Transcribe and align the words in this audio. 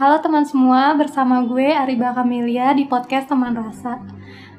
Halo 0.00 0.16
teman 0.24 0.48
semua, 0.48 0.96
bersama 0.96 1.44
gue 1.44 1.76
Ariba 1.76 2.16
Kamelia 2.16 2.72
di 2.72 2.88
podcast 2.88 3.28
Teman 3.28 3.52
Rasa. 3.52 4.00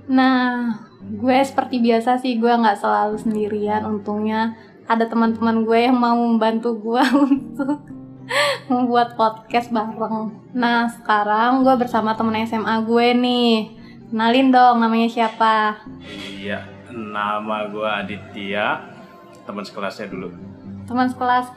Nah, 0.05 0.69
gue 1.01 1.33
seperti 1.41 1.81
biasa 1.81 2.21
sih, 2.21 2.37
gue 2.37 2.45
nggak 2.45 2.77
selalu 2.77 3.17
sendirian. 3.17 3.81
Untungnya 3.89 4.53
ada 4.85 5.09
teman-teman 5.09 5.65
gue 5.65 5.89
yang 5.89 5.97
mau 5.97 6.13
membantu 6.13 6.77
gue 6.77 7.01
untuk 7.25 7.81
membuat 8.69 9.17
podcast 9.17 9.73
bareng. 9.73 10.29
Nah, 10.53 10.93
sekarang 10.93 11.65
gue 11.65 11.73
bersama 11.73 12.13
temen 12.13 12.37
SMA 12.45 12.77
gue 12.85 13.07
nih. 13.17 13.53
Kenalin 14.13 14.53
dong, 14.53 14.77
namanya 14.77 15.09
siapa? 15.09 15.81
Iya, 16.37 16.69
nama 16.93 17.65
gue 17.65 17.89
Aditya, 17.89 18.77
teman 19.49 19.65
sekelasnya 19.65 20.05
dulu. 20.05 20.37
Teman 20.85 21.09
sekelas 21.09 21.49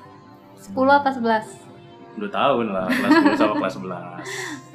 10 0.73 0.73
apa 0.73 1.13
11? 1.13 1.64
Dua 2.15 2.31
tahun 2.31 2.71
lah, 2.71 2.87
kelas 2.87 3.11
10 3.35 3.41
sama 3.41 3.55
kelas 3.59 3.75
11. 3.79 3.95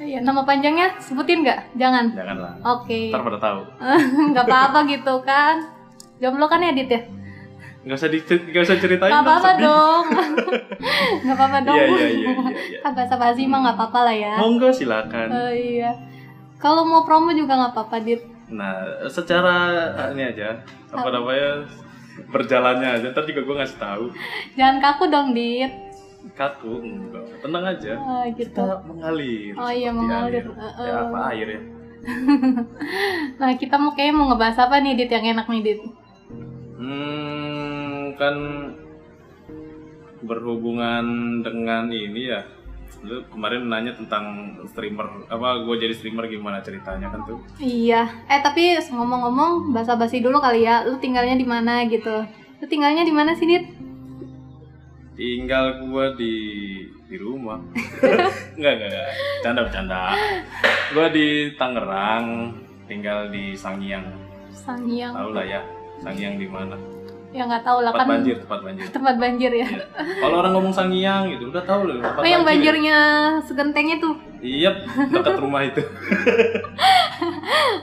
Iya, 0.00 0.24
nama 0.24 0.40
panjangnya 0.48 0.96
sebutin 0.96 1.44
nggak? 1.44 1.76
Jangan. 1.76 2.16
Janganlah. 2.16 2.52
Oke. 2.64 3.12
Ntar 3.12 3.20
pada 3.20 3.36
tahu. 3.36 3.60
nggak 4.32 4.44
apa-apa 4.48 4.88
gitu 4.88 5.14
kan. 5.20 5.60
Jomblo 6.24 6.48
kan 6.48 6.64
ya, 6.64 6.72
Dit 6.72 6.88
ya? 6.88 7.04
Nggak 7.84 7.96
usah 8.00 8.08
di, 8.08 8.18
nggak 8.24 8.64
usah 8.64 8.76
ceritain. 8.80 9.12
Nggak 9.12 9.24
apa-apa 9.24 9.50
dong. 9.60 10.04
Nggak 11.24 11.36
apa-apa 11.36 11.58
dong. 11.64 11.76
Iya, 11.76 11.84
iya, 11.84 11.96
iya, 11.96 12.30
iya, 12.32 12.32
iya. 12.64 12.78
Kan 12.80 12.92
bahasa 12.96 13.14
basi 13.20 13.44
mah 13.44 13.60
nggak 13.60 13.76
apa-apa 13.76 14.00
lah 14.08 14.14
ya. 14.16 14.34
Monggo 14.40 14.68
silakan. 14.72 15.28
Oh 15.28 15.52
iya. 15.52 15.92
Kalau 16.60 16.84
mau 16.84 17.04
promo 17.04 17.32
juga 17.32 17.56
nggak 17.56 17.72
apa-apa, 17.76 17.96
Dit. 18.00 18.24
Nah, 18.52 19.04
secara 19.08 19.56
ini 20.12 20.28
aja, 20.28 20.60
apa 20.92 21.08
namanya 21.08 21.64
berjalannya 22.28 23.00
aja. 23.00 23.06
Ntar 23.12 23.24
juga 23.28 23.44
gue 23.44 23.56
ngasih 23.64 23.78
tahu. 23.80 24.04
Jangan 24.56 24.76
kaku 24.80 25.04
dong, 25.08 25.32
Dit. 25.36 25.72
Kaku, 26.36 26.72
enggak. 26.84 27.24
Tenang 27.40 27.64
aja. 27.64 27.92
Oh, 27.96 28.24
gitu. 28.36 28.52
Kita 28.52 28.84
mengalir. 28.84 29.54
Oh 29.56 29.72
iya, 29.72 29.90
mengalir. 29.90 30.44
air. 30.44 30.52
Uh-uh. 30.52 30.86
Ya 30.86 30.94
apa 31.08 31.18
air 31.32 31.48
ya? 31.48 31.60
Nah, 33.40 33.50
kita 33.56 33.76
mau 33.76 33.92
kayak 33.92 34.12
mau 34.16 34.32
ngebahas 34.32 34.68
apa 34.68 34.80
nih, 34.80 34.96
Dit, 34.96 35.12
yang 35.12 35.36
enak 35.36 35.46
nih, 35.48 35.62
Dit? 35.64 35.80
Hmm, 36.80 38.16
kan 38.16 38.36
berhubungan 40.20 41.04
dengan 41.40 41.88
ini 41.88 42.32
ya. 42.32 42.44
Lu 43.00 43.24
kemarin 43.32 43.64
nanya 43.72 43.96
tentang 43.96 44.56
streamer 44.68 45.24
apa 45.32 45.64
gue 45.64 45.74
jadi 45.80 45.96
streamer 45.96 46.28
gimana 46.28 46.60
ceritanya 46.60 47.08
kan 47.08 47.24
tuh. 47.24 47.40
Iya. 47.56 48.08
Eh, 48.28 48.40
tapi 48.44 48.76
ngomong-ngomong, 48.76 49.72
bahasa 49.72 49.96
basi 49.96 50.20
dulu 50.20 50.36
kali 50.36 50.68
ya. 50.68 50.84
Lu 50.84 51.00
tinggalnya 51.00 51.36
di 51.36 51.48
mana 51.48 51.88
gitu? 51.88 52.28
Lu 52.60 52.66
tinggalnya 52.68 53.08
di 53.08 53.12
mana 53.12 53.32
sih, 53.32 53.48
Dit? 53.48 53.79
Tinggal 55.20 55.84
gue 55.84 56.06
di 56.16 56.34
di 57.04 57.16
rumah. 57.20 57.60
enggak, 58.56 58.72
enggak, 58.72 58.88
enggak. 58.88 59.08
Canda 59.44 59.60
bercanda. 59.60 60.00
Gue 60.90 61.06
di 61.12 61.26
Tangerang, 61.54 62.56
tinggal 62.88 63.28
di 63.28 63.52
Sangiang. 63.52 64.08
Sangiang. 64.50 65.12
Tahu 65.12 65.36
lah 65.36 65.44
ya, 65.44 65.60
Sangiang 66.00 66.40
di 66.40 66.48
mana? 66.48 66.72
Ya 67.30 67.44
nggak 67.44 67.62
tahu 67.62 67.84
lah 67.84 67.92
Tempat 67.92 68.00
kan. 68.02 68.12
banjir, 68.16 68.36
tempat 68.40 68.60
banjir. 68.64 68.84
Tempat 68.90 69.14
banjir 69.20 69.50
ya. 69.52 69.68
Iya. 69.68 69.84
Kalau 70.18 70.36
orang 70.40 70.52
ngomong 70.56 70.72
Sangiang 70.72 71.28
gitu, 71.28 71.52
udah 71.52 71.62
tahu 71.62 71.80
loh. 71.84 72.00
tempat 72.00 72.18
Oh, 72.18 72.26
yang 72.26 72.42
banjir 72.42 72.74
ya. 72.74 72.80
banjirnya 72.80 72.98
segentengnya 73.44 73.96
tuh. 74.00 74.14
Iya, 74.40 74.70
dekat 75.12 75.36
rumah 75.36 75.62
itu. 75.62 75.84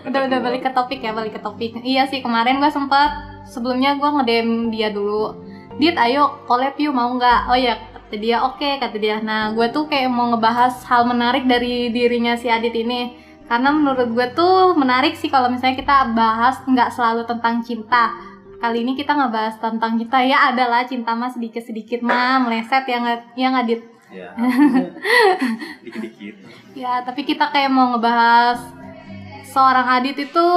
Udah 0.03 0.23
udah 0.23 0.39
balik 0.39 0.63
ke 0.63 0.71
topik 0.71 0.99
ya, 0.99 1.11
balik 1.11 1.35
ke 1.35 1.41
topik. 1.43 1.77
Iya 1.79 2.07
sih 2.07 2.19
kemarin 2.19 2.57
gua 2.57 2.71
sempat 2.71 3.11
sebelumnya 3.45 3.93
gua 3.95 4.17
ngedem 4.17 4.71
dia 4.71 4.89
dulu. 4.89 5.45
Dit, 5.77 5.93
ayo 5.93 6.41
collab 6.49 6.73
yuk 6.81 6.93
mau 6.93 7.13
nggak? 7.13 7.53
Oh 7.53 7.57
ya 7.57 7.77
kata 7.77 8.15
dia 8.17 8.41
oke 8.41 8.81
kata 8.81 8.97
dia. 8.97 9.21
Nah 9.21 9.53
gue 9.53 9.69
tuh 9.69 9.85
kayak 9.85 10.09
mau 10.09 10.33
ngebahas 10.33 10.81
hal 10.89 11.05
menarik 11.05 11.45
dari 11.45 11.93
dirinya 11.93 12.33
si 12.33 12.49
Adit 12.49 12.73
ini. 12.73 13.13
Karena 13.45 13.69
menurut 13.71 14.09
gue 14.11 14.27
tuh 14.33 14.73
menarik 14.73 15.13
sih 15.13 15.29
kalau 15.29 15.47
misalnya 15.47 15.77
kita 15.77 16.11
bahas 16.17 16.59
nggak 16.65 16.89
selalu 16.89 17.29
tentang 17.29 17.61
cinta. 17.61 18.17
Kali 18.57 18.81
ini 18.81 18.97
kita 18.97 19.13
ngebahas 19.13 19.61
tentang 19.61 20.01
cinta 20.01 20.17
ya 20.25 20.49
adalah 20.49 20.81
cinta 20.89 21.13
mah 21.13 21.29
sedikit 21.29 21.61
sedikit 21.61 22.01
mah 22.01 22.41
meleset 22.41 22.89
yang 22.89 23.05
yang 23.37 23.53
Adit. 23.53 23.85
Ya. 24.09 24.33
Dikit-dikit. 25.85 26.35
Ya, 26.73 27.05
tapi 27.05 27.21
kita 27.21 27.53
kayak 27.53 27.69
mau 27.69 27.93
ngebahas 27.93 28.65
seorang 29.53 30.01
Adit 30.01 30.17
itu 30.17 30.47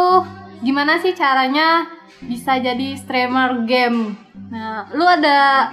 gimana 0.65 0.97
sih 0.97 1.13
caranya 1.13 2.00
bisa 2.25 2.61
jadi 2.61 2.97
streamer 3.01 3.65
game. 3.65 4.17
Nah, 4.53 4.93
lu 4.93 5.05
ada 5.09 5.71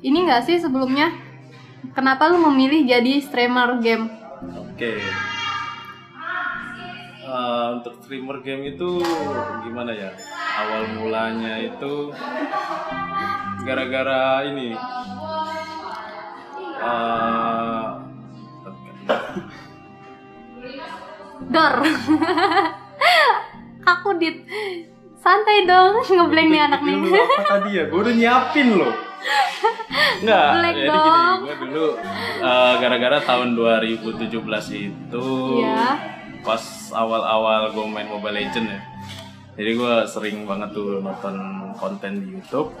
ini 0.00 0.22
nggak 0.26 0.46
sih 0.46 0.56
sebelumnya? 0.62 1.10
Kenapa 1.90 2.30
lu 2.30 2.38
memilih 2.50 2.86
jadi 2.86 3.18
streamer 3.18 3.82
game? 3.82 4.06
Oke. 4.54 5.02
Eh, 7.30 7.66
untuk 7.78 7.94
streamer 8.02 8.42
game 8.42 8.74
itu 8.74 9.02
gimana 9.66 9.94
ya? 9.94 10.10
Awal 10.60 10.82
mulanya 10.98 11.62
itu 11.62 12.10
gara-gara 13.66 14.46
ini. 14.50 14.74
Eh, 16.80 17.86
Dor. 21.50 21.76
Santai 25.20 25.68
dong, 25.68 26.00
ngeblank 26.08 26.48
nih 26.48 26.62
anak 26.62 26.80
nih. 26.80 26.96
apa 26.96 27.42
tadi 27.46 27.70
ya? 27.76 27.84
Gue 27.86 28.00
udah 28.00 28.14
nyiapin 28.14 28.68
loh. 28.72 28.94
Enggak, 30.20 30.48
jadi 30.72 30.88
dong. 30.88 31.04
gini, 31.04 31.44
gue 31.44 31.56
dulu 31.62 31.86
eh, 32.40 32.72
gara-gara 32.80 33.18
tahun 33.20 33.48
2017 33.52 34.32
itu 34.80 35.24
Iya. 35.60 35.84
pas 36.40 36.62
awal-awal 36.90 37.68
gue 37.70 37.84
main 37.86 38.08
Mobile 38.08 38.32
Legend 38.34 38.66
ya. 38.66 38.80
Jadi 39.54 39.70
gue 39.76 39.94
sering 40.08 40.48
banget 40.48 40.72
tuh 40.72 41.04
nonton 41.04 41.36
konten 41.76 42.12
di 42.16 42.32
YouTube. 42.32 42.72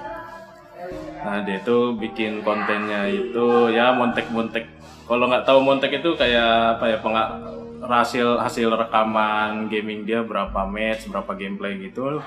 Nah 1.20 1.44
dia 1.44 1.60
tuh 1.60 1.92
bikin 1.92 2.40
kontennya 2.40 3.04
itu 3.04 3.68
ya 3.68 3.92
montek-montek. 3.92 4.64
Kalau 5.04 5.28
nggak 5.28 5.44
tahu 5.44 5.60
montek 5.60 5.92
itu 5.92 6.16
kayak 6.16 6.80
apa 6.80 6.88
ya 6.88 6.96
penga 6.98 7.36
hasil 7.80 8.40
hasil 8.40 8.68
rekaman 8.76 9.72
gaming 9.72 10.04
dia 10.04 10.20
berapa 10.20 10.68
match, 10.68 11.08
berapa 11.08 11.32
gameplay 11.32 11.80
gitu. 11.80 12.20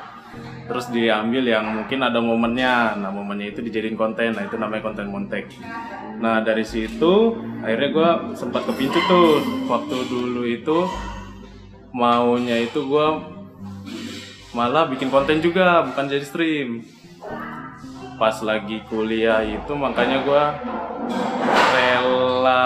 Terus 0.65 0.89
diambil 0.89 1.45
yang 1.45 1.65
mungkin 1.81 2.01
ada 2.01 2.17
momennya. 2.17 2.97
Nah 2.97 3.13
momennya 3.13 3.53
itu 3.53 3.61
dijadiin 3.61 3.93
konten. 3.93 4.33
Nah 4.33 4.49
itu 4.49 4.57
namanya 4.57 4.81
konten 4.81 5.13
montek. 5.13 5.45
Nah 6.17 6.41
dari 6.41 6.65
situ 6.65 7.37
akhirnya 7.61 7.89
gue 7.93 8.09
sempat 8.33 8.65
kepincut 8.65 9.03
tuh 9.05 9.41
waktu 9.69 9.97
dulu 10.09 10.41
itu 10.47 10.89
maunya 11.93 12.57
itu 12.57 12.81
gue 12.81 13.07
malah 14.57 14.89
bikin 14.89 15.13
konten 15.13 15.41
juga 15.41 15.85
bukan 15.85 16.09
jadi 16.09 16.25
stream 16.25 16.81
pas 18.15 18.35
lagi 18.45 18.81
kuliah 18.87 19.41
itu 19.41 19.73
makanya 19.73 20.21
gue 20.23 20.43
rela 21.73 22.63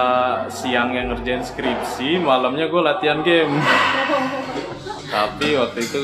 siang 0.52 0.94
yang 0.94 1.14
ngerjain 1.14 1.44
skripsi 1.44 2.20
malamnya 2.22 2.68
gue 2.68 2.82
latihan 2.82 3.20
game. 3.24 3.54
Tapi 5.14 5.56
waktu 5.56 5.80
itu 5.88 6.04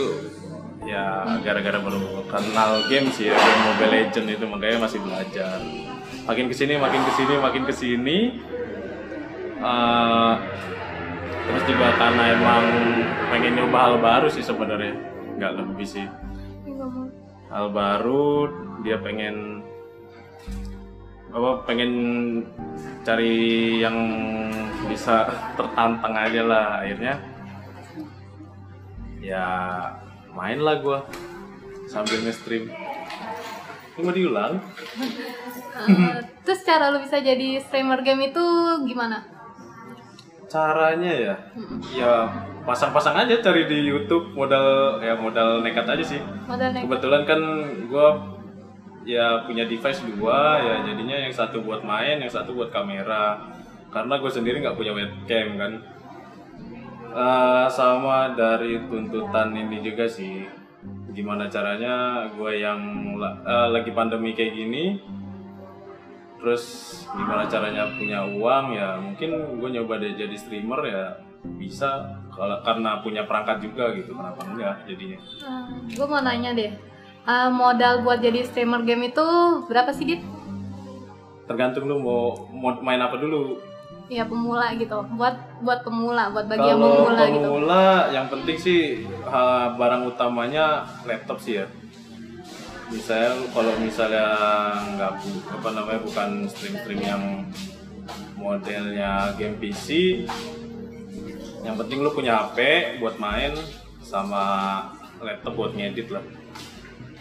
ya 0.84 1.40
gara-gara 1.44 1.80
baru 1.80 2.28
kenal 2.28 2.84
game 2.92 3.08
sih 3.12 3.32
ya 3.32 3.36
game 3.36 3.62
Mobile 3.72 3.92
Legend 3.92 4.28
itu 4.32 4.46
makanya 4.48 4.78
masih 4.88 5.00
belajar. 5.04 5.60
Makin 6.24 6.48
ke 6.48 6.56
sini 6.56 6.80
makin 6.80 7.02
ke 7.04 7.12
sini 7.20 7.34
makin 7.40 7.64
ke 7.68 7.74
sini 7.76 8.20
Eh, 9.64 10.34
terus 11.48 11.64
juga 11.64 11.88
karena 11.96 12.24
emang 12.36 12.64
pengen 13.32 13.56
nyoba 13.56 13.78
hal 13.88 13.96
baru 14.04 14.28
sih 14.28 14.44
sebenarnya. 14.44 14.92
Nggak 15.40 15.52
lebih 15.64 15.88
sih 15.88 16.04
hal 17.54 17.70
baru 17.70 18.50
dia 18.82 18.98
pengen 18.98 19.62
apa 21.34 21.66
pengen 21.70 21.92
cari 23.06 23.78
yang 23.82 23.98
bisa 24.90 25.30
tertantang 25.54 26.14
aja 26.18 26.42
lah 26.42 26.68
akhirnya. 26.82 27.16
Ya 29.22 29.48
main 30.34 30.60
lah 30.60 30.82
gua 30.82 31.06
sambil 31.86 32.26
nge-stream. 32.26 32.74
Ini 33.94 34.02
mau 34.02 34.14
diulang? 34.14 34.54
Eh, 35.86 36.18
terus 36.42 36.66
cara 36.66 36.90
lu 36.90 37.00
bisa 37.02 37.22
jadi 37.22 37.62
streamer 37.62 38.02
game 38.02 38.34
itu 38.34 38.46
gimana? 38.90 39.34
caranya 40.54 41.10
ya 41.10 41.36
ya 41.90 42.14
pasang-pasang 42.64 43.16
aja 43.28 43.44
cari 43.44 43.68
di 43.68 43.92
YouTube 43.92 44.32
modal 44.32 44.98
ya 45.04 45.16
modal 45.20 45.60
nekat 45.60 45.84
aja 45.88 46.04
sih. 46.04 46.20
Modal 46.48 46.72
naik 46.72 46.88
kebetulan 46.88 47.22
kan 47.28 47.42
gue 47.88 48.08
ya 49.04 49.44
punya 49.44 49.68
device 49.68 50.00
dua 50.16 50.64
ya 50.64 50.76
jadinya 50.88 51.28
yang 51.28 51.34
satu 51.36 51.60
buat 51.60 51.84
main 51.84 52.24
yang 52.24 52.32
satu 52.32 52.56
buat 52.56 52.72
kamera. 52.72 53.40
Karena 53.92 54.18
gue 54.18 54.32
sendiri 54.32 54.64
nggak 54.64 54.80
punya 54.80 54.96
webcam 54.96 55.48
kan. 55.60 55.72
Eh, 57.14 57.68
sama 57.70 58.34
dari 58.34 58.82
tuntutan 58.90 59.54
ini 59.54 59.84
juga 59.84 60.08
sih. 60.10 60.48
Gimana 61.14 61.46
caranya 61.46 62.26
gue 62.32 62.52
yang 62.58 62.80
eh, 63.22 63.68
lagi 63.70 63.92
pandemi 63.94 64.34
kayak 64.34 64.56
gini 64.56 64.98
terus 66.44 66.64
gimana 67.16 67.48
caranya 67.48 67.88
punya 67.96 68.20
uang 68.28 68.76
ya 68.76 69.00
mungkin 69.00 69.32
gue 69.64 69.70
nyoba 69.80 69.96
deh 69.96 70.12
jadi 70.20 70.36
streamer 70.36 70.84
ya 70.84 71.16
bisa 71.56 72.20
kalau 72.34 72.58
karena 72.66 73.02
punya 73.06 73.24
perangkat 73.30 73.62
juga 73.62 73.94
gitu 73.94 74.18
kenapa 74.18 74.42
enggak 74.50 74.76
jadinya? 74.90 75.20
Gue 75.90 76.08
mau 76.10 76.22
nanya 76.22 76.52
deh. 76.58 76.72
Uh, 77.24 77.48
modal 77.48 78.04
buat 78.04 78.20
jadi 78.20 78.44
streamer 78.44 78.84
game 78.84 79.08
itu 79.14 79.26
berapa 79.72 79.96
sih 79.96 80.04
dit? 80.04 80.22
tergantung 81.44 81.86
lu 81.92 82.00
mau 82.00 82.48
mau 82.52 82.72
main 82.80 83.00
apa 83.00 83.20
dulu. 83.20 83.60
Ya 84.12 84.28
pemula 84.28 84.76
gitu. 84.76 85.04
Buat 85.16 85.64
buat 85.64 85.80
pemula 85.84 86.32
buat 86.32 86.46
bagi 86.48 86.68
yang 86.68 86.80
kalau 86.80 86.92
pemula 87.08 87.24
gitu. 87.28 87.40
pemula 87.48 87.84
yang 88.12 88.26
penting 88.28 88.58
sih 88.60 88.82
ha, 89.28 89.72
barang 89.76 90.08
utamanya 90.08 90.88
laptop 91.08 91.40
sih 91.40 91.64
ya. 91.64 91.66
Misalnya 92.92 93.32
kalau 93.52 93.74
misalnya 93.80 94.28
nggak 94.98 95.12
apa 95.50 95.70
namanya 95.74 96.00
bukan 96.04 96.30
stream 96.52 96.76
stream 96.84 97.02
yang 97.02 97.24
modelnya 98.38 99.34
game 99.40 99.56
PC 99.58 100.20
yang 101.64 101.76
penting 101.80 102.04
lu 102.04 102.12
punya 102.12 102.44
HP 102.46 102.58
buat 103.00 103.16
main 103.18 103.56
sama 104.04 104.44
laptop 105.24 105.56
buat 105.56 105.72
ngedit 105.74 106.12
lah. 106.12 106.24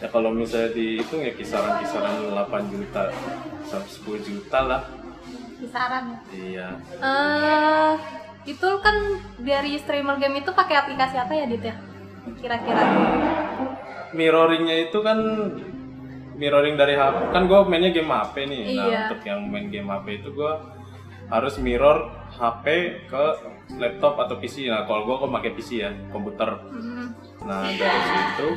Ya 0.02 0.10
kalau 0.10 0.34
misalnya 0.34 0.74
dihitung 0.74 1.22
ya 1.22 1.30
kisaran-kisaran 1.30 2.34
8 2.34 2.74
juta 2.74 3.14
sampai 3.70 4.18
10 4.18 4.18
juta 4.26 4.58
lah. 4.66 4.82
Kisaran. 5.62 6.18
Iya. 6.34 6.68
Eh 6.98 7.92
itu 8.50 8.68
kan 8.82 8.96
dari 9.38 9.78
streamer 9.78 10.18
game 10.18 10.42
itu 10.42 10.50
pakai 10.50 10.74
aplikasi 10.82 11.14
apa 11.14 11.32
ya 11.38 11.46
dit 11.46 11.62
ya? 11.62 11.74
Kira-kira. 12.42 12.82
Mirroringnya 14.10 14.90
itu 14.90 14.98
kan 15.06 15.18
mirroring 16.34 16.74
dari 16.74 16.98
HP 16.98 17.30
kan 17.30 17.46
gue 17.46 17.58
mainnya 17.70 17.94
game 17.94 18.10
HP 18.10 18.34
nih. 18.50 18.62
Nah 18.74 18.86
Iya. 18.90 18.98
untuk 19.06 19.20
yang 19.22 19.40
main 19.46 19.70
game 19.70 19.86
HP 19.86 20.06
itu 20.18 20.34
gue 20.34 20.52
harus 21.30 21.54
mirror 21.62 22.10
HP 22.42 22.66
ke 23.06 23.24
laptop 23.78 24.18
atau 24.18 24.34
PC 24.34 24.66
nah 24.66 24.82
kalau 24.82 25.06
gue 25.06 25.14
kok 25.14 25.30
pakai 25.30 25.52
PC 25.54 25.70
ya 25.78 25.94
komputer. 26.10 26.50
Hmm, 26.74 27.14
nah 27.46 27.70
dari 27.70 28.00
situ 28.02 28.48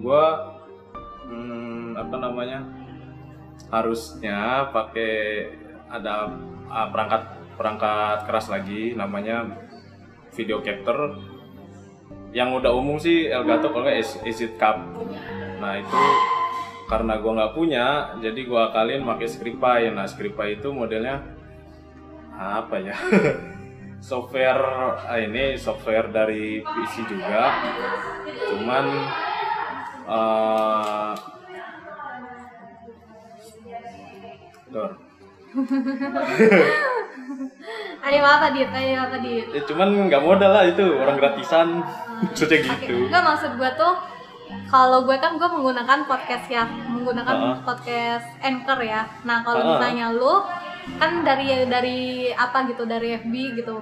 gue 0.00 0.24
hmm, 1.28 2.00
apa 2.00 2.16
namanya 2.16 2.64
harusnya 3.68 4.68
pakai 4.72 5.52
ada 5.92 6.32
ah, 6.72 6.88
perangkat 6.88 7.22
perangkat 7.60 8.18
keras 8.24 8.48
lagi 8.48 8.96
namanya 8.96 9.44
video 10.32 10.64
capture. 10.64 11.20
Yang 12.34 12.64
udah 12.64 12.72
umum 12.74 12.98
sih 12.98 13.30
Elgato 13.30 13.70
kalau 13.70 13.86
nggak 13.86 14.26
Acid 14.26 14.58
Cup. 14.58 14.80
Nah 15.62 15.78
itu 15.78 16.02
karena 16.90 17.16
gua 17.22 17.32
nggak 17.38 17.54
punya 17.54 17.86
jadi 18.20 18.40
gua 18.44 18.68
akalin 18.68 19.06
pakai 19.06 19.28
Scripy 19.30 19.80
nah 19.94 20.04
Scripy 20.04 20.60
itu 20.60 20.68
modelnya 20.74 21.33
apa 22.38 22.76
ya? 22.82 22.96
Software 24.04 24.60
ah, 25.08 25.16
ini 25.16 25.56
software 25.56 26.12
dari 26.12 26.60
PC 26.60 27.08
juga. 27.08 27.56
Cuman 28.52 28.84
eh 30.04 31.12
Dor. 34.74 34.90
ayo 38.04 38.20
apa 38.26 38.46
dit? 38.50 38.70
Ayo 38.74 39.06
apa 39.06 39.16
dit? 39.22 39.46
Ya, 39.54 39.62
cuman 39.70 40.10
nggak 40.10 40.22
modal 40.26 40.50
lah 40.50 40.66
itu 40.66 40.82
orang 40.98 41.16
gratisan. 41.16 41.86
Maksudnya 42.26 42.58
gitu. 42.66 43.06
Enggak 43.06 43.22
maksud 43.22 43.54
gue 43.54 43.70
tuh 43.78 43.94
kalau 44.70 45.06
gue 45.06 45.16
kan 45.22 45.38
gue 45.38 45.48
menggunakan 45.48 46.10
podcast 46.10 46.50
ya, 46.50 46.66
menggunakan 46.66 47.36
Heeh. 47.38 47.56
podcast 47.62 48.26
anchor 48.42 48.82
ya. 48.82 49.06
Nah 49.22 49.46
kalau 49.46 49.62
Heeh. 49.62 49.70
misalnya 49.78 50.06
lu 50.10 50.42
kan 50.94 51.22
dari 51.22 51.46
dari 51.64 51.98
apa 52.30 52.66
gitu 52.66 52.84
dari 52.84 53.16
FB 53.16 53.34
gitu, 53.56 53.76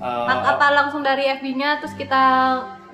Lang- 0.00 0.44
apa 0.46 0.66
langsung 0.74 1.00
dari 1.00 1.24
FB-nya 1.30 1.78
terus 1.78 1.94
kita 1.94 2.22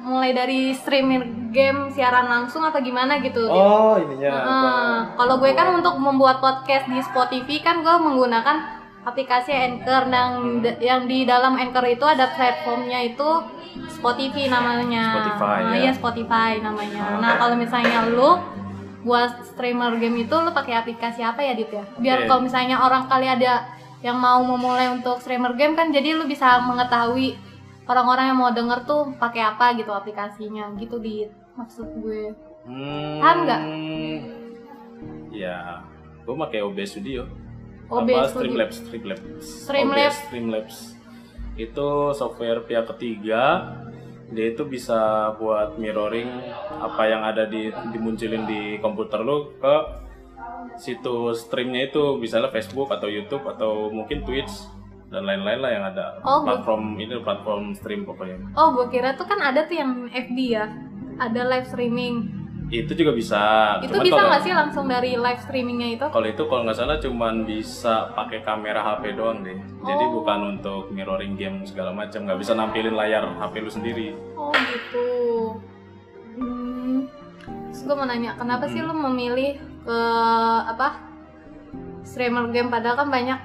mulai 0.00 0.32
dari 0.32 0.72
streaming 0.72 1.50
game 1.50 1.90
siaran 1.90 2.24
langsung 2.24 2.62
atau 2.62 2.78
gimana 2.78 3.18
gitu? 3.18 3.44
Oh 3.44 3.98
ininya 3.98 4.28
apa? 4.30 4.40
Heeh. 4.40 4.94
Kalau 5.14 5.34
gue 5.36 5.50
kan 5.52 5.68
untuk 5.74 5.94
membuat 5.96 6.38
podcast 6.38 6.86
di 6.86 7.00
Spotify 7.00 7.60
kan 7.60 7.82
gue 7.82 7.96
menggunakan 7.98 8.80
aplikasi 9.00 9.50
Anchor 9.50 10.06
yang 10.06 10.30
yang 10.78 11.00
di 11.04 11.24
dalam 11.24 11.56
Anchor 11.56 11.84
itu 11.84 12.04
ada 12.04 12.30
platformnya 12.30 13.00
itu 13.02 13.28
Spotify 13.90 14.46
namanya. 14.46 15.04
Spotify, 15.14 15.58
Nah, 15.58 15.72
ya. 15.72 15.78
iya 15.78 15.92
Spotify 15.92 16.50
namanya. 16.58 17.02
Oh. 17.10 17.18
Nah 17.18 17.32
kalau 17.36 17.54
misalnya 17.54 18.06
lu 18.06 18.40
buat 19.00 19.44
streamer 19.48 19.96
game 19.96 20.28
itu 20.28 20.34
lu 20.36 20.52
pakai 20.52 20.76
aplikasi 20.76 21.24
apa 21.24 21.40
ya 21.40 21.52
Dit 21.56 21.72
ya? 21.72 21.84
Biar 21.96 22.24
Oke. 22.24 22.28
kalau 22.28 22.40
misalnya 22.44 22.80
orang 22.80 23.08
kali 23.08 23.26
ada 23.26 23.64
yang 24.00 24.16
mau 24.16 24.40
memulai 24.44 24.88
untuk 24.92 25.20
streamer 25.20 25.56
game 25.56 25.76
kan 25.76 25.92
jadi 25.92 26.16
lu 26.16 26.24
bisa 26.24 26.60
mengetahui 26.64 27.36
orang-orang 27.84 28.32
yang 28.32 28.38
mau 28.40 28.52
denger 28.52 28.84
tuh 28.88 29.12
pakai 29.20 29.44
apa 29.44 29.76
gitu 29.76 29.92
aplikasinya 29.92 30.72
gitu 30.76 31.00
Dit 31.00 31.32
maksud 31.56 31.88
gue. 32.00 32.32
Hmm, 32.64 33.18
Paham 33.24 33.38
nggak? 33.48 33.62
Ya, 35.32 35.80
gue 36.24 36.34
pakai 36.36 36.60
OBS 36.60 36.96
Studio. 36.96 37.24
OBS 37.90 38.14
apa 38.14 38.28
Studio. 38.28 38.40
Streamlabs, 38.40 38.76
Streamlabs. 38.84 39.22
Streamlabs. 39.66 39.96
OBS, 39.96 40.16
Streamlabs. 40.28 40.76
Itu 41.56 41.88
software 42.14 42.62
pihak 42.64 42.86
ketiga. 42.96 43.74
Dia 44.30 44.54
itu 44.54 44.62
bisa 44.66 45.32
buat 45.36 45.74
mirroring 45.76 46.30
apa 46.78 47.02
yang 47.06 47.22
ada 47.26 47.50
di 47.50 47.70
dimunculin 47.90 48.46
di 48.46 48.78
komputer 48.78 49.20
lu 49.26 49.50
ke 49.58 49.74
situs 50.78 51.46
streamnya 51.50 51.90
itu. 51.90 52.16
Misalnya 52.16 52.54
Facebook 52.54 52.88
atau 52.94 53.10
YouTube 53.10 53.44
atau 53.46 53.90
mungkin 53.90 54.22
Twitch 54.22 54.70
dan 55.10 55.26
lain-lain 55.26 55.60
lah 55.60 55.70
yang 55.74 55.84
ada. 55.90 56.22
Oh, 56.22 56.46
platform 56.46 56.96
ini 57.02 57.18
platform 57.18 57.74
stream 57.74 58.06
pokoknya. 58.06 58.38
Oh, 58.54 58.70
gue 58.78 58.86
kira 58.94 59.18
tuh 59.18 59.26
kan 59.26 59.42
ada 59.42 59.66
tuh 59.66 59.76
yang 59.76 60.06
FB 60.06 60.38
ya, 60.38 60.70
ada 61.18 61.40
live 61.50 61.66
streaming. 61.66 62.39
Itu 62.70 62.92
juga 62.94 63.10
bisa 63.10 63.40
itu 63.82 63.90
Cuman 63.90 64.06
bisa 64.06 64.22
nggak 64.22 64.42
sih 64.42 64.52
langsung 64.52 64.86
dari 64.86 65.10
live 65.12 65.40
streamingnya 65.40 65.88
itu? 65.92 66.06
Kalau 66.06 66.22
itu 66.24 66.42
kalau 66.46 66.62
nggak 66.62 66.78
salah 66.78 66.96
cuman 66.96 67.42
bisa 67.42 68.14
pakai 68.14 68.40
kamera 68.40 68.78
HP 68.80 69.12
doang 69.12 69.42
deh. 69.42 69.58
Jadi 69.82 70.04
Oh. 70.06 70.10
bukan 70.16 70.38
untuk 70.54 70.82
mirroring 70.88 71.34
game 71.34 71.62
segala 71.62 71.90
macam, 71.90 72.22
nggak 72.22 72.38
bisa 72.38 72.54
nampilin 72.54 72.94
layar 72.94 73.26
HP 73.26 73.54
lu 73.58 73.68
sendiri. 73.68 74.14
Oh 74.32 74.54
gitu. 74.54 75.06
Hmm. 76.36 77.10
Terus 77.68 77.82
gue 77.82 77.94
mau 77.94 78.06
nanya, 78.06 78.34
kenapa 78.34 78.64
sih 78.66 78.78
Hmm. 78.78 78.88
lu 78.88 78.94
memilih 79.04 79.58
ke 79.80 79.98
apa 80.64 81.02
streamer 82.02 82.48
game 82.48 82.68
padahal 82.68 82.96
kan 82.96 83.08
banyak 83.08 83.38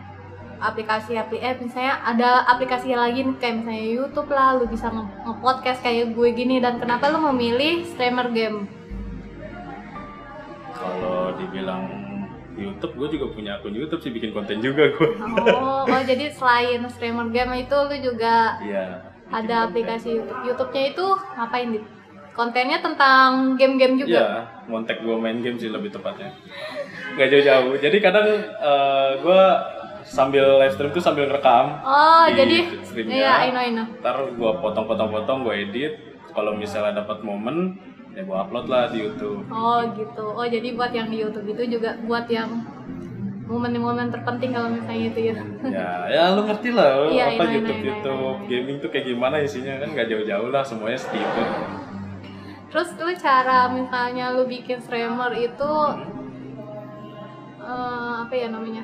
aplikasi 0.57 1.13
aplikasi 1.13 1.43
eh, 1.43 1.55
misalnya 1.59 1.99
ada 2.01 2.29
aplikasi 2.47 2.93
lagi 2.93 3.21
nih, 3.21 3.35
kayak 3.35 3.55
misalnya 3.59 3.83
YouTube 3.83 4.29
lah, 4.29 4.53
lu 4.53 4.65
bisa 4.65 4.87
nge- 4.87 5.11
nge-podcast 5.23 5.79
kayak 5.81 6.13
gue 6.13 6.29
gini 6.31 6.57
dan 6.57 6.77
kenapa 6.77 7.09
lu 7.09 7.19
memilih 7.25 7.83
streamer 7.85 8.29
game? 8.29 8.69
Kalau 10.85 11.33
dibilang 11.35 11.83
YouTube, 12.55 12.93
gue 12.95 13.19
juga 13.19 13.25
punya 13.35 13.51
akun 13.59 13.75
YouTube 13.75 13.99
sih 13.99 14.11
bikin 14.11 14.31
konten 14.31 14.63
juga 14.63 14.87
gue. 14.87 15.09
Oh, 15.51 15.83
oh 15.83 16.01
jadi 16.07 16.31
selain 16.31 16.87
streamer 16.87 17.27
game 17.29 17.51
itu 17.59 17.75
lu 17.75 17.95
juga 17.99 18.55
Iya. 18.63 19.03
bikin 19.27 19.33
ada 19.33 19.55
konten. 19.57 19.67
aplikasi 19.67 20.07
YouTube. 20.15 20.39
YouTube-nya 20.45 20.83
itu 20.93 21.05
ngapain 21.35 21.67
dit? 21.73 21.85
Kontennya 22.31 22.79
tentang 22.79 23.55
game-game 23.55 23.95
juga. 23.97 24.11
Iya, 24.11 24.29
montek 24.67 24.99
gue 24.99 25.15
main 25.15 25.39
game 25.39 25.55
sih 25.55 25.71
lebih 25.71 25.87
tepatnya. 25.89 26.35
Nggak 27.15 27.27
jauh-jauh. 27.31 27.73
Jadi 27.79 27.97
kadang 27.99 28.27
gue 29.19 29.41
sambil 30.03 30.59
live 30.59 30.75
stream 30.75 30.91
tuh 30.91 30.99
sambil 30.99 31.27
ngerekam. 31.27 31.79
Oh, 31.81 32.27
di 32.27 32.35
jadi 32.35 32.57
streamnya. 32.83 33.15
iya, 33.15 33.31
I 33.39 33.49
know, 33.51 33.63
I 33.63 33.71
know. 33.71 33.87
Ntar 33.99 34.17
gue 34.31 34.51
potong-potong-potong, 34.59 35.43
gue 35.43 35.55
edit. 35.59 35.93
Kalau 36.35 36.51
misalnya 36.53 37.01
dapat 37.01 37.23
momen, 37.23 37.79
ya 38.15 38.21
gue 38.23 38.37
upload 38.47 38.65
lah 38.71 38.87
di 38.87 39.03
YouTube. 39.03 39.43
Oh, 39.51 39.83
gitu. 39.91 40.23
Oh, 40.23 40.47
jadi 40.47 40.71
buat 40.71 40.95
yang 40.95 41.11
di 41.11 41.19
YouTube 41.19 41.51
itu 41.51 41.77
juga 41.77 41.99
buat 42.07 42.31
yang 42.31 42.63
momen-momen 43.45 44.09
terpenting 44.09 44.57
kalau 44.57 44.73
misalnya 44.73 45.05
itu 45.13 45.19
ya. 45.29 45.35
ya, 45.69 45.89
ya 46.09 46.23
lu 46.33 46.49
ngerti 46.49 46.73
lah 46.73 47.05
Iya, 47.13 47.37
apa 47.37 47.43
iya, 47.45 47.45
iya, 47.45 47.55
YouTube 47.61 47.77
iya, 47.77 47.87
YouTube 47.93 48.37
gaming 48.49 48.77
tuh 48.81 48.89
kayak 48.89 49.05
gimana 49.05 49.35
isinya 49.43 49.77
kan 49.77 49.89
nggak 49.93 50.07
jauh-jauh 50.09 50.49
lah 50.49 50.63
semuanya 50.65 50.97
setipe. 50.97 51.43
Terus 52.73 52.89
lu 52.97 53.13
cara 53.19 53.69
misalnya 53.69 54.33
lu 54.33 54.49
bikin 54.49 54.81
streamer 54.81 55.31
itu 55.37 55.71
eh, 57.61 58.13
apa 58.25 58.33
ya 58.33 58.47
namanya? 58.49 58.83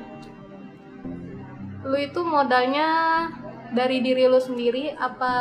Lu 1.82 1.98
itu 1.98 2.20
modalnya 2.22 2.88
dari 3.72 4.04
diri 4.04 4.28
lu 4.28 4.38
sendiri 4.38 4.94
apa 4.94 5.34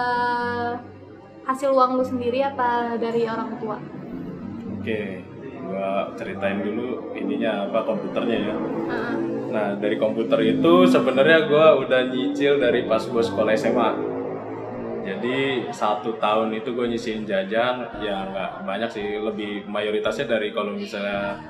hasil 1.45 1.69
uang 1.73 1.97
lu 1.99 2.03
sendiri 2.05 2.41
apa 2.45 2.95
dari 2.97 3.25
orang 3.25 3.57
tua? 3.57 3.77
Oke, 4.77 5.21
gua 5.67 6.11
ceritain 6.17 6.61
dulu 6.61 7.13
ininya 7.13 7.69
apa 7.69 7.79
komputernya 7.85 8.37
ya. 8.37 8.55
Heeh. 8.55 9.15
Nah 9.51 9.67
dari 9.77 9.95
komputer 9.99 10.39
itu 10.45 10.87
sebenarnya 10.87 11.49
gua 11.49 11.77
udah 11.79 12.09
nyicil 12.09 12.57
dari 12.57 12.85
pas 12.85 13.03
gua 13.09 13.23
sekolah 13.23 13.51
SMA. 13.57 13.91
Jadi 15.01 15.65
satu 15.73 16.21
tahun 16.21 16.53
itu 16.61 16.77
gue 16.77 16.85
nyisihin 16.85 17.25
jajan 17.25 17.89
ya 18.05 18.21
nggak 18.21 18.51
banyak 18.69 18.89
sih 18.93 19.17
lebih 19.17 19.65
mayoritasnya 19.65 20.29
dari 20.29 20.53
kalau 20.53 20.77
misalnya 20.77 21.41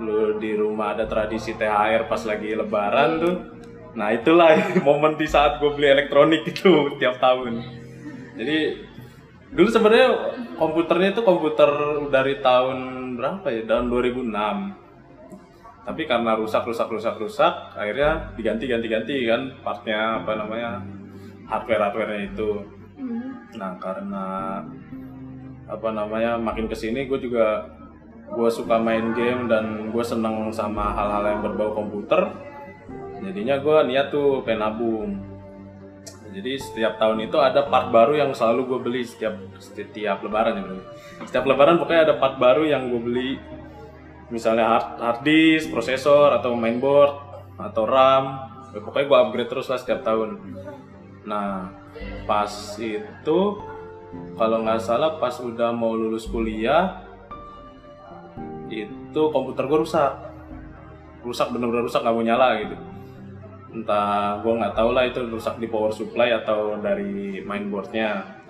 lu 0.00 0.40
di 0.40 0.56
rumah 0.56 0.96
ada 0.96 1.04
tradisi 1.04 1.52
THR 1.54 2.08
pas 2.08 2.24
lagi 2.24 2.56
lebaran 2.56 3.10
tuh 3.20 3.36
nah 3.92 4.08
itulah 4.14 4.56
momen 4.86 5.14
di 5.20 5.28
saat 5.28 5.60
gue 5.60 5.70
beli 5.76 5.92
elektronik 5.92 6.46
itu 6.48 6.96
tiap 6.96 7.20
tahun 7.20 7.60
jadi 8.40 8.56
dulu 9.50 9.68
sebenarnya 9.68 10.08
komputernya 10.54 11.10
itu 11.14 11.22
komputer 11.26 11.70
dari 12.10 12.38
tahun 12.38 12.78
berapa 13.18 13.46
ya? 13.50 13.62
Tahun 13.66 13.86
2006 13.90 14.30
tapi 15.80 16.06
karena 16.06 16.36
rusak 16.36 16.62
rusak 16.68 16.86
rusak 16.92 17.16
rusak 17.18 17.54
akhirnya 17.74 18.30
diganti 18.38 18.68
ganti 18.68 18.86
ganti 18.86 19.14
kan 19.26 19.50
partnya 19.64 20.22
apa 20.22 20.38
namanya 20.38 20.78
hardware 21.50 21.82
hardwarenya 21.88 22.30
itu. 22.30 22.50
Hmm. 23.00 23.32
nah 23.56 23.74
karena 23.80 24.60
apa 25.64 25.88
namanya 25.88 26.36
makin 26.36 26.68
ke 26.68 26.76
sini 26.76 27.08
gue 27.08 27.16
juga 27.16 27.64
gue 28.30 28.50
suka 28.52 28.76
main 28.78 29.16
game 29.16 29.48
dan 29.48 29.90
gue 29.90 30.04
seneng 30.04 30.52
sama 30.54 30.94
hal-hal 30.94 31.26
yang 31.26 31.40
berbau 31.42 31.74
komputer. 31.74 32.28
Jadinya 33.20 33.58
gue 33.58 33.78
niat 33.90 34.12
tuh 34.12 34.44
pengen 34.46 34.60
nabung 34.62 35.29
jadi 36.40 36.56
setiap 36.56 36.96
tahun 36.96 37.28
itu 37.28 37.36
ada 37.36 37.68
part 37.68 37.92
baru 37.92 38.16
yang 38.16 38.32
selalu 38.32 38.64
gue 38.64 38.80
beli 38.80 39.02
setiap 39.04 39.36
setiap 39.60 40.24
lebaran 40.24 40.56
ya 40.56 40.64
bro. 40.64 40.80
setiap 41.28 41.44
lebaran 41.44 41.76
pokoknya 41.76 42.02
ada 42.08 42.14
part 42.16 42.40
baru 42.40 42.64
yang 42.64 42.88
gue 42.88 43.00
beli. 43.04 43.30
Misalnya 44.32 44.72
hard, 44.72 44.88
hard 45.04 45.20
disk, 45.20 45.68
prosesor 45.68 46.32
atau 46.32 46.56
mainboard 46.56 47.12
atau 47.60 47.84
RAM. 47.84 48.24
Ya, 48.72 48.80
pokoknya 48.80 49.06
gue 49.12 49.18
upgrade 49.20 49.50
terus 49.52 49.68
lah 49.68 49.76
setiap 49.76 50.00
tahun. 50.00 50.40
Nah 51.28 51.76
pas 52.24 52.48
itu 52.80 53.40
kalau 54.40 54.64
nggak 54.64 54.80
salah 54.80 55.20
pas 55.20 55.36
udah 55.44 55.76
mau 55.76 55.92
lulus 55.92 56.24
kuliah 56.24 57.04
itu 58.72 59.22
komputer 59.28 59.68
gue 59.68 59.78
rusak. 59.84 60.12
Rusak 61.20 61.52
bener-bener 61.52 61.84
rusak 61.84 62.00
nggak 62.00 62.16
mau 62.16 62.24
nyala 62.24 62.64
gitu 62.64 62.89
entah 63.70 64.42
gue 64.42 64.50
nggak 64.50 64.74
tahu 64.74 64.90
lah 64.90 65.06
itu 65.06 65.22
rusak 65.30 65.62
di 65.62 65.70
power 65.70 65.94
supply 65.94 66.34
atau 66.34 66.78
dari 66.82 67.38
mainboardnya. 67.42 68.42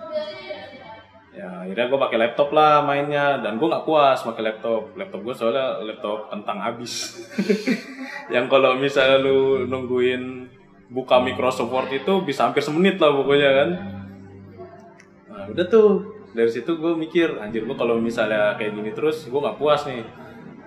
Ya 1.31 1.63
akhirnya 1.63 1.87
gue 1.87 1.99
pakai 2.01 2.17
laptop 2.19 2.49
lah 2.51 2.83
mainnya. 2.83 3.39
Dan 3.39 3.61
gue 3.61 3.67
nggak 3.69 3.85
puas 3.85 4.19
pakai 4.25 4.43
laptop. 4.51 4.97
Laptop 4.97 5.21
gue 5.21 5.33
soalnya 5.37 5.79
laptop 5.85 6.27
tentang 6.33 6.57
habis. 6.59 7.21
Yang 8.33 8.45
kalau 8.49 8.75
misalnya 8.75 9.17
lu 9.21 9.69
nungguin 9.69 10.49
buka 10.91 11.23
Microsoft 11.23 11.71
Word 11.71 11.89
itu 11.95 12.13
bisa 12.27 12.49
hampir 12.49 12.65
semenit 12.65 12.99
lah 12.99 13.15
pokoknya 13.15 13.49
kan? 13.53 13.69
Nah 15.29 15.43
udah 15.53 15.67
tuh. 15.69 15.89
Dari 16.31 16.47
situ 16.47 16.79
gue 16.79 16.95
mikir 16.95 17.43
anjir 17.43 17.67
gue 17.67 17.75
kalau 17.75 17.99
misalnya 17.99 18.55
kayak 18.55 18.71
gini 18.71 18.95
terus 18.95 19.27
gue 19.27 19.35
nggak 19.35 19.59
puas 19.59 19.83
nih. 19.83 19.99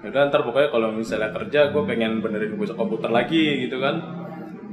Udah 0.04 0.28
ntar 0.28 0.44
pokoknya 0.44 0.68
kalau 0.68 0.92
misalnya 0.92 1.32
kerja 1.32 1.72
gue 1.72 1.82
pengen 1.88 2.20
benerin 2.20 2.52
komputer 2.76 3.08
lagi 3.08 3.64
gitu 3.64 3.80
kan 3.80 4.23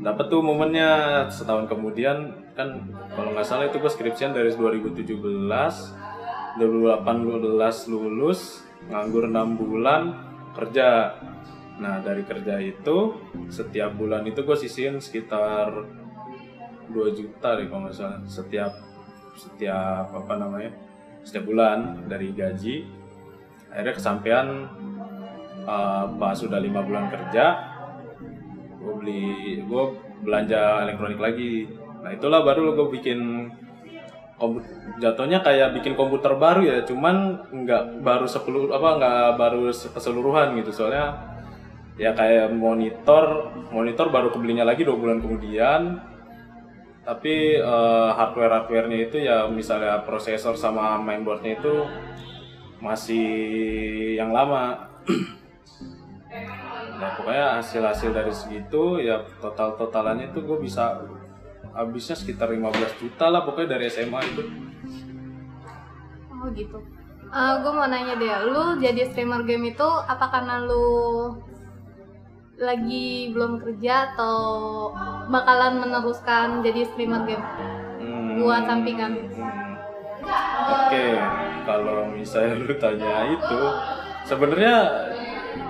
dapat 0.02 0.34
tuh 0.34 0.42
momennya 0.42 0.90
setahun 1.30 1.70
kemudian 1.70 2.34
kan 2.58 2.90
kalau 3.14 3.38
nggak 3.38 3.46
salah 3.46 3.70
itu 3.70 3.78
gue 3.78 3.92
skripsian 3.94 4.34
dari 4.34 4.50
2017 4.50 5.06
2018 6.58 7.94
lulus 7.94 8.66
nganggur 8.90 9.30
enam 9.30 9.56
bulan 9.56 10.02
kerja. 10.58 11.16
Nah 11.78 12.02
dari 12.02 12.26
kerja 12.26 12.58
itu 12.58 13.14
setiap 13.54 13.94
bulan 13.94 14.26
itu 14.26 14.42
gue 14.42 14.58
sisihin 14.58 14.98
sekitar 14.98 15.70
2 16.90 17.18
juta 17.18 17.62
deh 17.62 17.70
kalau 17.70 17.86
nggak 17.86 17.96
salah. 17.96 18.20
Setiap 18.26 18.74
setiap 19.38 20.12
apa 20.12 20.34
namanya 20.36 20.74
setiap 21.22 21.46
bulan 21.46 22.10
dari 22.10 22.34
gaji. 22.34 22.90
Akhirnya 23.72 23.96
kesampaian 23.96 24.48
uh, 25.64 26.10
pas 26.20 26.36
sudah 26.36 26.60
lima 26.60 26.84
bulan 26.84 27.08
kerja 27.08 27.71
gue 28.82 28.94
beli 28.98 29.26
gue 29.62 29.84
belanja 30.26 30.90
elektronik 30.90 31.22
lagi. 31.22 31.70
Nah 32.02 32.12
itulah 32.18 32.42
baru 32.42 32.74
gue 32.74 32.88
bikin 32.98 33.50
jatuhnya 34.98 35.46
kayak 35.46 35.78
bikin 35.78 35.94
komputer 35.94 36.34
baru 36.34 36.66
ya 36.66 36.78
cuman 36.82 37.46
nggak 37.54 38.02
baru 38.02 38.26
sepuluh 38.26 38.74
apa 38.74 38.98
nggak 38.98 39.30
baru 39.38 39.70
se- 39.70 39.94
keseluruhan 39.94 40.58
gitu. 40.58 40.74
Soalnya 40.74 41.14
ya 42.02 42.18
kayak 42.18 42.50
monitor 42.50 43.54
monitor 43.70 44.10
baru 44.10 44.34
kebelinya 44.34 44.66
lagi 44.66 44.82
dua 44.82 44.98
bulan 44.98 45.22
kemudian. 45.22 46.02
Tapi 47.02 47.58
hardware 48.18 48.54
hardwarenya 48.62 49.00
itu 49.10 49.18
ya 49.22 49.50
misalnya 49.50 50.06
prosesor 50.06 50.54
sama 50.58 51.02
mainboardnya 51.02 51.58
itu 51.58 51.86
masih 52.82 53.30
yang 54.18 54.34
lama 54.34 54.90
nah 57.02 57.18
pokoknya 57.18 57.58
hasil 57.58 57.82
hasil 57.82 58.10
dari 58.14 58.30
segitu 58.30 59.02
ya 59.02 59.26
total 59.42 59.74
totalannya 59.74 60.30
itu 60.30 60.40
gue 60.46 60.58
bisa 60.62 61.02
habisnya 61.74 62.14
sekitar 62.14 62.54
15 62.54 63.02
juta 63.02 63.26
lah 63.26 63.42
pokoknya 63.42 63.76
dari 63.76 63.90
SMA 63.90 64.22
itu 64.22 64.44
Oh 66.42 66.50
gitu. 66.58 66.74
gue 67.32 67.72
mau 67.72 67.86
nanya 67.86 68.18
deh, 68.18 68.50
lu 68.50 68.82
jadi 68.82 69.14
streamer 69.14 69.46
game 69.46 69.78
itu 69.78 69.86
apa 69.86 70.26
karena 70.34 70.66
lu 70.66 71.30
lagi 72.58 73.30
belum 73.30 73.62
kerja 73.62 74.14
atau 74.14 74.38
bakalan 75.30 75.86
meneruskan 75.86 76.66
jadi 76.66 76.82
streamer 76.90 77.30
game? 77.30 77.46
Hmm, 78.02 78.42
Buat 78.42 78.66
sampingan. 78.66 79.14
hmm. 79.38 79.70
Oke, 80.66 81.06
kalau 81.62 82.10
misalnya 82.10 82.58
lu 82.58 82.74
tanya 82.82 83.30
itu, 83.30 83.60
sebenarnya 84.26 84.76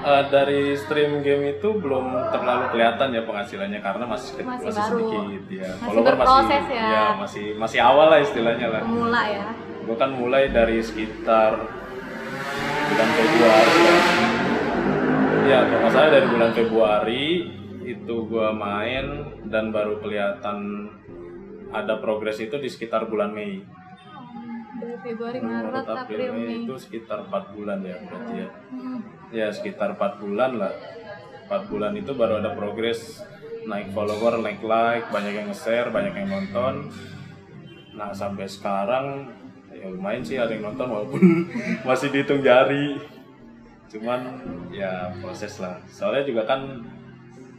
eh, 0.02 0.24
dari 0.30 0.74
stream 0.78 1.22
game 1.22 1.58
itu 1.58 1.70
belum 1.78 2.06
terlalu 2.34 2.66
kelihatan 2.74 3.08
ya 3.14 3.22
penghasilannya 3.24 3.80
karena 3.80 4.06
masih 4.10 4.42
Masih 4.42 4.68
masih, 4.68 4.72
baru. 4.74 4.98
sedikit 4.98 5.44
ya. 5.50 5.70
Masih 5.70 5.86
Follower 5.86 6.06
berproses 6.16 6.66
ya. 6.70 7.16
masih 7.16 7.46
masih 7.56 7.80
awal 7.80 8.08
lah 8.10 8.20
istilahnya 8.20 8.68
lah. 8.70 8.82
Pemula 8.82 9.22
ya. 9.30 9.48
Gue 9.82 9.96
kan 9.98 10.12
mulai 10.14 10.50
dari 10.50 10.78
sekitar 10.82 11.52
bulan 12.92 13.10
Februari 13.18 13.78
ya. 13.82 13.98
Ya, 15.42 15.60
kalau 15.68 15.90
salah 15.90 16.10
dari 16.14 16.28
bulan 16.30 16.52
Februari 16.54 17.26
itu 17.82 18.16
gue 18.30 18.48
main 18.54 19.06
dan 19.50 19.74
baru 19.74 19.98
kelihatan 20.00 20.88
ada 21.74 21.98
progres 21.98 22.38
itu 22.40 22.56
di 22.62 22.70
sekitar 22.70 23.10
bulan 23.10 23.34
Mei. 23.34 23.64
Dari 24.92 25.16
Februari, 25.16 25.40
Maret, 25.40 25.88
April, 25.88 26.32
Mei. 26.36 26.68
itu 26.68 26.76
sekitar 26.76 27.24
4 27.24 27.56
bulan 27.56 27.80
ya 27.80 27.96
berarti 28.04 28.34
ya. 28.36 28.48
Hmm. 28.76 29.00
Ya 29.32 29.48
sekitar 29.48 29.96
4 29.96 30.20
bulan 30.20 30.60
lah. 30.60 30.76
4 31.48 31.72
bulan 31.72 31.96
itu 31.96 32.12
baru 32.12 32.44
ada 32.44 32.52
progres 32.52 33.24
naik 33.64 33.96
follower, 33.96 34.44
naik 34.44 34.60
like, 34.60 35.08
banyak 35.08 35.32
yang 35.32 35.48
nge-share, 35.48 35.96
banyak 35.96 36.12
yang 36.12 36.28
nonton. 36.28 36.92
Nah 37.96 38.12
sampai 38.12 38.52
sekarang 38.52 39.32
ya 39.72 39.88
lumayan 39.88 40.28
sih 40.28 40.36
ada 40.36 40.52
yang 40.52 40.68
nonton 40.68 40.92
walaupun 40.92 41.48
masih 41.88 42.12
dihitung 42.12 42.44
jari. 42.44 43.00
Cuman 43.88 44.44
ya 44.76 45.16
proses 45.24 45.56
lah. 45.64 45.80
Soalnya 45.88 46.28
juga 46.28 46.44
kan 46.44 46.84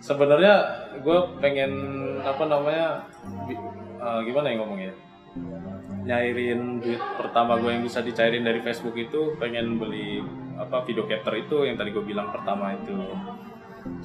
sebenarnya 0.05 0.69
gue 1.01 1.19
pengen 1.41 1.73
apa 2.21 2.45
namanya 2.45 3.09
eh, 4.05 4.21
gimana 4.21 4.53
ya 4.53 4.57
ngomongnya? 4.61 4.93
Nyairin 6.03 6.83
duit 6.83 6.99
pertama 7.17 7.59
gue 7.59 7.71
yang 7.71 7.85
bisa 7.87 8.03
dicairin 8.03 8.43
dari 8.43 8.59
Facebook 8.61 8.99
itu 8.99 9.39
pengen 9.39 9.79
beli 9.79 10.23
apa 10.59 10.83
video 10.83 11.07
capture 11.07 11.39
itu 11.39 11.65
yang 11.65 11.79
tadi 11.79 11.95
gue 11.95 12.05
bilang 12.05 12.35
pertama 12.35 12.75
itu 12.75 12.95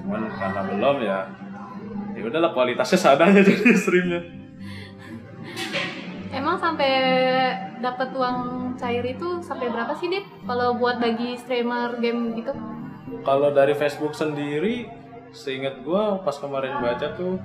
cuman 0.01 0.29
karena 0.33 0.61
belum 0.65 0.97
ya 1.01 1.19
ya 2.17 2.21
udahlah 2.25 2.51
kualitasnya 2.53 2.97
seadanya 2.97 3.41
jadi 3.45 3.75
streamnya 3.77 4.21
Emang 6.27 6.59
sampai 6.59 6.91
dapat 7.81 8.13
uang 8.13 8.37
cair 8.77 9.01
itu 9.01 9.41
sampai 9.41 9.73
berapa 9.73 9.89
sih, 9.97 10.05
Dit? 10.05 10.27
Kalau 10.45 10.77
buat 10.77 11.01
bagi 11.01 11.33
streamer 11.33 11.97
game 11.97 12.37
gitu? 12.37 12.53
kalau 13.23 13.51
dari 13.51 13.75
Facebook 13.75 14.15
sendiri 14.15 14.87
seingat 15.35 15.83
gue 15.83 16.03
pas 16.23 16.35
kemarin 16.39 16.79
baca 16.79 17.11
tuh 17.15 17.39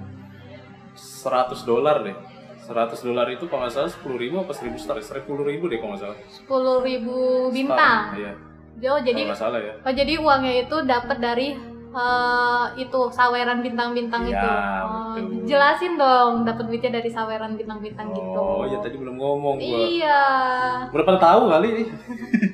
100 0.95 1.67
dolar 1.67 2.07
deh 2.07 2.17
100 2.63 3.03
dolar 3.03 3.27
itu 3.35 3.45
kalau 3.51 3.67
nggak 3.67 3.75
salah 3.75 3.91
10 3.91 4.23
ribu 4.23 4.35
apa 4.39 4.55
1000 4.55 4.79
star 4.79 4.97
10 5.03 5.27
ribu 5.27 5.65
deh 5.67 5.79
kalau 5.83 5.99
nggak 5.99 6.03
salah. 6.07 6.19
10.000 6.47 7.55
bintang. 7.55 8.03
Star, 8.15 8.19
iya. 8.19 8.33
Oh, 8.83 8.99
jadi 8.99 9.23
salah 9.37 9.61
ya. 9.63 9.75
oh, 9.83 9.93
jadi 9.95 10.13
uangnya 10.19 10.53
itu 10.67 10.77
dapat 10.83 11.17
dari 11.23 11.49
eh, 11.93 12.65
itu 12.79 13.01
saweran 13.09 13.61
bintang-bintang 13.61 14.25
Iya, 14.25 14.33
itu. 14.33 14.49
Oh, 14.49 15.13
betul. 15.13 15.45
jelasin 15.45 15.95
dong, 15.95 16.33
dapat 16.43 16.65
duitnya 16.67 16.93
dari 16.97 17.09
saweran 17.09 17.53
bintang-bintang 17.55 18.09
gitu. 18.11 18.33
oh 18.35 18.65
iya 18.65 18.81
tadi 18.81 18.97
belum 18.97 19.15
ngomong 19.15 19.57
gue 19.57 20.01
Iya. 20.01 20.25
pada 20.89 21.21
tahu 21.21 21.43
kali 21.49 21.69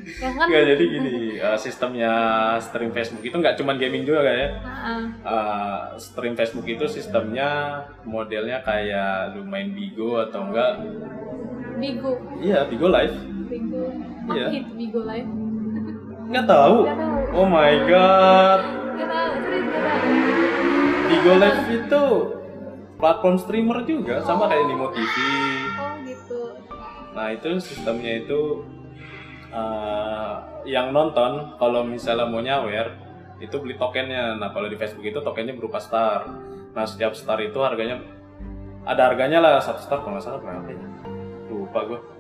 Ya 0.09 0.30
kan? 0.33 0.49
Nggak, 0.49 0.64
jadi 0.66 0.85
gini, 0.88 1.16
uh, 1.37 1.54
sistemnya 1.54 2.12
stream 2.59 2.90
Facebook 2.90 3.23
itu 3.23 3.37
nggak 3.37 3.54
cuma 3.54 3.76
gaming 3.76 4.02
juga 4.02 4.25
kayak 4.25 4.50
Heeh. 4.59 5.00
uh, 5.23 5.95
stream 5.95 6.33
Facebook 6.33 6.64
itu 6.64 6.88
sistemnya 6.88 7.78
modelnya 8.02 8.59
kayak 8.61 9.37
lu 9.37 9.45
main 9.45 9.71
Bigo 9.71 10.18
atau 10.18 10.49
enggak 10.49 10.80
Bigo. 11.78 12.18
iya 12.40 12.66
Bigo 12.66 12.88
Live 12.88 13.14
Bigo. 13.47 13.85
Iya. 14.33 14.47
Bigo 14.75 15.00
Live? 15.04 15.28
nggak 16.28 16.45
tahu 16.45 16.76
Nggak 16.85 16.99
tahu. 16.99 17.18
Oh 17.37 17.47
my 17.47 17.73
god. 17.87 18.61
Gak 18.99 19.07
tahu, 19.07 19.33
serius 19.47 19.64
gak 19.71 19.83
tahu. 19.87 20.07
Bigo 21.09 21.35
Live 21.38 21.64
itu 21.71 22.05
platform 22.99 23.37
streamer 23.38 23.78
juga 23.87 24.21
sama 24.26 24.50
kayak 24.50 24.64
Nimo 24.67 24.90
TV. 24.90 25.14
Oh 25.78 25.95
gitu. 26.02 26.40
Nah 27.14 27.26
itu 27.31 27.49
sistemnya 27.62 28.26
itu 28.26 28.67
eh, 29.55 30.35
yang 30.67 30.90
nonton 30.90 31.55
kalau 31.57 31.87
misalnya 31.87 32.26
mau 32.26 32.43
nyawer 32.43 32.90
itu 33.38 33.55
beli 33.62 33.78
tokennya. 33.78 34.35
Nah 34.35 34.50
kalau 34.50 34.67
di 34.67 34.75
Facebook 34.75 35.07
itu 35.07 35.23
tokennya 35.23 35.55
berupa 35.55 35.78
star. 35.78 36.26
Nah 36.75 36.85
setiap 36.85 37.14
star 37.14 37.38
itu 37.38 37.57
harganya 37.62 38.02
ada 38.83 39.14
harganya 39.14 39.38
lah 39.38 39.62
satu 39.62 39.78
star 39.78 40.02
kalau 40.02 40.19
nggak 40.19 40.26
salah 40.26 40.43
berapa 40.43 40.69
ya? 40.75 40.83
Lupa 41.49 41.81
gue. 41.87 42.17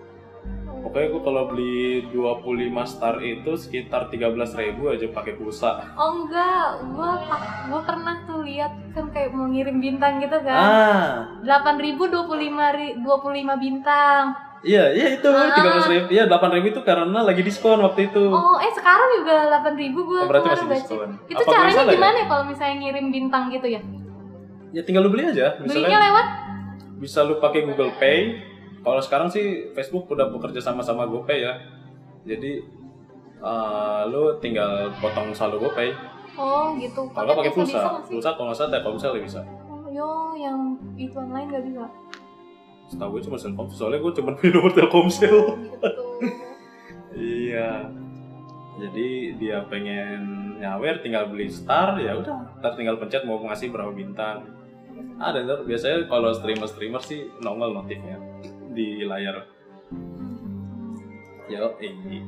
Pokoknya 0.88 1.08
gue 1.10 1.20
kalau 1.20 1.42
beli 1.46 1.76
25 2.08 2.48
star 2.82 3.20
itu 3.20 3.52
sekitar 3.54 4.08
13.000 4.08 4.56
aja 4.88 5.04
pakai 5.06 5.36
pulsa. 5.36 5.84
Oh 5.92 6.16
enggak, 6.16 6.64
gua 6.88 7.20
gua 7.68 7.80
pernah 7.84 8.24
tuh 8.24 8.40
lihat 8.40 8.72
kan 8.90 9.12
kayak 9.12 9.30
mau 9.30 9.44
ngirim 9.44 9.76
bintang 9.78 10.16
gitu 10.16 10.32
kan. 10.40 10.56
Ah, 10.56 11.12
8000 11.44 12.08
25 12.08 12.24
ri- 12.72 12.96
25 12.96 13.52
bintang. 13.54 14.32
iya 14.58 14.88
iya 14.90 15.12
itu 15.12 15.28
Ah. 15.28 15.52
13.000. 15.52 16.08
Iya 16.08 16.24
8.000 16.24 16.64
itu 16.66 16.80
karena 16.80 17.20
lagi 17.20 17.44
diskon 17.44 17.78
waktu 17.78 18.08
itu. 18.08 18.24
Oh, 18.24 18.56
eh 18.56 18.72
sekarang 18.72 19.08
juga 19.14 19.36
8000 19.52 19.76
gua 20.00 20.18
Oh, 20.18 20.26
berarti 20.26 20.48
masih 20.48 20.66
baca. 20.66 20.76
diskon. 20.80 21.08
Itu 21.28 21.42
Apa 21.44 21.52
caranya 21.52 21.82
ya? 21.84 21.92
gimana 21.92 22.16
ya 22.16 22.26
kalau 22.26 22.44
misalnya 22.48 22.76
ngirim 22.80 23.06
bintang 23.12 23.52
gitu 23.52 23.68
ya? 23.68 23.80
Ya 24.70 24.80
tinggal 24.80 25.04
lu 25.04 25.12
beli 25.12 25.28
aja. 25.28 25.52
Belinya 25.54 25.68
Misalnya 25.84 25.98
lewat 26.02 26.26
bisa 26.96 27.20
lu 27.22 27.36
pakai 27.36 27.60
Google 27.62 27.92
Pay. 27.94 28.47
Kalau 28.88 29.04
sekarang 29.04 29.28
sih 29.28 29.68
Facebook 29.76 30.08
udah 30.08 30.32
bekerja 30.32 30.64
sama 30.64 30.80
sama 30.80 31.04
GoPay 31.04 31.44
ya. 31.44 31.60
Jadi 32.24 32.64
eh, 33.36 34.00
lu 34.08 34.40
tinggal 34.40 34.88
potong 34.96 35.36
saldo 35.36 35.60
GoPay. 35.60 35.92
Oh, 36.40 36.72
gitu. 36.80 37.04
Kalau 37.12 37.36
pakai 37.36 37.52
pulsa, 37.52 38.00
pulsa 38.08 38.32
kalau 38.32 38.48
nggak 38.48 38.56
salah 38.56 38.70
Telkomsel 38.80 39.12
ya 39.18 39.22
bisa. 39.26 39.40
Oh, 39.68 39.84
yo, 39.92 40.32
yang 40.40 40.80
itu 40.96 41.12
online 41.20 41.52
nggak 41.52 41.64
bisa. 41.68 41.84
Setahu 42.88 43.20
gue 43.20 43.22
cuma 43.28 43.36
Telkomsel, 43.36 43.76
soalnya 43.76 44.00
gue 44.00 44.12
cuma 44.16 44.30
punya 44.32 44.50
nomor 44.56 44.72
Telkomsel. 44.72 45.36
Gitu. 45.52 46.04
iya. 47.44 47.92
Jadi 48.78 49.34
dia 49.36 49.66
pengen 49.68 50.54
nyawer 50.62 51.02
tinggal 51.02 51.28
beli 51.28 51.50
star 51.50 51.98
ya 51.98 52.14
udah, 52.14 52.62
ntar 52.62 52.78
tinggal 52.78 52.96
pencet 52.96 53.26
mau 53.28 53.42
ngasih 53.42 53.68
berapa 53.68 53.90
bintang. 53.92 54.48
Ada 55.20 55.44
ntar 55.44 55.58
biasanya 55.66 56.06
kalau 56.06 56.30
streamer-streamer 56.32 57.02
sih 57.02 57.26
nongol 57.42 57.74
notifnya 57.74 58.27
di 58.68 59.02
layar. 59.02 59.46
Yo, 61.48 61.76
ini 61.80 62.20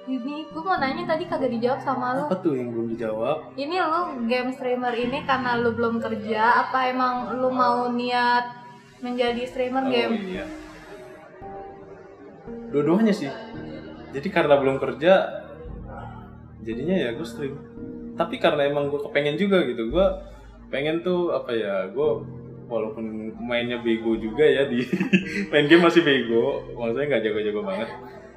Ini 0.00 0.50
gue 0.50 0.62
mau 0.64 0.74
nanya 0.74 1.06
tadi 1.06 1.22
kagak 1.24 1.52
dijawab 1.52 1.80
sama 1.80 2.18
lu. 2.18 2.26
apa 2.26 2.40
tuh 2.40 2.58
yang 2.58 2.74
belum 2.74 2.86
dijawab? 2.90 3.54
Ini 3.54 3.74
lu 3.78 4.00
game 4.26 4.50
streamer 4.50 4.90
ini 4.92 5.22
karena 5.22 5.54
lu 5.54 5.70
belum 5.70 6.02
kerja 6.02 6.66
apa 6.66 6.90
emang 6.90 7.38
lu 7.38 7.46
mau 7.48 7.86
niat 7.86 8.58
menjadi 8.98 9.46
streamer 9.46 9.86
Oh 9.86 9.90
game? 9.92 10.14
iya. 10.26 10.44
Dua-duanya 12.70 13.14
sih. 13.14 13.30
Jadi 14.10 14.28
karena 14.28 14.58
belum 14.58 14.82
kerja, 14.82 15.46
jadinya 16.60 16.96
ya 16.98 17.14
gue 17.14 17.26
stream. 17.26 17.54
Tapi 18.18 18.42
karena 18.42 18.66
emang 18.66 18.90
gue 18.90 18.98
kepengen 19.00 19.38
juga 19.38 19.62
gitu, 19.62 19.94
gue 19.94 20.06
pengen 20.68 21.00
tuh 21.00 21.30
apa 21.30 21.54
ya, 21.54 21.86
gue 21.86 22.10
walaupun 22.70 23.34
mainnya 23.42 23.82
bego 23.82 24.14
juga 24.14 24.46
ya 24.46 24.70
di 24.70 24.86
main 25.50 25.66
game 25.66 25.82
masih 25.82 26.06
bego, 26.06 26.70
maksudnya 26.78 27.18
nggak 27.18 27.22
jago-jago 27.26 27.60
banget. 27.66 27.88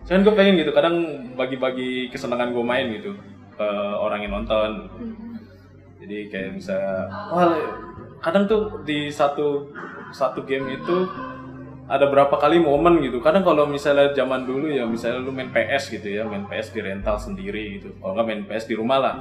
Cuman 0.04 0.22
gue 0.26 0.34
pengen 0.36 0.56
gitu, 0.60 0.72
kadang 0.76 0.96
bagi-bagi 1.38 2.10
kesenangan 2.10 2.52
gue 2.52 2.66
main 2.66 2.90
gitu 2.92 3.14
ke 3.54 3.68
orang 4.02 4.26
yang 4.26 4.34
nonton. 4.42 4.90
Hmm. 4.90 5.38
Jadi 6.04 6.28
kayak 6.28 6.60
bisa, 6.60 7.08
wah 7.32 7.56
kadang 8.20 8.50
tuh 8.50 8.84
di 8.84 9.08
satu 9.08 9.72
satu 10.12 10.44
game 10.44 10.76
itu 10.76 11.08
ada 11.88 12.08
berapa 12.08 12.36
kali 12.36 12.60
momen 12.60 13.04
gitu. 13.04 13.20
Kadang 13.20 13.44
kalau 13.44 13.68
misalnya 13.68 14.12
zaman 14.16 14.48
dulu 14.48 14.72
ya, 14.72 14.84
misalnya 14.88 15.24
lu 15.24 15.32
main 15.32 15.52
PS 15.52 15.92
gitu 15.92 16.08
ya, 16.12 16.24
main 16.24 16.48
PS 16.48 16.72
di 16.72 16.80
rental 16.80 17.16
sendiri 17.20 17.80
gitu. 17.80 17.96
Kalau 18.00 18.16
nggak 18.16 18.28
main 18.28 18.44
PS 18.48 18.66
di 18.68 18.76
rumah 18.76 18.98
lah, 19.00 19.16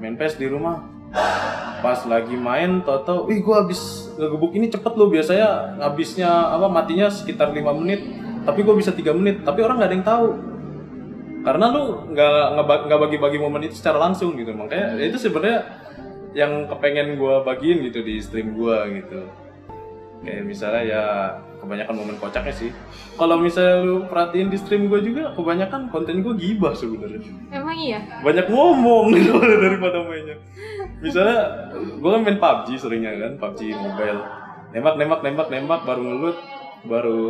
main 0.00 0.16
PS 0.16 0.36
di 0.40 0.48
rumah. 0.48 0.97
Pas 1.78 2.00
lagi 2.10 2.34
main, 2.34 2.82
toto, 2.82 3.30
wih 3.30 3.38
gua 3.40 3.62
habis 3.64 4.10
ngegebuk 4.18 4.52
ini 4.52 4.66
cepet 4.66 4.92
loh. 4.98 5.08
Biasanya 5.08 5.78
habisnya 5.78 6.28
apa 6.28 6.66
matinya 6.66 7.06
sekitar 7.06 7.54
5 7.54 7.70
menit, 7.78 8.02
tapi 8.42 8.66
gua 8.66 8.74
bisa 8.74 8.90
tiga 8.90 9.14
menit. 9.14 9.46
Tapi 9.46 9.62
orang 9.62 9.78
nggak 9.78 9.88
ada 9.88 9.96
yang 9.96 10.06
tahu 10.06 10.28
karena 11.48 11.70
lu 11.70 11.82
nggak 12.12 12.44
nggak- 12.58 13.00
bagi-bagi 13.08 13.38
momen 13.38 13.62
itu 13.64 13.78
secara 13.78 14.10
langsung 14.10 14.34
gitu 14.36 14.50
makanya 14.52 14.98
itu 14.98 15.16
sebenarnya 15.16 15.64
yang 16.34 16.66
kepengen 16.68 17.16
gua 17.16 17.40
bagiin 17.46 17.80
gitu 17.88 18.02
di 18.04 18.20
stream 18.20 18.58
gua 18.58 18.84
gitu 18.90 19.24
kayak 20.26 20.44
misalnya 20.44 20.82
ya 20.82 21.02
kebanyakan 21.62 21.94
momen 21.94 22.16
kocaknya 22.18 22.52
sih 22.52 22.70
kalau 23.14 23.38
misalnya 23.38 23.86
lu 23.86 24.04
perhatiin 24.10 24.50
di 24.50 24.58
stream 24.58 24.90
gua 24.90 24.98
juga 24.98 25.32
kebanyakan 25.32 25.88
konten 25.94 26.20
gua 26.20 26.34
gibah 26.34 26.74
sebenarnya 26.74 27.22
Emang 27.54 27.78
iya? 27.78 28.02
banyak 28.20 28.46
ngomong 28.50 29.04
gitu 29.16 29.38
daripada 29.38 30.04
mainnya 30.04 30.36
misalnya 30.98 31.70
gua 32.02 32.18
kan 32.18 32.22
main 32.26 32.38
PUBG 32.38 32.68
seringnya 32.78 33.12
kan 33.14 33.32
PUBG 33.38 33.60
mobile. 33.74 34.20
Nembak 34.74 34.94
nembak 35.00 35.20
nembak 35.24 35.48
nembak 35.48 35.80
baru 35.86 36.02
ngelut 36.04 36.36
baru 36.84 37.22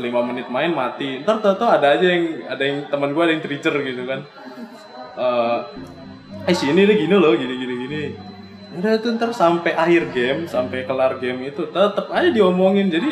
lima 0.00 0.20
menit 0.24 0.46
main 0.48 0.72
mati. 0.72 1.20
Ntar 1.24 1.40
tau 1.40 1.56
tau 1.56 1.68
ada 1.72 1.96
aja 1.96 2.06
yang 2.06 2.46
ada 2.46 2.62
yang 2.62 2.78
teman 2.88 3.12
gua 3.16 3.28
ada 3.28 3.32
yang 3.36 3.42
tricer 3.44 3.74
gitu 3.82 4.02
kan. 4.04 4.20
Eh 5.16 5.58
eh 6.46 6.54
sini 6.54 6.86
nih 6.86 6.96
gini 7.06 7.14
loh 7.16 7.34
gini 7.34 7.54
gini 7.56 7.74
gini. 7.86 8.02
Udah 8.76 9.00
tuh 9.00 9.16
ntar 9.16 9.32
sampai 9.32 9.72
akhir 9.72 10.12
game 10.12 10.44
sampai 10.44 10.84
kelar 10.84 11.16
game 11.16 11.48
itu 11.48 11.64
tetep 11.72 12.06
aja 12.12 12.28
diomongin. 12.28 12.92
Jadi 12.92 13.10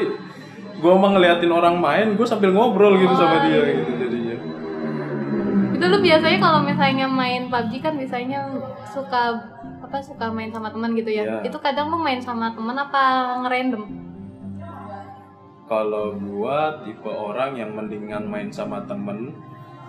gua 0.79 1.01
mah 1.01 1.17
ngeliatin 1.17 1.49
orang 1.49 1.81
main 1.81 2.13
gua 2.15 2.29
sambil 2.29 2.53
ngobrol 2.53 2.95
gitu 3.01 3.17
sama 3.17 3.49
dia 3.49 3.61
gitu 3.73 3.93
jadinya. 3.97 4.37
Itu 5.75 5.85
lu 5.89 5.99
biasanya 6.05 6.39
kalau 6.39 6.61
misalnya 6.63 7.07
main 7.09 7.49
PUBG 7.49 7.73
kan 7.81 7.97
biasanya 7.97 8.47
suka 8.93 9.54
apa 9.95 10.03
suka 10.03 10.27
main 10.27 10.51
sama 10.51 10.75
teman 10.75 10.91
gitu 10.99 11.07
ya. 11.07 11.23
Iya. 11.23 11.47
Itu 11.47 11.63
kadang 11.63 11.87
lu 11.87 12.03
main 12.03 12.19
sama 12.19 12.51
teman 12.51 12.75
apa 12.75 13.39
ngerandom? 13.47 13.87
Kalau 15.71 16.19
gua 16.19 16.83
tipe 16.83 17.07
orang 17.07 17.55
yang 17.55 17.71
mendingan 17.79 18.27
main 18.27 18.51
sama 18.51 18.83
temen 18.91 19.39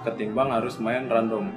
ketimbang 0.05 0.53
harus 0.53 0.77
main 0.77 1.09
random. 1.09 1.49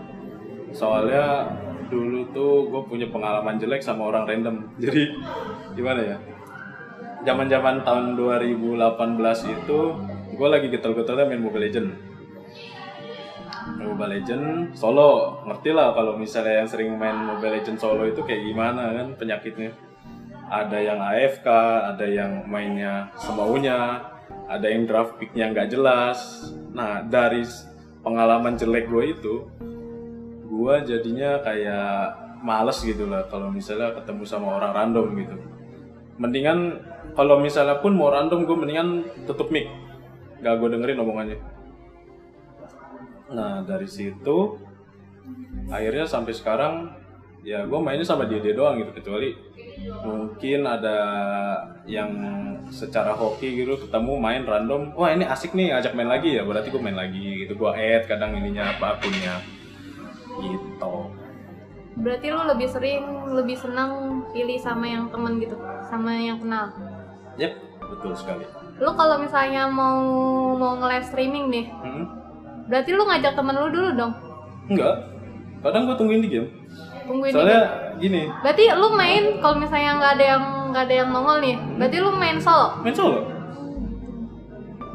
Soalnya 0.72 1.44
dulu 1.92 2.24
tuh 2.32 2.72
gue 2.72 2.82
punya 2.88 3.12
pengalaman 3.12 3.60
jelek 3.60 3.84
sama 3.84 4.08
orang 4.08 4.24
random. 4.24 4.64
Jadi 4.82 5.12
gimana 5.76 6.00
ya? 6.00 6.16
Zaman-zaman 7.28 7.84
tahun 7.84 8.16
2018 8.16 9.56
itu 9.60 9.78
gue 10.32 10.48
lagi 10.48 10.72
getol-getolnya 10.72 11.28
main 11.28 11.44
Mobile 11.44 11.68
Legend. 11.68 12.07
Mobile 13.76 14.16
Legend 14.16 14.72
solo, 14.72 15.44
ngerti 15.44 15.70
lah 15.76 15.92
kalau 15.92 16.16
misalnya 16.16 16.64
yang 16.64 16.68
sering 16.70 16.96
main 16.96 17.18
Mobile 17.18 17.60
Legend 17.60 17.76
solo 17.76 18.08
itu 18.08 18.24
kayak 18.24 18.46
gimana 18.48 18.96
kan 18.96 19.08
penyakitnya 19.18 19.76
ada 20.48 20.78
yang 20.80 20.96
AFK, 20.96 21.48
ada 21.94 22.06
yang 22.08 22.48
mainnya 22.48 23.12
semaunya, 23.20 24.00
ada 24.48 24.64
yang 24.64 24.88
draft 24.88 25.20
picknya 25.20 25.52
nggak 25.52 25.68
jelas. 25.68 26.48
Nah 26.72 27.04
dari 27.04 27.44
pengalaman 28.00 28.56
jelek 28.56 28.88
gue 28.88 29.04
itu, 29.12 29.34
gue 30.48 30.74
jadinya 30.88 31.44
kayak 31.44 32.16
males 32.40 32.80
gitu 32.80 33.04
lah 33.04 33.28
kalau 33.28 33.52
misalnya 33.52 33.92
ketemu 33.92 34.24
sama 34.24 34.56
orang 34.56 34.72
random 34.72 35.06
gitu. 35.20 35.36
Mendingan 36.18 36.80
kalau 37.12 37.38
misalnya 37.38 37.78
pun 37.78 37.94
mau 37.94 38.08
random 38.08 38.48
gue 38.48 38.56
mendingan 38.56 38.88
tutup 39.28 39.52
mic, 39.52 39.68
gak 40.40 40.56
gue 40.58 40.68
dengerin 40.72 40.98
omongannya. 40.98 41.38
Nah 43.32 43.60
dari 43.62 43.88
situ 43.88 44.56
akhirnya 45.68 46.08
sampai 46.08 46.32
sekarang 46.32 46.74
ya 47.44 47.64
gue 47.64 47.78
mainnya 47.80 48.04
sama 48.04 48.24
dia 48.26 48.40
dia 48.40 48.56
doang 48.56 48.80
gitu 48.80 48.92
kecuali 48.92 49.36
mungkin 50.02 50.66
ada 50.66 50.98
yang 51.86 52.10
secara 52.68 53.14
hoki 53.14 53.62
gitu 53.62 53.78
ketemu 53.78 54.12
main 54.18 54.42
random 54.42 54.92
wah 54.92 55.12
ini 55.12 55.22
asik 55.24 55.54
nih 55.54 55.70
ajak 55.72 55.94
main 55.94 56.10
lagi 56.10 56.34
ya 56.34 56.42
berarti 56.42 56.68
gue 56.68 56.82
main 56.82 56.98
lagi 56.98 57.46
gitu 57.46 57.54
gue 57.54 57.70
add 57.70 58.04
kadang 58.10 58.34
ininya 58.34 58.74
apa 58.74 58.98
akunnya 58.98 59.38
gitu 60.40 61.14
Berarti 61.98 62.30
lu 62.30 62.46
lebih 62.46 62.68
sering 62.70 63.02
lebih 63.34 63.58
senang 63.58 64.22
pilih 64.30 64.54
sama 64.62 64.86
yang 64.86 65.10
temen 65.10 65.42
gitu, 65.42 65.58
sama 65.82 66.14
yang 66.14 66.38
kenal. 66.38 66.70
yep 67.34 67.58
betul 67.82 68.14
sekali 68.14 68.46
Lu 68.78 68.94
kalau 68.94 69.18
misalnya 69.18 69.66
mau 69.66 69.98
mau 70.54 70.78
nge-live 70.78 71.06
streaming 71.10 71.46
nih, 71.50 71.66
Hmm? 71.74 72.17
Berarti 72.68 72.90
lu 72.92 73.02
ngajak 73.08 73.32
temen 73.34 73.54
lu 73.56 73.68
dulu 73.72 73.88
dong. 73.96 74.12
enggak. 74.68 74.94
Kadang 75.58 75.90
gue 75.90 75.96
tungguin 75.98 76.22
di 76.22 76.30
game. 76.30 76.48
Tungguin 77.08 77.32
soalnya 77.34 77.62
ini. 77.96 78.00
gini. 78.04 78.22
Berarti 78.44 78.64
lu 78.76 78.88
main 78.94 79.22
kalau 79.42 79.56
misalnya 79.58 79.90
nggak 79.98 80.12
ada 80.20 80.24
yang 80.36 80.44
nggak 80.70 80.84
ada 80.86 80.94
yang 80.94 81.08
nongol 81.10 81.36
nih, 81.40 81.56
berarti 81.80 81.96
lu 81.98 82.10
main 82.14 82.38
solo. 82.38 82.68
main 82.84 82.94
solo. 82.94 83.20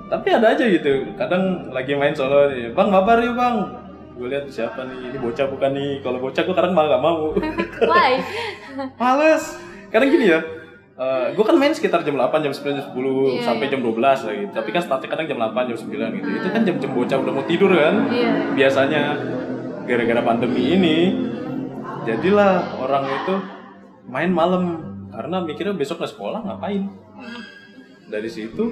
Tapi 0.08 0.28
ada 0.30 0.54
aja 0.54 0.64
gitu. 0.70 1.18
Kadang 1.18 1.74
lagi 1.74 1.98
main 1.98 2.14
solo 2.14 2.48
nih 2.54 2.72
bang 2.72 2.88
mabar 2.88 3.18
yuk 3.20 3.36
bang. 3.36 3.56
Gue 4.14 4.30
lihat 4.30 4.46
siapa 4.46 4.86
nih? 4.86 5.10
Ini 5.10 5.18
bocah 5.18 5.50
bukan 5.50 5.74
nih? 5.74 5.92
Kalau 6.06 6.22
bocah 6.22 6.46
gue 6.46 6.54
kadang 6.54 6.78
malah 6.78 6.96
gak 6.96 7.02
mau. 7.02 7.34
Why? 7.92 8.22
males. 9.02 9.58
Kadang 9.90 10.14
gini 10.14 10.30
ya 10.30 10.63
gue 11.34 11.46
kan 11.46 11.56
main 11.58 11.74
sekitar 11.74 12.06
jam 12.06 12.16
8, 12.16 12.46
jam 12.46 12.54
9, 12.54 12.78
jam 12.78 12.86
10 12.92 12.94
Iya, 12.94 13.42
sampai 13.46 13.66
iya. 13.68 13.72
jam 13.74 13.82
12 13.82 13.98
lah 14.00 14.34
gitu. 14.38 14.52
Tapi 14.54 14.70
kan 14.70 14.82
startnya 14.86 15.10
kadang 15.10 15.28
jam 15.28 15.38
8, 15.42 15.70
jam 15.74 15.78
9 15.78 16.18
gitu. 16.20 16.30
Itu 16.30 16.48
kan 16.54 16.62
jam-jam 16.62 16.92
bocah 16.94 17.18
udah 17.18 17.34
mau 17.34 17.46
tidur 17.50 17.72
kan. 17.74 17.96
Iya. 18.14 18.30
Biasanya 18.54 19.02
gara-gara 19.84 20.22
pandemi 20.22 20.64
ini 20.78 20.98
jadilah 22.06 22.78
orang 22.80 23.06
itu 23.10 23.36
main 24.08 24.32
malam 24.32 24.64
karena 25.12 25.42
mikirnya 25.42 25.74
besok 25.74 26.04
nggak 26.04 26.14
sekolah 26.14 26.40
ngapain. 26.46 26.86
Dari 28.12 28.30
situ 28.30 28.64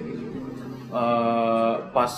eh, 0.93 1.73
pas 1.89 2.13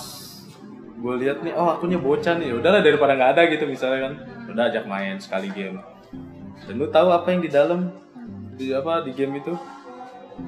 gue 1.04 1.14
lihat 1.20 1.44
nih 1.44 1.52
oh 1.52 1.68
akunnya 1.68 2.00
bocah 2.00 2.40
nih 2.40 2.56
udahlah 2.56 2.80
daripada 2.80 3.20
nggak 3.20 3.32
ada 3.36 3.42
gitu 3.52 3.68
misalnya 3.68 4.00
kan 4.08 4.14
udah 4.56 4.64
ajak 4.72 4.88
main 4.88 5.20
sekali 5.20 5.52
game 5.52 5.84
dan 6.64 6.80
lu 6.80 6.88
tahu 6.88 7.12
apa 7.12 7.28
yang 7.28 7.42
di 7.44 7.52
dalam 7.52 7.92
di 8.56 8.72
apa 8.72 9.04
di 9.04 9.12
game 9.12 9.44
itu 9.44 9.52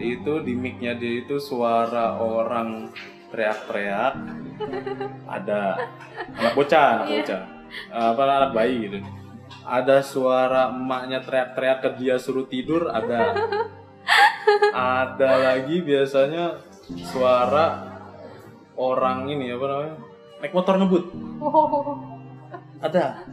itu 0.01 0.33
di 0.41 0.53
mic-nya 0.57 0.97
dia 0.97 1.21
itu 1.23 1.37
suara 1.37 2.17
orang 2.17 2.89
teriak-teriak. 3.31 4.13
Ada 5.29 5.61
anak 6.39 6.53
bocah 6.57 6.87
anak 7.01 7.07
bocah. 7.21 7.41
Apa 7.91 8.21
anak 8.23 8.51
bayi 8.55 8.89
gitu. 8.89 8.97
Ada 9.65 10.01
suara 10.05 10.69
emaknya 10.73 11.21
teriak-teriak 11.21 11.79
ke 11.81 11.89
dia 12.01 12.15
suruh 12.17 12.45
tidur 12.49 12.89
ada. 12.89 13.33
Ada 14.73 15.31
lagi 15.41 15.81
biasanya 15.81 16.61
suara 17.09 17.89
orang 18.77 19.25
ini 19.29 19.49
apa 19.49 19.65
namanya? 19.65 19.95
Naik 20.43 20.53
motor 20.53 20.77
ngebut. 20.77 21.05
Wow. 21.41 21.97
ada. 22.77 23.25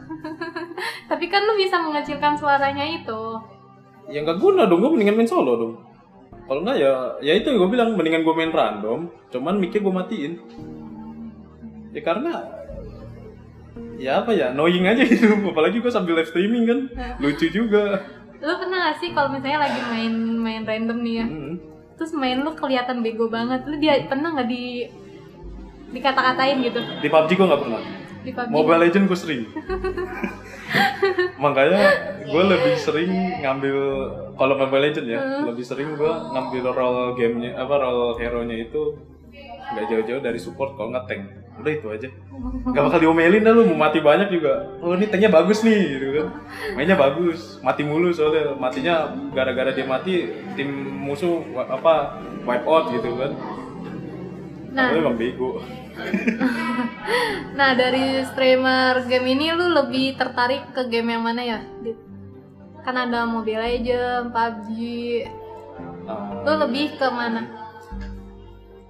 Tapi 1.05 1.25
kan 1.29 1.45
lu 1.45 1.53
bisa 1.53 1.77
mengecilkan 1.77 2.33
suaranya 2.33 2.81
itu. 2.81 3.21
ya 4.11 4.19
nggak 4.19 4.35
guna 4.35 4.67
dong 4.67 4.83
gue 4.83 4.91
mendingan 4.91 5.15
main 5.15 5.29
solo 5.29 5.55
dong 5.55 5.73
kalau 6.43 6.59
nggak 6.61 6.77
ya 6.77 6.93
ya 7.23 7.33
itu 7.39 7.47
yang 7.47 7.59
gue 7.63 7.69
bilang 7.71 7.89
mendingan 7.95 8.27
gue 8.27 8.35
main 8.35 8.51
random 8.51 8.99
cuman 9.31 9.55
mikir 9.57 9.79
gue 9.79 9.93
matiin. 9.93 10.33
Ya 11.93 12.01
karena 12.01 12.31
ya 14.01 14.25
apa 14.25 14.33
ya 14.35 14.51
annoying 14.51 14.85
aja 14.89 15.03
gitu. 15.05 15.29
Apalagi 15.53 15.79
gue 15.79 15.91
sambil 15.93 16.19
live 16.19 16.29
streaming 16.29 16.63
kan 16.67 16.79
lucu 17.21 17.47
juga. 17.47 18.03
Lu 18.43 18.53
pernah 18.59 18.91
gak 18.91 18.99
sih 18.99 19.15
kalau 19.15 19.31
misalnya 19.31 19.63
lagi 19.63 19.79
main 19.87 20.13
main 20.35 20.63
random 20.67 20.99
nih 20.99 21.15
ya, 21.15 21.25
Hmm. 21.31 21.53
terus 21.95 22.11
main 22.11 22.43
lu 22.43 22.51
kelihatan 22.51 22.99
bego 22.99 23.31
banget, 23.31 23.63
lu 23.63 23.79
dia 23.79 24.03
pernah 24.03 24.35
nggak 24.35 24.49
di 24.51 24.83
dikata-katain 25.95 26.57
gitu? 26.59 26.79
Di 26.99 27.07
PUBG 27.07 27.31
gue 27.39 27.47
nggak 27.47 27.61
pernah 27.63 27.79
di 28.23 28.31
PUBG? 28.31 28.49
Mobile 28.49 28.79
Legend 28.87 29.05
gue 29.11 29.19
sering. 29.19 29.43
Makanya 31.43 31.83
gue 32.23 32.43
lebih 32.47 32.73
sering 32.79 33.11
ngambil 33.43 33.77
kalau 34.39 34.55
Mobile 34.57 34.83
Legend 34.89 35.07
ya 35.11 35.19
lebih 35.43 35.61
sering 35.67 35.99
gue 35.99 36.11
ngambil 36.33 36.63
role 36.71 37.03
gamenya 37.19 37.59
apa 37.59 37.75
role 37.77 38.15
hero 38.17 38.41
nya 38.47 38.57
itu 38.57 38.95
nggak 39.73 39.85
jauh-jauh 39.89 40.21
dari 40.23 40.39
support 40.39 40.79
kalau 40.79 40.95
nggak 40.95 41.05
tank. 41.05 41.23
Udah 41.53 41.69
itu 41.69 41.87
aja. 41.91 42.07
Nggak 42.65 42.83
bakal 42.89 42.99
diomelin 43.03 43.45
dah 43.45 43.53
lu 43.53 43.69
mau 43.69 43.85
mati 43.85 43.99
banyak 44.01 44.31
juga. 44.33 44.73
Oh 44.81 44.97
ini 44.97 45.05
tanknya 45.11 45.29
bagus 45.29 45.61
nih 45.61 45.99
gitu 45.99 46.07
kan. 46.17 46.27
Mainnya 46.73 46.97
bagus 46.97 47.59
mati 47.61 47.85
mulu 47.85 48.09
soalnya. 48.09 48.55
Matinya 48.57 49.13
gara-gara 49.35 49.69
dia 49.75 49.85
mati 49.85 50.31
tim 50.57 50.69
musuh 51.03 51.43
apa 51.59 52.23
wipe 52.47 52.65
out 52.67 52.91
gitu 52.91 53.19
kan 53.19 53.31
Nah. 54.73 54.89
Padahal 54.89 55.05
emang 55.05 55.17
bego 55.21 55.61
Nah 57.57 57.77
dari 57.77 58.25
streamer 58.25 59.05
game 59.05 59.37
ini 59.37 59.53
lu 59.53 59.69
lebih 59.69 60.17
tertarik 60.17 60.73
ke 60.73 60.89
game 60.89 61.13
yang 61.13 61.21
mana 61.21 61.41
ya? 61.45 61.59
Kan 62.81 62.97
ada 62.97 63.29
Mobile 63.29 63.61
Legends, 63.61 64.33
PUBG, 64.33 64.69
Ah, 66.03 66.43
lu 66.43 66.53
lebih 66.67 66.99
ke 66.99 67.07
mana? 67.07 67.47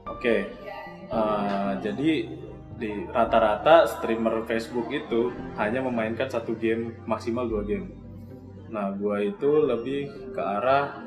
Oke, 0.09 0.49
eh, 1.13 1.71
jadi 1.79 2.11
di 2.73 2.91
rata-rata 3.13 3.85
streamer 3.85 4.41
Facebook 4.49 4.89
itu 4.89 5.29
hanya 5.61 5.85
memainkan 5.85 6.25
satu 6.25 6.57
game 6.57 6.97
maksimal 7.05 7.45
dua 7.45 7.61
game. 7.61 7.93
Nah, 8.73 8.89
gua 8.97 9.21
itu 9.21 9.61
lebih 9.61 10.33
ke 10.33 10.41
arah 10.41 11.05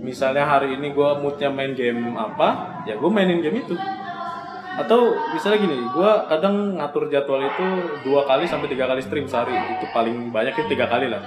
misalnya 0.00 0.46
hari 0.46 0.78
ini 0.78 0.94
gua 0.94 1.18
moodnya 1.18 1.50
main 1.50 1.74
game 1.74 2.14
apa, 2.16 2.80
ya 2.86 2.96
gue 2.96 3.10
mainin 3.10 3.42
game 3.42 3.62
itu. 3.62 3.74
Atau 4.78 5.18
misalnya 5.34 5.58
gini, 5.58 5.78
gua 5.90 6.26
kadang 6.30 6.78
ngatur 6.78 7.10
jadwal 7.10 7.42
itu 7.42 7.66
dua 8.06 8.22
kali 8.26 8.46
sampai 8.46 8.70
tiga 8.70 8.86
kali 8.86 9.02
stream 9.02 9.26
sehari. 9.26 9.54
Itu 9.78 9.90
paling 9.90 10.30
banyak 10.30 10.54
itu 10.54 10.70
tiga 10.70 10.86
kali 10.86 11.10
lah. 11.10 11.22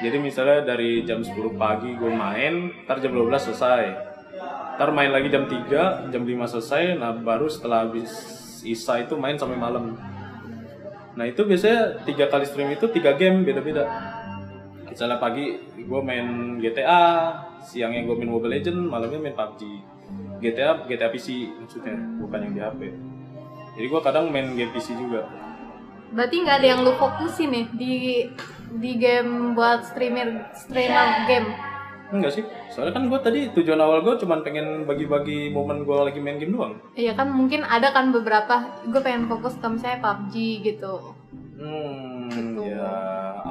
Jadi 0.00 0.16
misalnya 0.16 0.64
dari 0.64 1.04
jam 1.04 1.20
10 1.20 1.60
pagi 1.60 1.92
gue 1.92 2.08
main, 2.08 2.72
ntar 2.88 3.04
jam 3.04 3.12
12 3.12 3.52
selesai 3.52 4.10
ntar 4.80 4.96
main 4.96 5.12
lagi 5.12 5.28
jam 5.28 5.44
3, 5.44 6.08
jam 6.08 6.22
5 6.24 6.52
selesai, 6.56 6.96
nah 6.96 7.12
baru 7.12 7.52
setelah 7.52 7.84
habis 7.84 8.08
isa 8.64 8.96
itu 8.96 9.12
main 9.12 9.36
sampai 9.36 9.60
malam. 9.60 9.92
Nah 11.12 11.28
itu 11.28 11.44
biasanya 11.44 12.00
tiga 12.08 12.32
kali 12.32 12.48
stream 12.48 12.72
itu 12.72 12.88
tiga 12.88 13.12
game 13.12 13.44
beda-beda. 13.44 13.84
Misalnya 14.88 15.20
pagi 15.20 15.52
gue 15.76 16.00
main 16.00 16.56
GTA, 16.64 17.28
siangnya 17.62 18.02
gue 18.02 18.14
main 18.14 18.28
Mobile 18.28 18.52
Legend, 18.54 18.78
malamnya 18.82 19.18
main 19.18 19.34
PUBG. 19.34 19.62
GTA 20.40 20.84
GTA 20.84 21.08
PC 21.08 21.28
maksudnya, 21.54 21.94
bukan 22.18 22.38
yang 22.40 22.52
di 22.52 22.60
HP. 22.60 22.80
Jadi 23.76 23.86
gue 23.86 24.00
kadang 24.00 24.28
main 24.28 24.52
game 24.52 24.72
PC 24.72 24.94
juga. 24.94 25.28
Berarti 26.10 26.36
nggak 26.42 26.56
ada 26.58 26.66
yang 26.66 26.80
lu 26.82 26.92
fokusin 26.92 27.48
nih 27.48 27.64
di 27.72 27.94
di 28.72 28.92
game 28.96 29.52
buat 29.52 29.84
streamer 29.84 30.50
streamer 30.56 31.08
game. 31.24 31.48
Enggak 32.10 32.34
sih, 32.34 32.42
soalnya 32.68 32.90
kan 32.90 33.06
gue 33.06 33.18
tadi 33.20 33.40
tujuan 33.54 33.78
awal 33.78 34.02
gue 34.02 34.18
cuma 34.18 34.42
pengen 34.42 34.82
bagi-bagi 34.82 35.46
momen 35.48 35.86
gue 35.86 35.94
lagi 35.94 36.18
main 36.18 36.42
game 36.42 36.50
doang. 36.50 36.74
Iya 36.92 37.14
kan 37.14 37.30
mungkin 37.30 37.62
ada 37.62 37.94
kan 37.94 38.10
beberapa 38.10 38.82
gue 38.82 38.98
pengen 38.98 39.30
fokus 39.30 39.54
ke 39.54 39.66
misalnya 39.68 40.02
PUBG 40.02 40.34
gitu. 40.64 41.14
Hmm, 41.54 42.26
Gitu. 42.26 42.62
ya. 42.66 42.90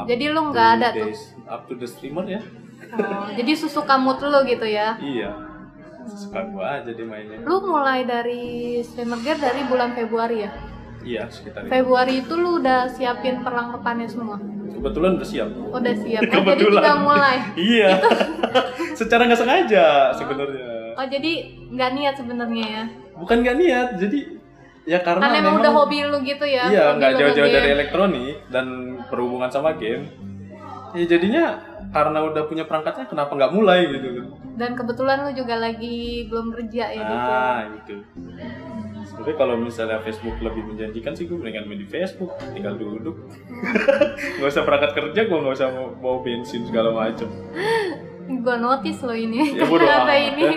Jadi 0.04 0.26
lu 0.28 0.52
nggak 0.52 0.69
ada 0.76 0.88
the- 0.91 1.08
tuh? 1.08 1.15
Up 1.45 1.62
to 1.65 1.74
the 1.74 1.88
streamer 1.88 2.26
ya? 2.26 2.41
Oh, 2.89 3.27
jadi 3.35 3.51
susuka 3.53 3.95
mood 4.01 4.17
lu 4.23 4.39
gitu 4.47 4.65
ya. 4.65 4.97
Iya. 4.97 5.29
Suka 6.09 6.41
gua 6.49 6.81
aja 6.81 6.89
dia 6.89 7.05
mainnya. 7.05 7.37
Lu 7.45 7.61
mulai 7.61 8.01
dari 8.07 8.79
streamer 8.81 9.21
game 9.21 9.39
dari 9.39 9.61
bulan 9.69 9.93
Februari 9.93 10.47
ya? 10.47 10.51
Iya, 10.99 11.23
sekitar 11.31 11.63
itu. 11.63 11.71
Februari 11.71 12.13
itu 12.25 12.33
lu 12.35 12.59
udah 12.59 12.89
siapin 12.91 13.45
perlengkapannya 13.45 14.07
semua? 14.09 14.35
Kebetulan 14.73 15.11
udah 15.19 15.27
siap. 15.27 15.49
Udah 15.53 15.93
siap. 15.95 16.21
Oh, 16.27 16.27
jadi 16.27 16.33
Kebetulan. 16.33 16.81
udah 16.81 16.95
mulai. 16.99 17.37
Iya. 17.55 17.89
Secara 18.99 19.27
nggak 19.29 19.39
sengaja 19.39 19.85
sebenarnya. 20.17 20.67
Oh, 20.99 21.05
jadi 21.07 21.31
nggak 21.71 21.91
niat 21.95 22.15
sebenarnya 22.19 22.65
ya? 22.67 22.83
Bukan 23.15 23.37
nggak 23.43 23.57
niat, 23.59 23.87
jadi 23.99 24.19
ya 24.87 24.99
karena 25.03 25.21
Karena 25.29 25.37
emang 25.43 25.55
udah 25.61 25.71
hobi 25.75 25.97
lu 26.07 26.17
gitu 26.23 26.43
ya? 26.47 26.67
Iya, 26.67 26.85
nggak 26.99 27.11
jauh-jauh 27.15 27.51
dari 27.51 27.69
elektronik 27.75 28.35
dan 28.51 28.97
berhubungan 29.07 29.47
sama 29.47 29.75
game. 29.77 30.07
Ya 30.91 31.05
jadinya 31.05 31.45
karena 31.89 32.19
udah 32.21 32.43
punya 32.45 32.63
perangkatnya 32.69 33.10
kenapa 33.10 33.34
nggak 33.34 33.54
mulai 33.54 33.89
gitu 33.89 34.30
Dan 34.60 34.78
kebetulan 34.78 35.25
lu 35.25 35.32
juga 35.34 35.56
lagi 35.58 36.28
belum 36.30 36.54
kerja 36.54 36.84
ya 36.93 37.02
gitu. 37.02 37.15
Ah, 37.15 37.60
gitu. 37.80 37.95
Sebenarnya 39.10 39.36
kalau 39.41 39.56
misalnya 39.58 39.97
Facebook 40.06 40.38
lebih 40.38 40.63
menjanjikan 40.69 41.17
sih 41.17 41.25
gue 41.25 41.34
mendingan 41.34 41.65
main 41.65 41.82
di 41.82 41.89
Facebook, 41.89 42.38
tinggal 42.54 42.78
duduk. 42.78 43.17
gak 44.38 44.47
usah 44.54 44.63
berangkat 44.67 44.91
kerja, 44.93 45.19
gue 45.25 45.38
nggak 45.39 45.56
usah 45.58 45.67
mau, 45.73 45.88
mau 45.97 46.15
bensin 46.21 46.62
segala 46.69 46.93
macem. 46.93 47.25
Gue 48.30 48.56
notice 48.62 49.02
lo 49.02 49.15
ini. 49.17 49.58
Ya, 49.58 49.65
amat, 50.06 50.13
ini. 50.13 50.49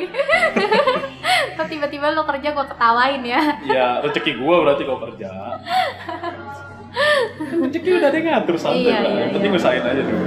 Kok 1.56 1.66
tiba-tiba 1.68 2.12
lo 2.12 2.28
kerja 2.28 2.52
gue 2.52 2.66
ketawain 2.76 3.22
ya? 3.24 3.40
Ya 3.64 3.86
rezeki 4.04 4.36
gue 4.36 4.56
berarti 4.60 4.82
kau 4.84 5.00
kerja. 5.00 5.28
Kan 7.40 7.58
rezeki 7.64 7.88
udah 7.96 8.08
ada 8.12 8.16
yang 8.20 8.26
ngatur 8.28 8.56
santai 8.60 8.84
Iya, 8.84 8.96
lah. 9.00 9.12
iya, 9.16 9.24
penting 9.32 9.52
usahain 9.56 9.84
aja 9.84 10.02
dulu. 10.04 10.26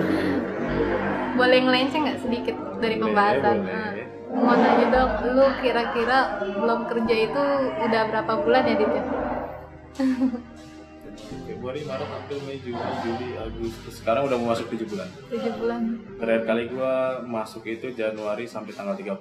Boleh 1.35 1.59
ngelenceng 1.61 2.01
nggak 2.07 2.19
sedikit 2.23 2.55
dari 2.79 2.95
pembahasan? 2.95 3.57
boleh. 3.61 3.75
Nah, 3.75 3.91
mau 4.35 4.55
nanya 4.55 4.85
dong, 4.91 5.11
lu 5.35 5.45
kira-kira 5.63 6.17
belum 6.43 6.79
kerja 6.91 7.15
itu 7.27 7.43
udah 7.85 8.01
berapa 8.11 8.33
bulan 8.43 8.63
ya 8.67 8.75
Dit 8.79 8.91
ya? 8.91 9.03
Februari, 11.25 11.81
Maret, 11.87 12.09
April, 12.11 12.39
Mei, 12.45 12.59
Juni, 12.59 12.77
Juli, 13.01 13.29
Agustus. 13.39 14.03
Sekarang 14.03 14.27
udah 14.27 14.37
mau 14.37 14.51
masuk 14.53 14.69
7 14.69 14.85
bulan. 14.85 15.07
7 15.31 15.59
bulan. 15.61 15.81
Terakhir 16.19 16.43
kali 16.45 16.63
gue 16.69 16.93
masuk 17.25 17.63
itu 17.65 17.87
Januari 17.95 18.45
sampai 18.45 18.75
tanggal 18.75 18.93
30. 18.93 19.15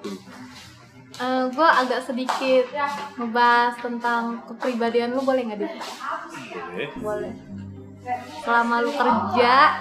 Eh 1.15 1.45
gue 1.55 1.69
agak 1.71 2.01
sedikit 2.03 2.67
ngebahas 3.15 3.79
tentang 3.79 4.43
kepribadian 4.51 5.15
lu 5.15 5.23
boleh 5.23 5.47
nggak 5.47 5.63
Dit? 5.63 5.73
Boleh. 6.53 6.89
Boleh. 6.99 7.33
Selama 8.45 8.85
lu 8.85 8.93
kerja, 8.93 9.81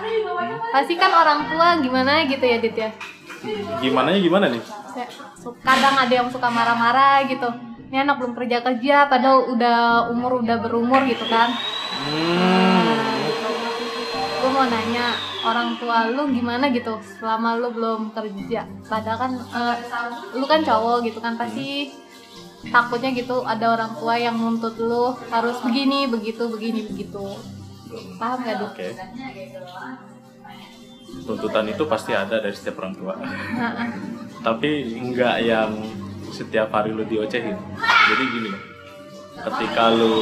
pasti 0.72 0.94
kan 0.96 1.12
orang 1.12 1.52
tua 1.52 1.68
gimana 1.84 2.24
gitu 2.24 2.44
ya 2.44 2.58
Dit 2.64 2.76
ya? 2.80 2.90
Gimana 3.84 4.16
ya 4.16 4.20
gimana 4.24 4.46
nih? 4.48 4.64
Kadang 5.60 5.96
ada 6.00 6.14
yang 6.14 6.30
suka 6.32 6.48
marah-marah 6.48 7.28
gitu. 7.28 7.50
Ini 7.92 8.08
anak 8.08 8.24
belum 8.24 8.34
kerja 8.34 8.64
kerja, 8.64 9.06
padahal 9.12 9.54
udah 9.54 10.10
umur 10.10 10.42
udah 10.42 10.58
berumur 10.64 11.04
gitu 11.06 11.28
kan. 11.28 11.52
Hmm. 12.04 13.04
mau 14.54 14.70
nanya 14.70 15.18
orang 15.42 15.82
tua 15.82 16.14
lu 16.14 16.30
gimana 16.30 16.70
gitu 16.70 17.02
selama 17.18 17.58
lu 17.58 17.74
belum 17.74 18.14
kerja 18.14 18.70
padahal 18.86 19.18
kan 19.18 19.32
eh, 19.34 19.78
lu 20.38 20.46
kan 20.46 20.62
cowok 20.62 21.10
gitu 21.10 21.18
kan 21.18 21.34
pasti 21.36 21.90
takutnya 22.70 23.12
gitu 23.18 23.42
ada 23.44 23.76
orang 23.76 23.92
tua 23.98 24.16
yang 24.16 24.38
nuntut 24.38 24.78
lu 24.78 25.18
harus 25.34 25.58
begini 25.66 26.06
begitu 26.06 26.48
begini 26.48 26.86
begitu 26.86 27.34
paham 28.18 28.38
gak 28.44 28.56
Dut? 28.60 28.70
Oke. 28.74 28.88
Tuntutan 31.24 31.66
itu 31.70 31.84
pasti 31.86 32.12
ada 32.18 32.42
dari 32.42 32.56
setiap 32.56 32.82
orang 32.82 32.94
tua. 32.98 33.14
Tapi 34.42 34.98
enggak 34.98 35.46
yang 35.46 35.72
setiap 36.34 36.74
hari 36.74 36.90
lu 36.90 37.06
diocehin. 37.06 37.56
Jadi 37.80 38.24
gini 38.34 38.48
loh. 38.50 38.62
Ketika 39.44 39.94
lu 39.94 40.18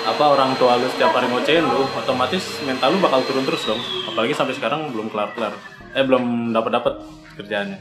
apa 0.00 0.24
orang 0.32 0.56
tua 0.56 0.80
lu 0.80 0.88
setiap 0.88 1.12
hari 1.12 1.28
ngocehin 1.28 1.62
lu, 1.62 1.84
otomatis 1.92 2.42
mental 2.64 2.96
lu 2.96 2.98
bakal 3.04 3.20
turun 3.28 3.44
terus 3.44 3.62
dong. 3.68 3.80
Apalagi 4.08 4.32
sampai 4.32 4.56
sekarang 4.56 4.88
belum 4.90 5.12
kelar-kelar. 5.12 5.52
Eh 5.92 6.02
belum 6.02 6.56
dapat-dapat 6.56 7.04
kerjaannya. 7.36 7.78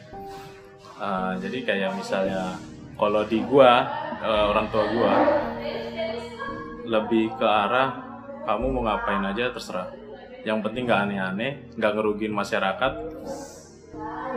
Ah, 0.99 1.31
jadi 1.39 1.63
kayak 1.63 1.95
misalnya 1.95 2.59
kalau 2.99 3.23
di 3.23 3.39
gua 3.47 3.87
eh, 4.19 4.45
orang 4.51 4.67
tua 4.67 4.83
gua 4.91 5.15
lebih 6.89 7.37
ke 7.37 7.45
arah 7.45 8.01
kamu 8.49 8.65
mau 8.73 8.81
ngapain 8.89 9.21
aja 9.21 9.53
terserah. 9.53 9.93
Yang 10.41 10.65
penting 10.65 10.89
nggak 10.89 11.01
aneh-aneh 11.05 11.51
nggak 11.77 11.91
ngerugiin 11.93 12.33
masyarakat 12.33 12.93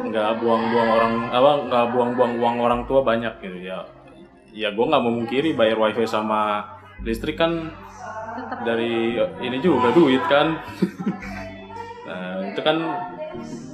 nggak 0.02 0.30
buang-buang 0.40 0.88
orang 0.88 1.14
apa 1.30 1.50
nggak 1.68 1.86
buang-buang 1.94 2.32
uang 2.40 2.56
orang 2.60 2.80
tua 2.84 3.00
banyak 3.00 3.32
gitu 3.40 3.58
ya. 3.64 3.88
Ya 4.52 4.68
gue 4.68 4.84
nggak 4.84 5.04
memungkiri 5.04 5.56
bayar 5.56 5.80
wifi 5.80 6.04
sama 6.04 6.68
listrik 7.00 7.40
kan 7.40 7.72
dari 8.68 9.16
ini 9.40 9.56
juga 9.64 9.90
duit 9.96 10.22
kan. 10.28 10.60
Nah 12.02 12.44
itu 12.44 12.60
kan 12.60 12.76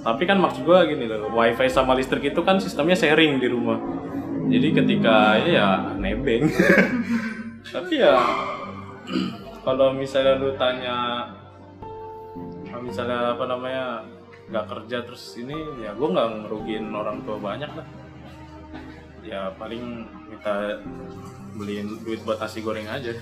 tapi 0.05 0.23
kan 0.29 0.39
maksud 0.39 0.63
gue 0.63 0.79
gini 0.95 1.11
loh 1.11 1.33
wifi 1.35 1.67
sama 1.67 1.99
listrik 1.99 2.31
itu 2.31 2.41
kan 2.47 2.63
sistemnya 2.63 2.95
sharing 2.95 3.43
di 3.43 3.51
rumah. 3.51 3.81
Jadi 4.47 4.69
ketika 4.71 5.43
ya 5.43 5.97
nebeng. 5.99 6.47
Tapi 7.75 8.01
ya 8.01 8.17
kalau 9.67 9.93
misalnya 9.97 10.39
lu 10.39 10.53
tanya 10.57 10.97
kalau 12.69 12.83
misalnya 12.85 13.35
apa 13.35 13.45
namanya 13.49 13.85
nggak 14.49 14.67
kerja 14.69 15.05
terus 15.05 15.37
ini 15.37 15.57
ya 15.85 15.93
gue 15.93 16.09
nggak 16.09 16.29
ngerugiin 16.45 16.89
orang 16.93 17.21
tua 17.25 17.37
banyak 17.41 17.71
lah. 17.73 17.87
Ya 19.25 19.53
paling 19.61 20.09
minta 20.31 20.81
beliin 21.59 22.01
duit 22.07 22.23
buat 22.25 22.41
nasi 22.41 22.65
goreng 22.65 22.89
aja. 22.89 23.13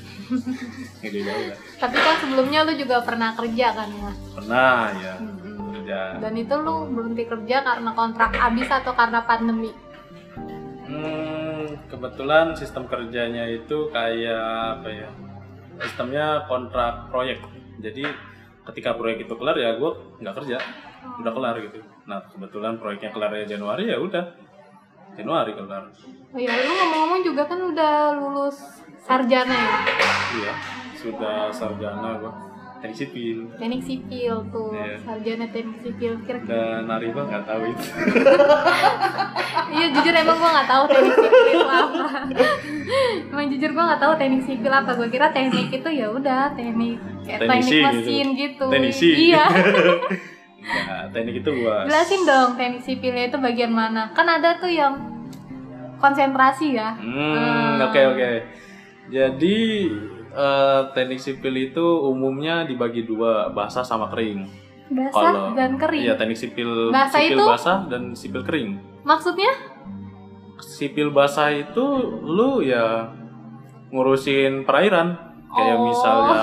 Gitu 1.02 1.26
aja 1.26 1.54
tapi 1.76 1.96
kan 1.98 2.16
sebelumnya 2.22 2.66
lu 2.66 2.72
juga 2.78 3.02
pernah 3.02 3.34
kerja 3.34 3.66
kan 3.74 3.88
ya? 3.90 4.12
Pernah 4.34 4.80
ya. 5.00 5.14
Mm-mm. 5.18 5.56
kerja. 5.86 6.00
Dan 6.18 6.34
itu 6.34 6.54
lu 6.58 6.76
berhenti 6.90 7.24
kerja 7.24 7.56
karena 7.62 7.90
kontrak 7.94 8.30
habis 8.34 8.68
atau 8.68 8.92
karena 8.92 9.22
pandemi? 9.22 9.70
Hmm, 10.86 11.78
kebetulan 11.90 12.54
sistem 12.54 12.86
kerjanya 12.86 13.46
itu 13.50 13.90
kayak 13.90 14.82
apa 14.82 14.88
ya? 14.90 15.10
Sistemnya 15.76 16.48
kontrak 16.48 17.12
proyek. 17.12 17.40
Jadi 17.80 18.04
ketika 18.72 18.96
proyek 18.96 19.28
itu 19.28 19.34
kelar 19.36 19.56
ya 19.56 19.76
gue 19.76 19.90
nggak 20.22 20.34
kerja, 20.42 20.56
udah 21.20 21.32
kelar 21.32 21.56
gitu. 21.60 21.78
Nah 22.08 22.18
kebetulan 22.32 22.80
proyeknya 22.80 23.10
kelar 23.12 23.32
ya 23.36 23.44
Januari 23.44 23.88
ya 23.90 24.00
udah 24.00 24.24
Januari 25.16 25.56
kelar. 25.56 25.88
oh 26.36 26.40
ya 26.40 26.52
lu 26.52 26.72
ngomong-ngomong 26.76 27.20
juga 27.24 27.48
kan 27.48 27.56
udah 27.56 28.12
lulus 28.20 28.84
sarjana 29.00 29.54
ya 29.56 29.76
Iya, 30.36 30.52
sudah 30.92 31.48
sarjana 31.48 32.20
gue 32.20 32.32
teknik 32.78 32.96
sipil. 32.98 33.38
teknik 33.54 33.82
sipil 33.82 34.34
tuh 34.48 34.70
Iya. 34.70 34.96
sarjana 35.00 35.46
teknik 35.48 35.78
sipil 35.80 36.12
kira-kira 36.20 36.54
Dan 36.76 36.86
Nariba 36.86 37.20
nggak 37.22 37.44
tahu 37.44 37.62
itu. 37.64 37.84
iya 39.72 39.86
jujur 39.90 40.14
emang 40.14 40.36
gua 40.36 40.50
nggak 40.52 40.68
tahu 40.68 40.84
teknik 40.86 41.16
sipil 41.16 41.60
apa 41.62 42.04
emang 43.30 43.46
jujur 43.48 43.70
gua 43.70 43.84
nggak 43.86 44.00
tahu 44.00 44.12
teknik 44.14 44.42
sipil 44.42 44.72
apa 44.72 44.90
gua 44.92 45.08
kira 45.08 45.26
teknik 45.30 45.68
itu 45.70 45.88
ya 45.90 46.06
udah 46.08 46.42
teknik 46.52 46.96
kayak 47.22 47.38
teknik 47.42 47.64
gitu. 47.66 47.82
mesin 47.82 48.26
gitu, 48.34 48.66
Teknisi. 48.68 49.08
iya 49.26 49.44
Nah, 50.66 51.04
teknik 51.12 51.40
itu 51.40 51.50
gua. 51.56 51.84
jelasin 51.84 52.22
dong 52.22 52.50
teknik 52.54 52.82
sipilnya 52.82 53.24
itu 53.26 53.38
bagian 53.38 53.70
mana 53.70 54.10
kan 54.10 54.26
ada 54.26 54.56
tuh 54.56 54.68
yang 54.68 54.94
konsentrasi 55.96 56.74
ya 56.74 56.92
Hmm, 56.94 57.80
oke 57.80 58.00
oke. 58.12 58.30
Jadi 59.06 59.56
eh, 60.36 60.80
teknik 60.92 61.16
sipil 61.18 61.54
itu 61.56 61.80
umumnya 62.04 62.62
dibagi 62.62 63.02
dua, 63.02 63.48
basah 63.48 63.80
sama 63.80 64.06
kering. 64.08 64.44
basah 64.86 65.50
dan 65.52 65.74
kering 65.74 66.04
Iya, 66.04 66.14
teknik 66.14 66.38
sipil 66.38 66.94
Basah 66.94 67.18
sipil 67.18 67.34
itu? 67.34 67.44
basah 67.44 67.78
dan 67.88 68.02
sipil 68.12 68.42
kering. 68.42 68.70
maksudnya 69.02 69.50
Sipil 70.56 71.10
basah 71.10 71.50
itu 71.50 71.84
lu 72.22 72.60
ya 72.60 73.10
ngurusin 73.88 74.62
perairan 74.62 75.16
kayak 75.48 75.74
Oh. 75.74 75.84
misalnya 75.86 76.40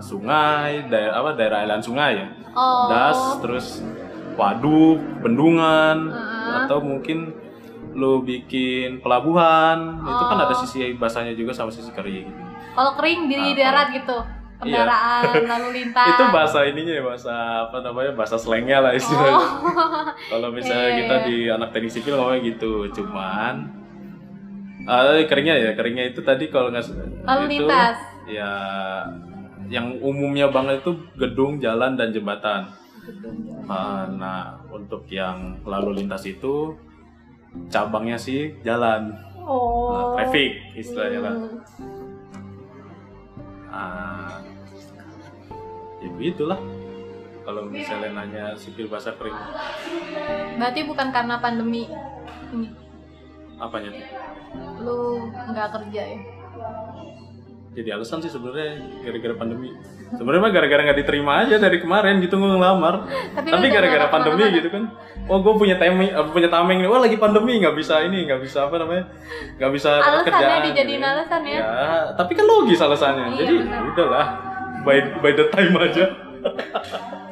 sungai, 0.00 0.86
daerah 0.86 1.18
apa 1.18 1.30
daerah 1.34 1.58
aliran 1.62 1.80
sungai 1.80 2.12
ya. 2.16 2.28
oh 2.52 2.86
Das, 2.86 3.18
terus 3.40 3.66
waduk, 4.34 5.00
bendungan 5.20 6.08
Heeh. 6.08 6.52
atau 6.62 6.78
mungkin 6.78 7.32
lu 7.92 8.20
bikin 8.20 9.00
pelabuhan. 9.00 9.98
Itu 9.98 10.24
kan 10.26 10.38
ada 10.38 10.52
Oh. 10.52 10.60
sisi 10.60 10.92
basahnya 10.94 11.32
juga 11.32 11.50
sama 11.50 11.70
sisi 11.70 11.88
kering. 11.90 12.28
Kalau 12.76 12.92
kering 12.94 13.20
di 13.26 13.34
Ah, 13.34 13.54
darat 13.56 13.88
gitu. 13.96 14.18
Kendaraan 14.56 15.24
lalu 15.52 15.68
lintas. 15.80 16.08
Itu 16.16 16.24
bahasa 16.32 16.64
ininya 16.64 16.92
ya 16.96 17.02
bahasa 17.04 17.34
apa 17.68 17.76
namanya 17.84 18.12
bahasa 18.16 18.36
slangnya 18.40 18.80
lah 18.80 18.92
istilahnya. 18.96 19.36
Oh. 19.36 19.48
Kalau 20.32 20.48
misalnya 20.48 20.88
Iya, 20.92 20.98
kita 21.04 21.16
iya. 21.16 21.26
di 21.28 21.36
anak 21.52 21.68
teknik 21.76 21.92
sipil 21.92 22.16
ngomongnya 22.16 22.40
gitu. 22.56 22.72
Cuman 22.92 23.54
ah, 24.88 25.20
keringnya 25.24 25.56
ya 25.60 25.70
keringnya 25.76 26.08
itu 26.08 26.20
tadi 26.24 26.48
kalau 26.48 26.72
nggak 26.72 26.84
lalu 27.26 27.44
itu 27.52 27.64
lintas. 27.68 27.96
ya 28.30 28.52
yang 29.66 29.98
umumnya 29.98 30.46
banget 30.48 30.80
itu 30.86 30.94
gedung 31.18 31.58
jalan 31.60 31.98
dan 31.98 32.14
jembatan. 32.14 32.70
Ah, 33.68 34.08
nah 34.08 34.56
untuk 34.72 35.04
yang 35.10 35.60
lalu 35.68 36.00
lintas 36.00 36.24
itu 36.24 36.72
cabangnya 37.68 38.16
sih 38.16 38.56
jalan. 38.64 39.12
Oh. 39.46 39.92
Nah, 39.92 40.04
traffic 40.18 40.74
istilahnya 40.74 41.20
lah 41.22 41.34
Ah, 43.70 44.40
ya 46.02 46.08
begitulah. 46.14 46.60
Kalau 47.46 47.62
misalnya 47.70 48.10
nanya 48.10 48.58
sipil 48.58 48.90
bahasa 48.90 49.14
kering 49.14 49.38
Berarti 50.58 50.82
bukan 50.82 51.14
karena 51.14 51.38
pandemi 51.38 51.86
ini? 52.50 52.74
Apanya 53.62 53.94
tuh? 53.94 54.06
lu 54.82 55.30
nggak 55.30 55.68
kerja 55.78 56.02
ya? 56.10 56.18
Jadi 57.76 57.92
alasan 57.92 58.24
sih 58.24 58.32
sebenarnya 58.32 58.80
gara-gara 59.04 59.34
pandemi 59.36 59.68
sebenarnya 60.08 60.40
mah 60.40 60.52
gara-gara 60.52 60.80
nggak 60.80 60.98
diterima 61.04 61.32
aja 61.44 61.60
dari 61.60 61.76
kemarin 61.76 62.24
gitu 62.24 62.40
gue 62.40 62.48
ngelamar 62.48 63.04
Tapi, 63.36 63.66
gara-gara 63.68 64.06
pandemi 64.08 64.32
ke 64.32 64.48
mana-mana. 64.48 64.56
gitu 64.56 64.68
kan 64.72 64.82
oh 65.28 65.38
gue 65.44 65.54
punya 65.60 65.76
tameng 65.76 66.08
eh, 66.08 66.26
punya 66.32 66.48
tameng 66.48 66.78
nih 66.80 66.88
wah 66.88 67.00
lagi 67.04 67.20
pandemi 67.20 67.60
nggak 67.60 67.76
bisa 67.76 68.00
ini 68.00 68.24
nggak 68.24 68.40
bisa 68.40 68.64
apa 68.64 68.80
namanya 68.80 69.04
nggak 69.60 69.70
bisa 69.76 69.90
Alasannya 69.92 70.24
kerjaan 70.24 70.60
dijadiin 70.64 70.96
gitu. 70.96 71.06
alasan 71.06 71.40
ya? 71.44 71.58
tapi 72.16 72.32
kan 72.32 72.44
logis 72.44 72.80
alasannya 72.80 73.24
Iya, 73.26 73.36
jadi 73.36 73.54
benar. 73.60 73.80
udahlah 73.92 74.26
by 74.82 74.96
by 75.20 75.32
the 75.32 75.46
time 75.52 75.74
aja 75.76 76.04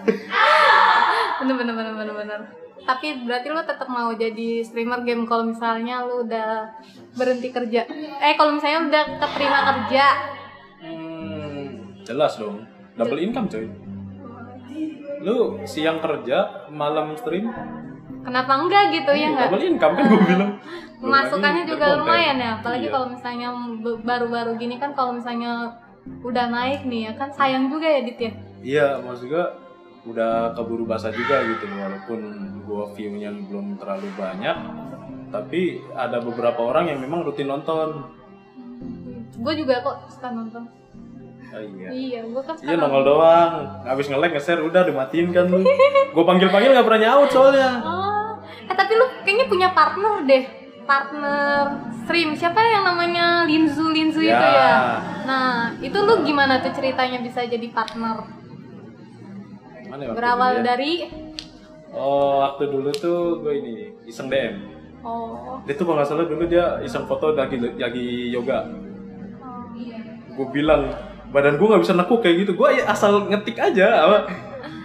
Bener 1.35 1.55
bener 1.57 1.75
bener 1.77 1.93
bener 1.95 2.15
bener. 2.17 2.41
Tapi 2.85 3.25
berarti 3.25 3.49
lu 3.49 3.61
tetap 3.61 3.85
mau 3.87 4.13
jadi 4.13 4.61
streamer 4.61 5.01
game 5.03 5.25
kalau 5.25 5.45
misalnya 5.45 6.05
lu 6.05 6.25
udah 6.25 6.73
berhenti 7.13 7.49
kerja. 7.49 7.85
Eh 8.19 8.33
kalau 8.35 8.57
misalnya 8.57 8.81
udah 8.89 9.05
keterima 9.21 9.61
kerja. 9.65 10.05
Jelas 12.05 12.37
dong 12.37 12.63
double 12.95 13.19
income 13.19 13.49
coy 13.49 13.67
lu 15.21 15.37
siang 15.65 15.99
kerja 15.99 16.69
malam 16.69 17.17
stream 17.17 17.49
Kenapa 18.25 18.57
enggak 18.57 18.89
gitu 18.89 19.13
ya 19.13 19.29
enggak? 19.29 19.53
double 19.53 19.65
income 19.67 19.93
kan 19.93 20.05
gue 20.07 20.21
bilang 20.25 20.51
Belum 20.97 21.13
Masukannya 21.13 21.65
juga 21.69 22.01
lumayan 22.01 22.41
ya, 22.41 22.51
apalagi 22.57 22.89
Iya. 22.89 22.93
kalau 22.93 23.07
misalnya 23.13 23.49
baru-baru 24.01 24.51
gini 24.57 24.81
kan 24.81 24.97
kalau 24.97 25.13
misalnya 25.13 25.77
udah 26.25 26.49
naik 26.49 26.89
nih 26.89 27.09
ya 27.09 27.13
kan 27.13 27.29
sayang 27.29 27.69
juga 27.69 27.85
ya 27.85 28.01
Dit 28.01 28.17
ya. 28.19 28.33
Iya, 28.65 28.87
maksud 29.01 29.29
gue 29.29 29.45
udah 30.05 30.53
keburu 30.53 30.85
basah 30.85 31.09
juga 31.11 31.45
gitu 31.45 31.65
walaupun 31.71 32.21
gua 32.63 32.93
view-nya 32.93 33.29
belum 33.29 33.77
terlalu 33.77 34.09
banyak 34.15 34.57
tapi 35.29 35.81
ada 35.93 36.21
beberapa 36.21 36.61
orang 36.63 36.89
yang 36.89 37.01
memang 37.01 37.25
rutin 37.25 37.49
nonton 37.49 38.09
Gue 39.35 39.53
juga 39.53 39.81
kok 39.81 40.09
suka 40.09 40.29
nonton. 40.31 40.65
Oh, 41.55 41.63
iya 41.65 41.89
Iya, 41.89 42.21
gue 42.25 42.43
kan 42.43 42.55
iya 42.57 42.75
nonton. 42.75 42.83
nongol 42.85 43.03
doang 43.07 43.53
habis 43.83 44.07
nge-like 44.07 44.33
nge-share 44.33 44.61
udah 44.61 44.83
dimatiin 44.83 45.29
kan 45.31 45.47
lu 45.47 45.63
gua 46.11 46.25
panggil-panggil 46.25 46.71
nggak 46.71 46.85
pernah 46.85 47.03
nyaut 47.03 47.29
soalnya 47.29 47.71
Oh, 47.81 48.31
eh 48.65 48.75
tapi 48.75 48.93
lu 48.93 49.07
kayaknya 49.21 49.47
punya 49.47 49.69
partner 49.71 50.23
deh. 50.23 50.45
Partner 50.85 51.65
stream 51.99 52.35
siapa 52.35 52.61
yang 52.61 52.85
namanya 52.85 53.43
Linzu 53.43 53.89
Linzu 53.89 54.21
itu 54.21 54.29
ya. 54.29 55.01
Nah, 55.25 55.49
itu 55.79 55.97
lu 55.97 56.21
gimana 56.23 56.61
tuh 56.61 56.71
ceritanya 56.71 57.19
bisa 57.19 57.41
jadi 57.43 57.65
partner? 57.71 58.21
gimana 59.81 60.01
ya 60.03 60.13
Berawal 60.13 60.51
dulu 60.51 60.61
ya? 60.61 60.65
dari 60.67 60.93
Oh, 61.89 62.43
waktu 62.43 62.65
dulu 62.69 62.91
tuh 62.91 63.19
gue 63.41 63.55
ini 63.55 63.75
iseng 64.05 64.27
DM. 64.27 64.55
oh, 65.01 65.63
Dia 65.63 65.73
tuh 65.73 65.85
kalau 65.85 65.97
nggak 65.97 66.09
salah 66.11 66.27
dulu 66.27 66.45
dia 66.45 66.83
iseng 66.83 67.07
foto 67.07 67.31
lagi 67.31 67.55
lagi 67.57 68.07
yoga. 68.29 68.67
oh. 69.39 69.65
Gue 70.35 70.47
bilang 70.51 70.91
badan 71.35 71.59
gue 71.59 71.67
nggak 71.67 71.83
bisa 71.83 71.99
nekuk 71.99 72.23
kayak 72.23 72.47
gitu. 72.47 72.53
Gue 72.55 72.79
ya 72.79 72.87
asal 72.87 73.27
ngetik 73.27 73.59
aja 73.59 74.07
apa. 74.07 74.19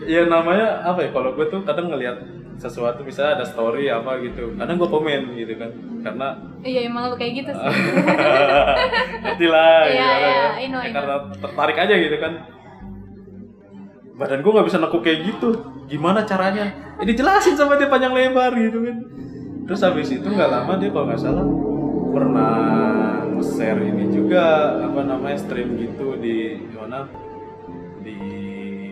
Ya 0.10 0.26
namanya 0.26 0.82
apa 0.82 1.06
ya? 1.06 1.10
Kalau 1.14 1.38
gue 1.38 1.46
tuh 1.46 1.62
kadang 1.62 1.94
ngelihat 1.94 2.18
sesuatu 2.58 3.06
misalnya 3.06 3.40
ada 3.40 3.46
story 3.46 3.86
apa 3.88 4.18
gitu. 4.26 4.58
Kadang 4.58 4.82
gue 4.82 4.90
komen 4.90 5.22
gitu 5.38 5.54
kan. 5.56 5.70
Karena 6.02 6.28
Iya 6.66 6.90
emang 6.90 7.14
lu 7.14 7.16
kayak 7.16 7.34
gitu 7.46 7.52
sih. 7.54 7.70
ngerti 9.24 9.48
lah 9.48 9.88
Iya, 9.88 9.94
gimana 9.94 10.18
iya, 10.18 10.34
ya. 10.58 10.68
Know, 10.68 10.82
Ya, 10.82 10.92
karena 10.92 11.16
tertarik 11.38 11.78
aja 11.78 11.96
gitu 11.96 12.18
kan 12.20 12.34
badan 14.20 14.44
gue 14.44 14.52
nggak 14.52 14.68
bisa 14.68 14.78
nekuk 14.84 15.00
kayak 15.00 15.20
gitu 15.32 15.50
gimana 15.88 16.28
caranya 16.28 16.68
ini 17.00 17.16
jelasin 17.16 17.56
sama 17.56 17.80
dia 17.80 17.88
panjang 17.88 18.12
lebar 18.12 18.52
gitu 18.52 18.84
kan 18.84 18.98
terus 19.64 19.80
habis 19.80 20.12
itu 20.12 20.28
nggak 20.28 20.52
lama 20.52 20.76
dia 20.76 20.92
kalau 20.92 21.08
nggak 21.08 21.22
salah 21.24 21.48
pernah 22.12 22.52
share 23.44 23.82
ini 23.82 24.12
juga 24.12 24.44
apa 24.84 25.02
namanya 25.04 25.38
stream 25.40 25.76
gitu 25.80 26.16
di 26.20 26.60
mana? 26.76 27.08
Di 28.04 28.20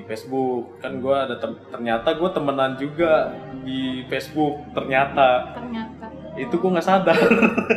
Facebook. 0.08 0.80
Kan 0.80 1.04
gue 1.04 1.16
ada 1.16 1.36
ternyata 1.72 2.16
gue 2.16 2.30
temenan 2.32 2.76
juga 2.80 3.36
di 3.62 4.04
Facebook 4.08 4.64
ternyata. 4.72 5.56
Ternyata. 5.56 6.06
itu 6.38 6.54
gue 6.54 6.70
nggak 6.70 6.86
sadar. 6.86 7.18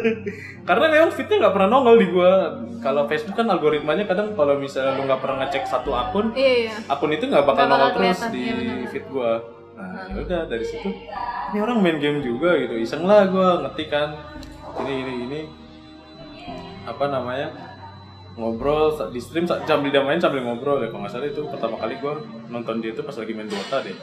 Karena 0.68 0.86
memang 0.92 1.08
fitnya 1.16 1.48
nggak 1.48 1.54
pernah 1.56 1.68
nongol 1.72 1.96
di 1.96 2.12
gue 2.12 2.32
kalau 2.84 3.08
Facebook 3.08 3.32
kan 3.40 3.48
algoritmanya 3.48 4.04
kadang 4.04 4.36
kalau 4.36 4.60
misalnya 4.60 5.00
lu 5.00 5.08
nggak 5.08 5.16
pernah 5.16 5.36
ngecek 5.48 5.64
satu 5.64 5.96
akun 5.96 6.36
Iya, 6.36 6.68
iya. 6.68 6.74
akun 6.84 7.08
itu 7.08 7.24
nggak 7.24 7.48
bakal 7.48 7.72
nongol 7.72 7.96
terus 7.96 8.20
di 8.28 8.52
iya 8.52 8.84
feed 8.84 9.08
gue 9.08 9.32
nah 9.80 10.04
ya 10.12 10.20
udah 10.20 10.40
dari 10.44 10.64
situ. 10.68 10.92
Ini 10.92 11.58
orang 11.64 11.80
main 11.80 11.96
game 11.96 12.20
juga 12.20 12.52
gitu. 12.60 12.76
Iseng 12.76 13.08
lah 13.08 13.24
gue 13.32 13.48
ngetik 13.64 13.88
kan. 13.88 14.12
Ini 14.84 14.92
ini 14.92 15.14
ini 15.24 15.40
apa 16.82 17.04
namanya 17.06 17.48
ngobrol 18.32 18.82
di 19.08 19.18
stream 19.18 19.44
sa- 19.44 19.60
sambil 19.62 19.90
dia 19.90 20.00
main 20.00 20.16
sambil 20.16 20.40
ngobrol 20.40 20.78
ya 20.78 20.88
kalau 20.88 21.02
nggak 21.02 21.12
salah 21.12 21.26
itu 21.26 21.42
pertama 21.44 21.76
kali 21.76 21.94
gue 21.94 22.12
nonton 22.48 22.78
dia 22.78 22.90
itu 22.90 23.02
pas 23.02 23.12
lagi 23.12 23.32
main 23.32 23.46
Dota 23.46 23.78
deh 23.80 23.96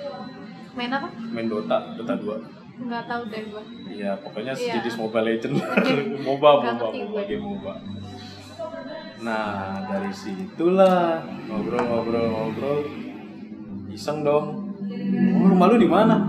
Main 0.73 0.91
apa? 0.91 1.07
main 1.25 1.47
Dota 1.47 1.77
Dota 1.93 2.13
2 2.13 2.57
Nggak 2.77 3.09
tahu 3.09 3.21
deh 3.25 3.41
gua. 3.49 3.63
Iya, 3.89 4.13
pokoknya 4.21 4.53
Iya. 4.53 4.77
sejenis 4.77 5.01
Mobile 5.01 5.25
Legend. 5.25 5.57
MOBA, 6.29 6.49
MOBA, 6.53 6.77
MOBA, 6.77 6.89
gue. 6.93 7.21
game 7.25 7.41
MOBA. 7.41 7.73
Nah, 9.17 9.81
dari 9.81 10.13
situlah 10.13 11.25
ngobrol-ngobrol-ngobrol. 11.49 12.85
Iseng 13.89 14.21
dong. 14.21 14.69
Oh, 15.33 15.47
rumah 15.49 15.73
lu 15.73 15.81
di 15.81 15.89
mana? 15.89 16.21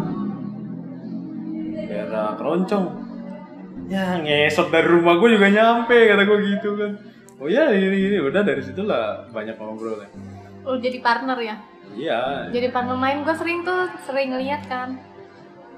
Daerah 1.85 2.33
Keroncong. 2.33 2.87
Ya, 3.89 4.21
ngesot 4.21 4.69
dari 4.69 4.85
rumah 4.85 5.17
gue 5.17 5.33
juga 5.33 5.49
nyampe, 5.49 5.97
kata 6.07 6.23
gue 6.23 6.39
gitu 6.47 6.77
kan. 6.77 6.93
Oh 7.39 7.49
ya, 7.49 7.73
ini, 7.73 7.89
ini. 7.89 8.19
Udah 8.19 8.43
dari 8.43 8.61
situlah 8.61 9.25
banyak 9.31 9.57
ngobrol 9.57 9.97
ya. 9.97 10.09
Lu 10.63 10.77
jadi 10.77 11.01
partner 11.01 11.39
ya? 11.39 11.57
Iya, 11.89 12.53
Jadi 12.53 12.69
partner 12.69 12.95
main 12.95 13.25
gua 13.25 13.33
sering 13.33 13.65
tuh 13.65 13.89
sering 14.05 14.29
ngeliat 14.31 14.61
kan. 14.69 15.01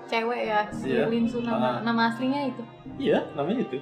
Cewek 0.04 0.42
ya, 0.42 0.66
si 0.68 0.90
Iya. 0.90 1.06
Linsu 1.06 1.38
nama 1.38 1.78
Ah. 1.78 1.86
nama 1.86 2.10
aslinya 2.10 2.50
itu. 2.50 2.62
iya, 2.98 3.22
namanya 3.32 3.62
itu. 3.62 3.78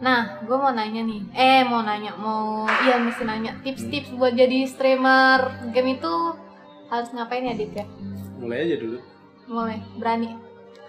Nah, 0.00 0.42
gue 0.42 0.56
mau 0.56 0.72
nanya 0.72 1.04
nih. 1.04 1.20
Eh, 1.30 1.62
mau 1.62 1.84
nanya, 1.84 2.16
mau 2.16 2.64
iya 2.82 2.98
mesti 2.98 3.22
nanya 3.22 3.54
tips-tips 3.60 4.10
buat 4.12 4.32
jadi 4.32 4.66
streamer 4.66 5.44
game 5.70 5.94
itu 5.94 6.14
harus 6.88 7.08
ngapain 7.12 7.44
ya, 7.44 7.54
Dit 7.54 7.70
ya? 7.70 7.86
Mulai 8.40 8.66
aja 8.66 8.76
dulu. 8.80 8.98
Mulai 9.46 9.78
berani. 9.94 10.34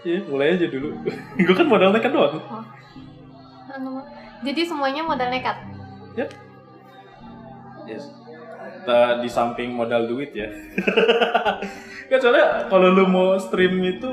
Iya, 0.01 0.19
mulai 0.25 0.57
aja 0.57 0.65
dulu. 0.65 0.97
gue 1.45 1.55
kan 1.55 1.67
modal 1.69 1.93
nekat 1.93 2.09
doang. 2.09 2.41
Anu, 3.71 4.01
Jadi 4.41 4.61
semuanya 4.65 5.05
modal 5.05 5.29
nekat. 5.29 5.57
Yep. 6.17 6.29
Yes. 7.85 8.09
Ta- 8.81 9.21
di 9.21 9.29
samping 9.29 9.77
modal 9.77 10.09
duit 10.09 10.33
ya. 10.33 10.49
kan 12.09 12.17
soalnya 12.17 12.65
kalau 12.67 12.89
lu 12.91 13.05
mau 13.05 13.37
stream 13.37 13.77
itu 13.85 14.09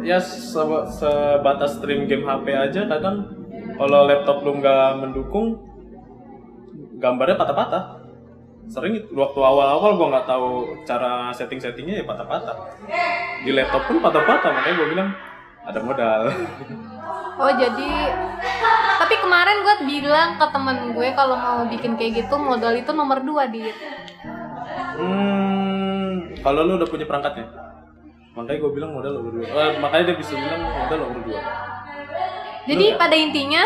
ya 0.00 0.16
seba- 0.16 0.88
sebatas 0.88 1.76
stream 1.76 2.08
game 2.08 2.24
HP 2.24 2.56
aja 2.56 2.88
kadang 2.88 3.28
kalau 3.76 4.08
laptop 4.08 4.40
lu 4.40 4.56
nggak 4.56 5.04
mendukung 5.04 5.60
gambarnya 6.96 7.36
patah-patah. 7.36 7.99
Sering 8.68 8.94
waktu 9.14 9.40
awal-awal 9.40 9.96
gua 9.96 10.06
nggak 10.12 10.26
tahu 10.28 10.48
cara 10.84 11.32
setting-settingnya 11.32 12.02
ya 12.02 12.04
patah-patah. 12.04 12.56
Di 13.40 13.50
laptop 13.54 13.88
pun 13.88 14.02
patah-patah 14.02 14.50
makanya 14.52 14.76
gua 14.76 14.88
bilang 14.90 15.08
ada 15.64 15.78
modal. 15.80 16.20
Oh, 17.40 17.48
jadi 17.48 18.12
tapi 19.00 19.16
kemarin 19.16 19.64
gue 19.64 19.76
bilang 19.88 20.36
ke 20.36 20.44
temen 20.52 20.92
gue 20.92 21.08
kalau 21.16 21.40
mau 21.40 21.64
bikin 21.64 21.96
kayak 21.96 22.20
gitu 22.20 22.36
modal 22.36 22.76
itu 22.76 22.92
nomor 22.92 23.24
dua, 23.24 23.48
Dit. 23.48 23.72
Hmm, 25.00 26.28
kalau 26.44 26.68
lu 26.68 26.76
udah 26.76 26.84
punya 26.84 27.08
perangkatnya, 27.08 27.48
makanya 28.36 28.60
gue 28.60 28.72
bilang 28.76 28.92
modal 28.92 29.16
nomor 29.16 29.32
dua. 29.40 29.46
Eh, 29.48 29.72
makanya 29.80 30.12
dia 30.12 30.16
bisa 30.20 30.36
bilang 30.36 30.60
modal 30.60 30.98
nomor 31.00 31.20
dua. 31.24 31.40
Jadi 32.68 32.84
Lu- 32.92 32.98
pada 33.00 33.16
intinya 33.16 33.62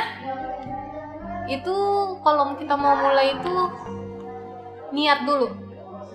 itu 1.51 1.77
kalau 2.23 2.55
kita 2.55 2.75
mau 2.79 2.95
mulai 2.95 3.35
itu 3.35 3.55
niat 4.95 5.27
dulu 5.27 5.51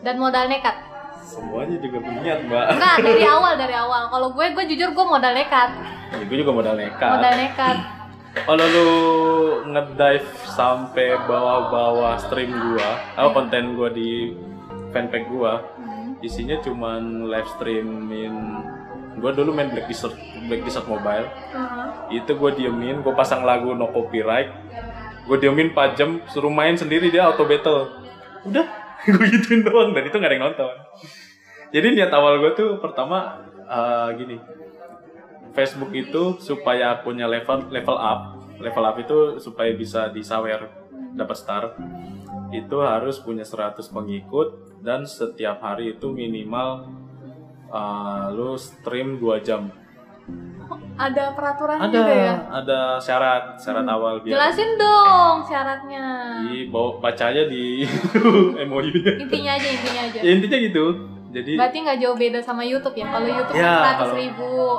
dan 0.01 0.15
modal 0.15 0.47
nekat. 0.47 0.75
Semuanya 1.21 1.77
juga 1.77 2.01
berniat, 2.01 2.39
mbak. 2.47 2.65
Enggak, 2.73 2.95
dari 3.05 3.23
awal 3.27 3.53
dari 3.53 3.75
awal. 3.75 4.09
Kalau 4.09 4.27
gue 4.31 4.45
gue 4.49 4.65
jujur 4.73 4.95
gue 4.95 5.05
modal 5.05 5.35
nekat. 5.35 5.69
Ya, 6.09 6.23
gue 6.25 6.37
juga 6.39 6.51
modal 6.55 6.73
nekat. 6.73 7.11
Modal 7.11 7.33
nekat. 7.37 7.77
Kalau 8.47 8.65
lu 8.65 8.89
ngedive 9.67 10.25
sampai 10.47 11.17
bawah-bawah 11.25 12.13
stream 12.21 12.53
gua, 12.53 12.89
atau 13.17 13.33
konten 13.33 13.73
gua 13.73 13.89
di 13.89 14.37
fanpage 14.89 15.25
gua, 15.27 15.65
Hmm. 15.75 16.13
isinya 16.21 16.53
cuman 16.61 17.25
live 17.25 17.49
streamin 17.57 18.33
gua 19.17 19.33
dulu 19.33 19.49
main 19.49 19.73
Black 19.73 19.89
Desert 19.89 20.13
Black 20.45 20.61
Desert 20.61 20.85
Mobile 20.85 21.25
Heeh. 21.25 22.21
itu 22.21 22.31
gue 22.31 22.51
diemin 22.55 23.01
gue 23.01 23.13
pasang 23.13 23.43
lagu 23.43 23.71
no 23.71 23.87
copyright 23.87 24.47
gue 25.25 25.37
diemin 25.39 25.71
4 25.71 25.95
jam 25.95 26.19
suruh 26.27 26.51
main 26.51 26.75
sendiri 26.75 27.07
dia 27.07 27.27
auto 27.27 27.43
battle 27.43 27.89
udah 28.47 28.65
gue 29.08 29.25
gituin 29.32 29.63
doang 29.63 29.91
dan 29.95 30.04
itu 30.04 30.15
gak 30.15 30.30
ada 30.30 30.36
yang 30.36 30.45
nonton. 30.52 30.75
Jadi 31.69 31.88
niat 31.95 32.12
awal 32.12 32.41
gue 32.41 32.52
tuh 32.58 32.69
pertama 32.82 33.45
eh, 33.69 34.10
gini 34.17 34.38
Facebook 35.54 35.91
itu 35.93 36.38
supaya 36.41 36.97
akunnya 36.97 37.25
level 37.25 37.69
level 37.73 37.97
up 37.97 38.21
level 38.62 38.86
up 38.86 38.97
itu 38.99 39.17
supaya 39.41 39.71
bisa 39.73 40.10
disawer 40.13 40.69
dapat 41.15 41.38
star 41.38 41.63
itu 42.49 42.78
harus 42.82 43.21
punya 43.21 43.45
100 43.45 43.78
pengikut 43.93 44.82
dan 44.82 45.06
setiap 45.06 45.62
hari 45.62 45.97
itu 45.97 46.10
minimal 46.10 46.89
eh, 47.69 48.25
lu 48.34 48.58
stream 48.58 49.21
2 49.21 49.45
jam 49.45 49.69
Ada 50.95 51.31
peraturan 51.31 51.79
ada 51.79 51.87
juga 51.89 52.11
ya. 52.11 52.35
ada 52.51 52.79
syarat 52.99 53.55
syarat 53.55 53.87
awal 53.87 54.19
biar 54.19 54.35
Jelasin 54.35 54.75
dong 54.75 55.35
syaratnya. 55.41 56.05
di 56.43 56.67
bawa 56.67 56.99
baca 56.99 57.23
aja 57.25 57.47
di 57.47 57.87
MOU 58.67 58.91
nya 58.93 59.13
Intinya 59.17 59.51
aja 59.53 59.69
intinya 59.69 60.01
aja. 60.03 60.19
ya 60.19 60.29
intinya 60.29 60.57
gitu 60.59 60.85
jadi 61.29 61.55
Berarti 61.55 61.77
nggak 61.79 61.97
jauh 61.99 62.17
beda 62.17 62.39
sama 62.39 62.61
YouTube 62.61 62.95
ya. 62.95 63.07
Kalau 63.07 63.27
YouTube 63.27 63.55
Ya, 63.55 63.71
kan 63.71 63.79
100 63.79 63.95
kalau- 63.97 64.15
ribu. 64.17 64.51
oh 64.59 64.77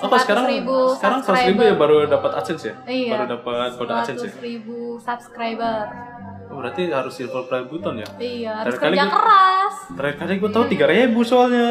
kalau 0.00 0.18
sekarang 0.18 0.46
ribu 0.48 0.76
sekarang 0.94 1.20
100 1.22 1.48
ribu 1.48 1.60
ya 1.62 1.74
baru 1.74 1.96
dapat 2.06 2.30
adsense 2.34 2.64
ya 2.64 2.74
Iya. 2.84 3.10
baru 3.12 3.24
dapat 3.30 3.68
kode 3.74 3.92
adsense 3.94 4.22
ya 4.22 4.32
100 4.32 4.40
ribu 4.42 4.78
subscriber. 4.96 5.80
oh, 6.46 6.56
berarti 6.56 6.82
harus 6.88 7.12
silver 7.12 7.42
play 7.44 7.64
button 7.64 7.94
ya 7.96 8.08
Iya, 8.14 8.50
harus 8.58 8.74
Terakhir 8.74 8.96
kerja 8.96 9.04
keras. 9.08 9.74
terakhir 9.92 10.16
kali 10.18 10.32
gue 10.38 10.50
tahu 10.50 10.64
tiga 10.66 10.86
ribu 10.86 11.20
soalnya 11.22 11.68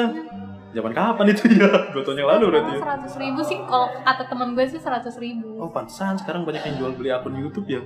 zaman 0.71 0.91
kapan 0.91 1.25
itu 1.29 1.43
ya 1.51 1.67
dua 1.91 2.01
tahun 2.01 2.17
yang 2.17 2.29
lalu 2.31 2.43
berarti 2.49 2.71
ya 2.71 2.79
Seratus 2.79 3.13
ribu 3.15 3.39
sih, 3.41 3.57
kalau 3.63 3.87
kata 4.01 4.23
temen 4.25 4.47
gue 4.51 4.65
sih 4.65 4.79
seratus 4.79 5.15
ribu. 5.17 5.47
oh 5.59 5.67
pantesan 5.67 6.15
sekarang 6.15 6.43
banyak 6.43 6.63
yang 6.63 6.75
jual 6.79 6.91
beli 6.95 7.11
akun 7.11 7.35
YouTube 7.35 7.67
ya 7.67 7.81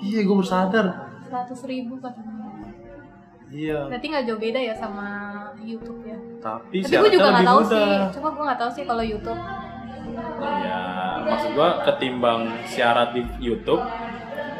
iya 0.00 0.20
gue 0.20 0.34
baru 0.34 0.48
sadar 0.48 0.86
Seratus 1.20 1.60
ribu 1.62 1.94
katanya. 2.00 2.36
iya 3.46 3.86
Berarti 3.86 4.06
nggak 4.08 4.24
jauh 4.24 4.40
beda 4.40 4.58
ya 4.58 4.74
sama 4.74 5.06
YouTube 5.60 6.00
ya. 6.02 6.18
tapi 6.40 6.80
Tapi 6.80 6.96
gue 6.96 7.10
juga 7.12 7.28
nggak 7.30 7.46
tahu 7.46 7.60
sih. 7.62 7.88
Coba 8.16 8.28
gue 8.30 8.44
nggak 8.48 8.58
tahu 8.58 8.70
sih 8.72 8.84
kalau 8.84 9.04
YouTube. 9.04 9.40
Ya, 10.40 10.80
maksud 11.22 11.50
gua 11.54 11.84
ketimbang 11.84 12.50
syarat 12.66 13.14
di 13.14 13.22
YouTube, 13.38 13.78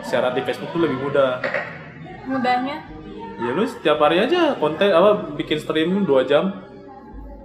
syarat 0.01 0.37
di 0.37 0.45
Facebook 0.45 0.71
tuh 0.71 0.79
lebih 0.79 1.01
mudah. 1.01 1.43
Mudahnya. 2.23 2.87
Ya 3.41 3.51
lu 3.51 3.65
setiap 3.65 3.99
hari 3.99 4.21
aja 4.21 4.55
konten 4.55 4.93
apa 4.93 5.35
bikin 5.35 5.59
streaming 5.59 6.05
2 6.05 6.31
jam. 6.31 6.55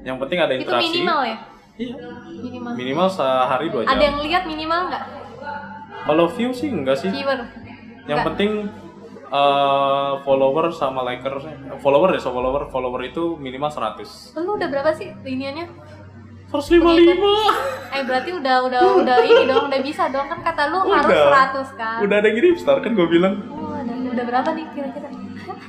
Yang 0.06 0.18
penting 0.22 0.38
ada 0.40 0.54
Itu 0.54 0.62
interaksi. 0.62 0.88
minimal 0.94 1.20
ya? 1.26 1.38
Iya. 1.76 1.96
Minimal. 2.38 2.72
Minimal 2.78 3.08
sehari 3.10 3.68
2 3.68 3.82
jam. 3.82 3.90
Ada 3.90 4.04
yang 4.06 4.18
lihat 4.22 4.44
minimal 4.46 4.80
nggak? 4.88 5.04
Kalau 6.06 6.26
view 6.30 6.54
sih 6.54 6.70
enggak 6.70 6.96
sih. 6.96 7.10
Viewer. 7.10 7.42
Yang 8.06 8.14
Nggak. 8.16 8.28
penting 8.30 8.52
eh, 9.28 10.12
follower 10.22 10.70
sama 10.70 11.02
liker 11.04 11.34
follower 11.76 12.14
ya 12.14 12.22
so 12.22 12.30
follower 12.30 12.70
follower 12.70 13.02
itu 13.04 13.34
minimal 13.36 13.68
100 13.68 14.38
Lu 14.38 14.54
udah 14.54 14.70
berapa 14.70 14.94
sih 14.94 15.10
iniannya? 15.20 15.66
155 16.46 16.78
Eh 17.90 18.04
berarti 18.06 18.30
udah 18.32 18.56
udah 18.64 18.80
udah 18.96 19.18
ini 19.20 19.44
dong, 19.44 19.66
udah 19.68 19.82
bisa 19.82 20.08
dong 20.08 20.30
kan 20.30 20.40
kata 20.40 20.70
lu 20.70 20.86
harus 20.86 21.10
Udah. 21.10 21.50
100 21.52 21.74
kan. 21.74 21.98
udah 22.06 22.16
ada 22.16 22.28
yang 22.30 22.38
ngirim 22.38 22.56
star 22.56 22.78
kan 22.80 22.94
gue 22.94 23.08
bilang 23.10 23.42
Oh, 23.50 23.74
udah, 23.74 24.14
udah 24.14 24.24
berapa 24.24 24.50
nih 24.54 24.66
kira-kira? 24.72 25.10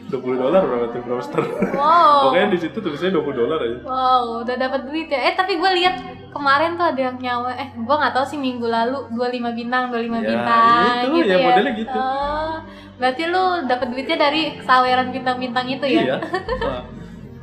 20 0.09 0.16
dolar 0.37 0.62
berapa 0.62 0.87
tuh 0.89 1.20
star 1.20 1.43
Wow. 1.72 2.30
pokoknya 2.30 2.49
di 2.53 2.59
situ 2.59 2.78
tulisnya 2.78 3.11
20 3.11 3.32
dolar 3.34 3.59
aja 3.59 3.78
Wow, 3.82 4.43
udah 4.43 4.57
dapat 4.57 4.80
duit 4.87 5.07
ya. 5.07 5.20
Eh 5.28 5.34
tapi 5.34 5.57
gue 5.57 5.70
lihat 5.76 5.97
kemarin 6.30 6.76
tuh 6.76 6.87
ada 6.87 7.01
yang 7.01 7.16
nyawa. 7.16 7.51
Eh, 7.55 7.68
gue 7.72 7.97
nggak 7.97 8.12
tahu 8.12 8.24
sih 8.26 8.37
minggu 8.37 8.66
lalu 8.66 9.09
25 9.11 9.51
bintang, 9.53 9.89
25 9.89 9.97
Ya, 10.16 10.20
bintang 10.26 10.97
itu, 11.03 11.14
gitu 11.16 11.26
ya, 11.26 11.37
ya. 11.37 11.47
modelnya 11.47 11.72
gitu. 11.74 11.97
Oh, 11.97 12.55
berarti 12.97 13.22
lu 13.24 13.45
dapat 13.64 13.87
duitnya 13.89 14.16
dari 14.18 14.43
saweran 14.61 15.09
bintang-bintang 15.11 15.66
itu 15.66 15.87
ya? 15.87 16.03
Iya. 16.03 16.16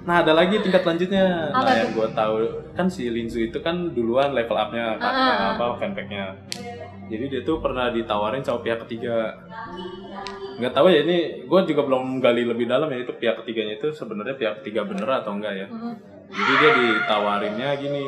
Nah 0.04 0.20
ada 0.20 0.36
lagi 0.36 0.60
tingkat 0.60 0.84
lanjutnya. 0.84 1.48
Apa 1.50 1.64
nah 1.64 1.76
yang 1.80 1.96
gue 1.96 2.08
tahu 2.12 2.36
kan 2.76 2.92
si 2.92 3.08
Linzu 3.08 3.40
itu 3.40 3.56
kan 3.64 3.88
duluan 3.90 4.36
level 4.36 4.52
upnya 4.52 5.00
kan, 5.00 5.12
Ah. 5.16 5.56
apa 5.56 5.80
fanpacknya. 5.80 6.36
Jadi 7.12 7.26
dia 7.30 7.42
tuh 7.44 7.60
pernah 7.60 7.92
ditawarin 7.92 8.44
sama 8.44 8.64
pihak 8.64 8.88
ketiga. 8.88 9.36
Nggak 10.60 10.74
tahu 10.74 10.88
ya 10.92 11.04
ini 11.04 11.48
gue 11.48 11.60
juga 11.68 11.82
belum 11.84 12.24
gali 12.24 12.48
lebih 12.48 12.66
dalam 12.70 12.88
ya 12.92 13.04
itu 13.04 13.14
pihak 13.16 13.44
ketiganya 13.44 13.80
itu 13.80 13.92
sebenarnya 13.92 14.36
pihak 14.38 14.54
ketiga 14.64 14.88
bener 14.88 15.10
atau 15.10 15.36
enggak 15.36 15.54
ya. 15.54 15.68
Mm. 15.68 15.96
Jadi 16.34 16.54
dia 16.58 16.72
ditawarinnya 16.74 17.70
gini 17.78 18.04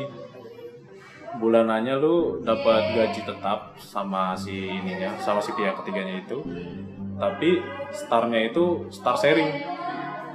bulanannya 1.35 1.99
lu 1.99 2.39
dapat 2.47 2.95
gaji 2.95 3.21
tetap 3.27 3.75
sama 3.75 4.31
si 4.39 4.71
ininya 4.71 5.19
sama 5.19 5.43
si 5.43 5.51
pihak 5.51 5.75
ketiganya 5.83 6.23
itu 6.23 6.39
tapi 7.19 7.59
starnya 7.91 8.39
itu 8.39 8.87
star 8.87 9.19
sharing 9.19 9.51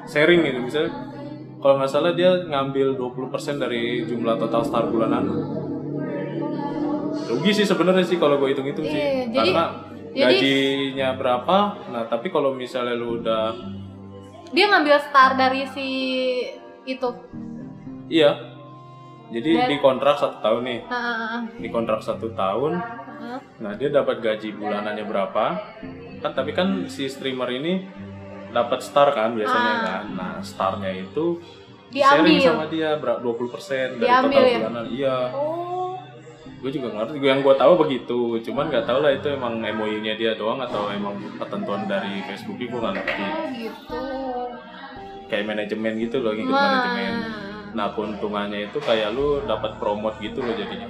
sharing 0.05 0.45
gitu 0.45 0.61
misalnya 0.61 0.93
kalau 1.61 1.77
nggak 1.77 1.93
salah 1.93 2.17
dia 2.17 2.33
ngambil 2.49 2.97
20% 2.97 3.61
dari 3.61 4.01
jumlah 4.09 4.41
total 4.41 4.65
star 4.65 4.89
bulanan. 4.89 5.29
Rugi 7.27 7.51
sih 7.53 7.65
sebenarnya 7.65 8.03
sih 8.03 8.17
kalau 8.17 8.37
gue 8.37 8.49
hitung-hitung 8.49 8.85
sih 8.85 8.95
Iya, 8.95 9.13
jadi- 9.27 9.37
karena 9.53 9.65
jadi- 10.11 10.35
gajinya 10.35 11.09
berapa 11.15 11.57
nah 11.89 12.03
tapi 12.05 12.29
kalau 12.29 12.51
misalnya 12.53 12.95
lu 12.95 13.19
udah 13.19 13.53
Dia 14.51 14.67
ngambil 14.67 14.99
star 15.01 15.35
dari 15.35 15.63
si 15.69 15.89
itu. 16.83 17.09
iya 18.07 18.35
jadi 19.29 19.51
Dan- 19.57 19.69
di 19.69 19.77
kontrak 19.79 20.17
satu 20.17 20.41
tahun 20.41 20.63
nih 20.65 20.81
Ah, 20.85 20.95
ah, 20.95 21.07
ah, 21.31 21.41
di 21.55 21.69
kontrak 21.69 22.01
satu 22.01 22.33
tahun 22.33 22.75
ah. 22.75 23.39
Nah 23.61 23.73
dia 23.75 23.87
dapat 23.89 24.19
gaji 24.19 24.51
bulanannya 24.51 25.05
berapa? 25.05 25.45
Kan 26.19 26.33
tapi 26.33 26.51
kan 26.51 26.67
si 26.87 27.05
streamer 27.07 27.47
ini 27.53 27.85
dapat 28.51 28.81
star 28.81 29.13
kan 29.13 29.31
biasanya 29.31 29.73
Ah. 29.73 29.81
kan. 29.85 30.05
Nah 30.11 30.33
starnya 30.41 30.91
itu 30.91 31.39
Diambil. 31.89 32.17
sharing 32.27 32.41
sama 32.41 32.65
dia 32.67 32.97
berapa 32.97 33.21
20% 33.21 33.95
dari 33.95 34.09
Diambil 34.09 34.33
total 34.33 34.49
ya? 34.49 34.57
bulanan. 34.59 34.87
Iya. 34.89 35.17
Oh, 35.31 35.80
Gue 36.61 36.71
juga 36.71 36.89
ngerti. 36.93 37.17
Gue 37.17 37.31
yang 37.33 37.41
gue 37.41 37.55
tahu 37.57 37.73
begitu. 37.81 38.21
Cuman 38.45 38.69
nggak 38.69 38.85
tahu 38.85 39.01
lah 39.01 39.17
itu 39.17 39.33
emang 39.33 39.57
MOU-nya 39.61 40.15
dia 40.21 40.37
doang 40.37 40.61
atau 40.61 40.93
emang 40.93 41.17
ketentuan 41.41 41.89
dari 41.89 42.21
Facebook 42.29 42.61
gue 42.61 42.69
nggak 42.69 42.95
ngerti. 43.01 43.23
oh 43.25 43.45
gitu. 43.57 44.03
Kayak 45.33 45.45
manajemen 45.49 45.93
gitu 45.97 46.17
loh 46.21 46.33
ngikut 46.37 46.53
Wah. 46.53 46.63
manajemen. 46.69 47.13
Nah 47.73 47.87
keuntungannya 47.97 48.69
itu 48.69 48.79
kayak 48.83 49.17
lu 49.17 49.41
dapat 49.49 49.81
promote 49.81 50.21
gitu 50.21 50.45
loh 50.45 50.53
jadinya. 50.53 50.89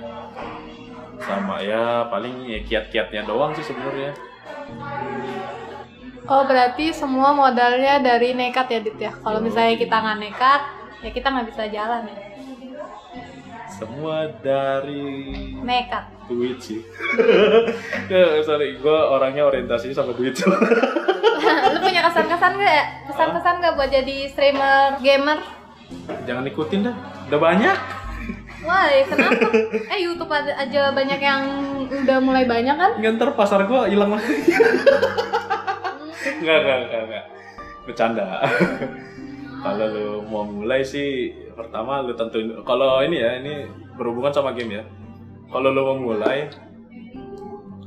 Sama 1.22 1.62
ya 1.62 2.08
paling 2.10 2.50
ya 2.50 2.60
kiat-kiatnya 2.66 3.30
doang 3.30 3.54
sih 3.54 3.62
sebenarnya. 3.62 4.16
Oh 6.30 6.46
berarti 6.46 6.94
semua 6.94 7.34
modalnya 7.34 7.98
dari 8.02 8.34
nekat 8.34 8.66
ya 8.70 8.80
Dit 8.82 8.98
ya? 8.98 9.12
Kalau 9.14 9.42
misalnya 9.42 9.74
kita 9.74 9.96
nggak 9.98 10.18
nekat, 10.18 10.62
ya 11.02 11.10
kita 11.10 11.26
nggak 11.26 11.46
bisa 11.50 11.62
jalan 11.70 12.02
ya. 12.06 12.18
Semua 13.80 14.28
dari 14.44 15.56
Nekat. 15.64 16.04
duit 16.28 16.60
sih. 16.60 16.84
ya, 18.12 18.44
sorry, 18.44 18.76
gue 18.76 18.98
orangnya 19.08 19.48
orientasinya 19.48 20.04
sama 20.04 20.12
duit. 20.12 20.36
Lu 21.72 21.78
punya 21.80 22.04
kesan-kesan 22.04 22.60
ya? 22.60 22.84
Kesan-kesan 23.08 23.64
nggak 23.64 23.74
buat 23.80 23.88
jadi 23.88 24.28
streamer 24.28 25.00
gamer? 25.00 25.40
Jangan 26.28 26.44
ikutin 26.44 26.92
dah, 26.92 26.96
udah 27.32 27.40
banyak. 27.40 27.76
Wah, 28.68 28.84
kenapa? 29.08 29.48
Eh 29.96 30.04
YouTube 30.04 30.28
aja 30.28 30.92
banyak 30.92 31.20
yang 31.24 31.42
udah 31.88 32.18
mulai 32.20 32.44
banyak 32.44 32.76
kan? 32.76 33.00
Nggak 33.00 33.16
ntar 33.16 33.32
pasar 33.32 33.64
gue 33.64 33.80
hilang 33.88 34.12
lagi. 34.12 34.44
Nggak, 36.44 36.58
nggak, 36.60 36.78
nggak, 36.84 37.02
nggak. 37.08 37.24
Bercanda. 37.88 38.26
Kalau 39.60 39.86
lu 39.92 40.08
mau 40.24 40.44
mulai 40.48 40.80
sih, 40.80 41.32
pertama 41.52 42.00
lu 42.00 42.16
tentuin. 42.16 42.48
Kalau 42.64 43.04
ini 43.04 43.20
ya, 43.20 43.36
ini 43.36 43.68
berhubungan 43.96 44.32
sama 44.32 44.56
game 44.56 44.80
ya. 44.80 44.84
Kalau 45.52 45.68
lu 45.68 45.80
mau 45.84 45.98
mulai, 46.16 46.48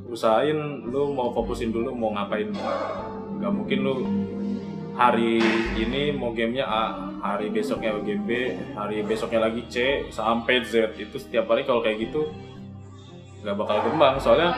usahain 0.06 0.58
lu 0.86 1.14
mau 1.18 1.34
fokusin 1.34 1.74
dulu 1.74 1.90
mau 1.98 2.14
ngapain. 2.14 2.54
Nggak 3.42 3.54
mungkin 3.54 3.80
lu 3.82 3.96
hari 4.94 5.42
ini 5.74 6.14
mau 6.14 6.30
gamenya 6.38 6.66
A, 6.70 6.84
hari 7.18 7.50
besoknya 7.50 7.98
game 8.06 8.24
B, 8.30 8.32
hari 8.78 9.02
besoknya 9.02 9.50
lagi 9.50 9.66
C, 9.66 10.06
sampai 10.14 10.62
Z. 10.62 10.94
Itu 11.02 11.18
setiap 11.18 11.50
hari 11.50 11.66
kalau 11.66 11.82
kayak 11.82 12.10
gitu 12.10 12.30
nggak 13.42 13.58
bakal 13.58 13.78
kembang. 13.90 14.22
Soalnya 14.22 14.54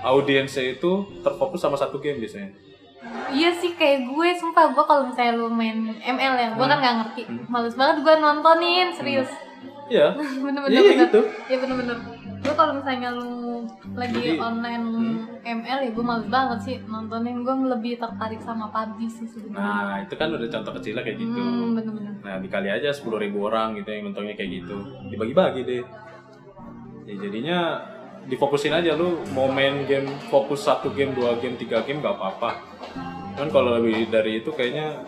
audiensnya 0.00 0.72
itu 0.72 1.04
terfokus 1.20 1.60
sama 1.60 1.76
satu 1.76 2.00
game 2.00 2.16
biasanya. 2.24 2.65
Iya 3.36 3.50
sih 3.60 3.76
kayak 3.76 4.08
gue, 4.08 4.28
sumpah 4.40 4.72
gue 4.72 4.84
kalau 4.88 5.02
misalnya 5.12 5.32
lu 5.36 5.52
main 5.52 5.92
ML 6.00 6.34
ya, 6.40 6.48
gue 6.56 6.66
kan 6.66 6.78
nggak 6.80 6.96
ngerti. 7.04 7.22
Hmm. 7.28 7.44
Males 7.52 7.76
banget 7.76 7.96
gue 8.00 8.14
nontonin, 8.16 8.88
serius. 8.96 9.28
Iya. 9.92 10.16
Bener-bener. 10.44 10.72
Iya 10.72 10.82
bener. 10.82 11.06
gitu. 11.06 11.20
Iya 11.46 11.56
bener-bener. 11.62 11.98
Gue 12.36 12.54
kalau 12.54 12.72
misalnya 12.78 13.10
lu 13.10 13.66
lagi 13.98 14.22
Jadi, 14.22 14.38
online 14.38 14.86
ML 15.42 15.78
ya 15.82 15.90
gue 15.90 16.04
males 16.04 16.26
banget 16.26 16.58
sih 16.64 16.76
nontonin. 16.88 17.44
Gue 17.44 17.54
lebih 17.76 17.92
tertarik 18.00 18.40
sama 18.42 18.72
PUBG 18.72 19.00
sih 19.10 19.26
sebenarnya. 19.28 19.60
Nah, 19.62 19.96
itu 20.02 20.14
kan 20.16 20.28
udah 20.32 20.48
contoh 20.50 20.72
kecilnya 20.80 21.02
kayak 21.04 21.18
gitu. 21.20 21.38
Hmm, 21.38 21.74
bener-bener. 21.76 22.12
Nah, 22.22 22.36
dikali 22.42 22.68
aja 22.72 22.90
10.000 22.90 23.22
ribu 23.22 23.38
orang 23.46 23.78
gitu 23.78 23.88
yang 23.92 24.10
nontonnya 24.10 24.34
kayak 24.34 24.62
gitu. 24.62 24.76
Dibagi-bagi 25.12 25.60
deh. 25.62 25.84
Ya 27.06 27.14
jadinya 27.22 27.58
difokusin 28.26 28.74
aja 28.74 28.98
lu 28.98 29.22
mau 29.30 29.46
main 29.46 29.86
game 29.86 30.10
fokus 30.26 30.66
satu 30.66 30.90
game, 30.90 31.14
dua 31.14 31.38
game, 31.38 31.54
tiga 31.54 31.86
game 31.86 32.02
gak 32.02 32.18
apa-apa. 32.18 32.50
Kan 33.36 33.48
kalau 33.52 33.76
lebih 33.76 34.08
dari 34.08 34.40
itu 34.40 34.50
kayaknya 34.50 35.04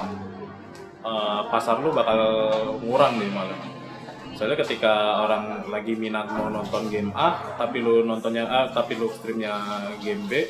eh, 1.03 1.41
pasar 1.49 1.81
lu 1.81 1.91
bakal 1.97 2.20
ngurang 2.85 3.16
deh 3.16 3.33
malah. 3.33 3.59
Soalnya 4.39 4.62
ketika 4.62 5.26
orang 5.26 5.66
lagi 5.66 5.99
minat 5.99 6.31
mau 6.31 6.47
nonton 6.47 6.87
game 6.87 7.11
A, 7.11 7.59
tapi 7.59 7.83
lu 7.83 8.07
nontonnya 8.07 8.47
A, 8.47 8.70
tapi 8.70 8.95
lu 8.95 9.11
streamnya 9.11 9.51
game 9.99 10.22
B, 10.31 10.47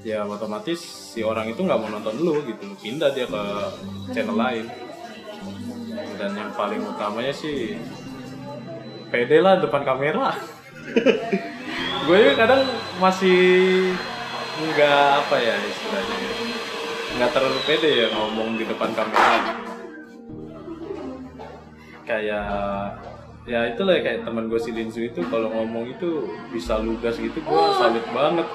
ya 0.00 0.24
otomatis 0.24 0.80
si 0.80 1.20
orang 1.20 1.52
itu 1.52 1.60
nggak 1.60 1.76
mau 1.76 1.92
nonton 1.92 2.16
lu 2.24 2.40
gitu, 2.48 2.72
pindah 2.80 3.12
dia 3.12 3.28
ke 3.28 3.42
channel 4.16 4.32
lain. 4.32 4.64
Dan 6.16 6.32
yang 6.32 6.56
paling 6.56 6.80
utamanya 6.80 7.36
sih 7.36 7.76
pede 9.12 9.44
lah 9.44 9.60
depan 9.60 9.84
kamera. 9.84 10.32
Gue 12.08 12.32
kadang 12.32 12.64
masih 12.96 13.38
nggak 14.60 15.04
apa 15.24 15.36
ya 15.40 15.56
istilahnya 15.56 16.16
ya. 16.20 16.32
nggak 17.16 17.30
terlalu 17.32 17.60
pede 17.64 17.90
ya 18.04 18.08
ngomong 18.12 18.48
di 18.60 18.64
depan 18.68 18.90
kamera. 18.92 19.36
Kayak 22.04 22.46
ya 23.48 23.60
itulah 23.72 23.98
ya, 23.98 24.02
kayak 24.04 24.20
teman 24.28 24.46
gue 24.46 24.60
si 24.60 24.70
Linzu 24.70 25.00
itu 25.10 25.20
kalau 25.26 25.50
ngomong 25.50 25.90
itu 25.90 26.28
bisa 26.54 26.78
lugas 26.78 27.16
gitu 27.16 27.40
gue 27.40 27.62
salut 27.76 28.04
banget. 28.14 28.46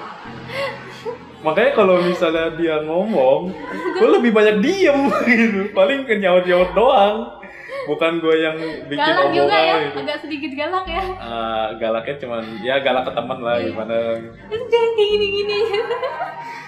Makanya 1.44 1.72
kalau 1.76 2.00
misalnya 2.00 2.54
dia 2.56 2.80
ngomong 2.82 3.52
gue 4.00 4.08
lebih 4.08 4.32
banyak 4.32 4.56
diem 4.64 5.10
gitu. 5.28 5.60
Paling 5.76 6.08
kenyaut 6.08 6.48
nyaut 6.48 6.70
doang 6.72 7.35
bukan 7.86 8.12
gue 8.18 8.34
yang 8.36 8.56
bikin 8.90 8.98
Galak 8.98 9.30
juga 9.30 9.56
ya, 9.56 9.74
gitu 9.86 9.98
agak 10.02 10.18
sedikit 10.20 10.50
galak 10.52 10.86
ya. 10.86 11.02
Ah, 11.16 11.66
galaknya 11.78 12.14
cuman 12.18 12.42
ya 12.60 12.74
galak 12.82 13.04
ke 13.06 13.12
teman 13.14 13.38
lah 13.40 13.56
gimana 13.62 13.96
Itu 14.50 14.64
jangan 14.66 14.90
kayak 14.92 15.08
gini-gini. 15.14 15.58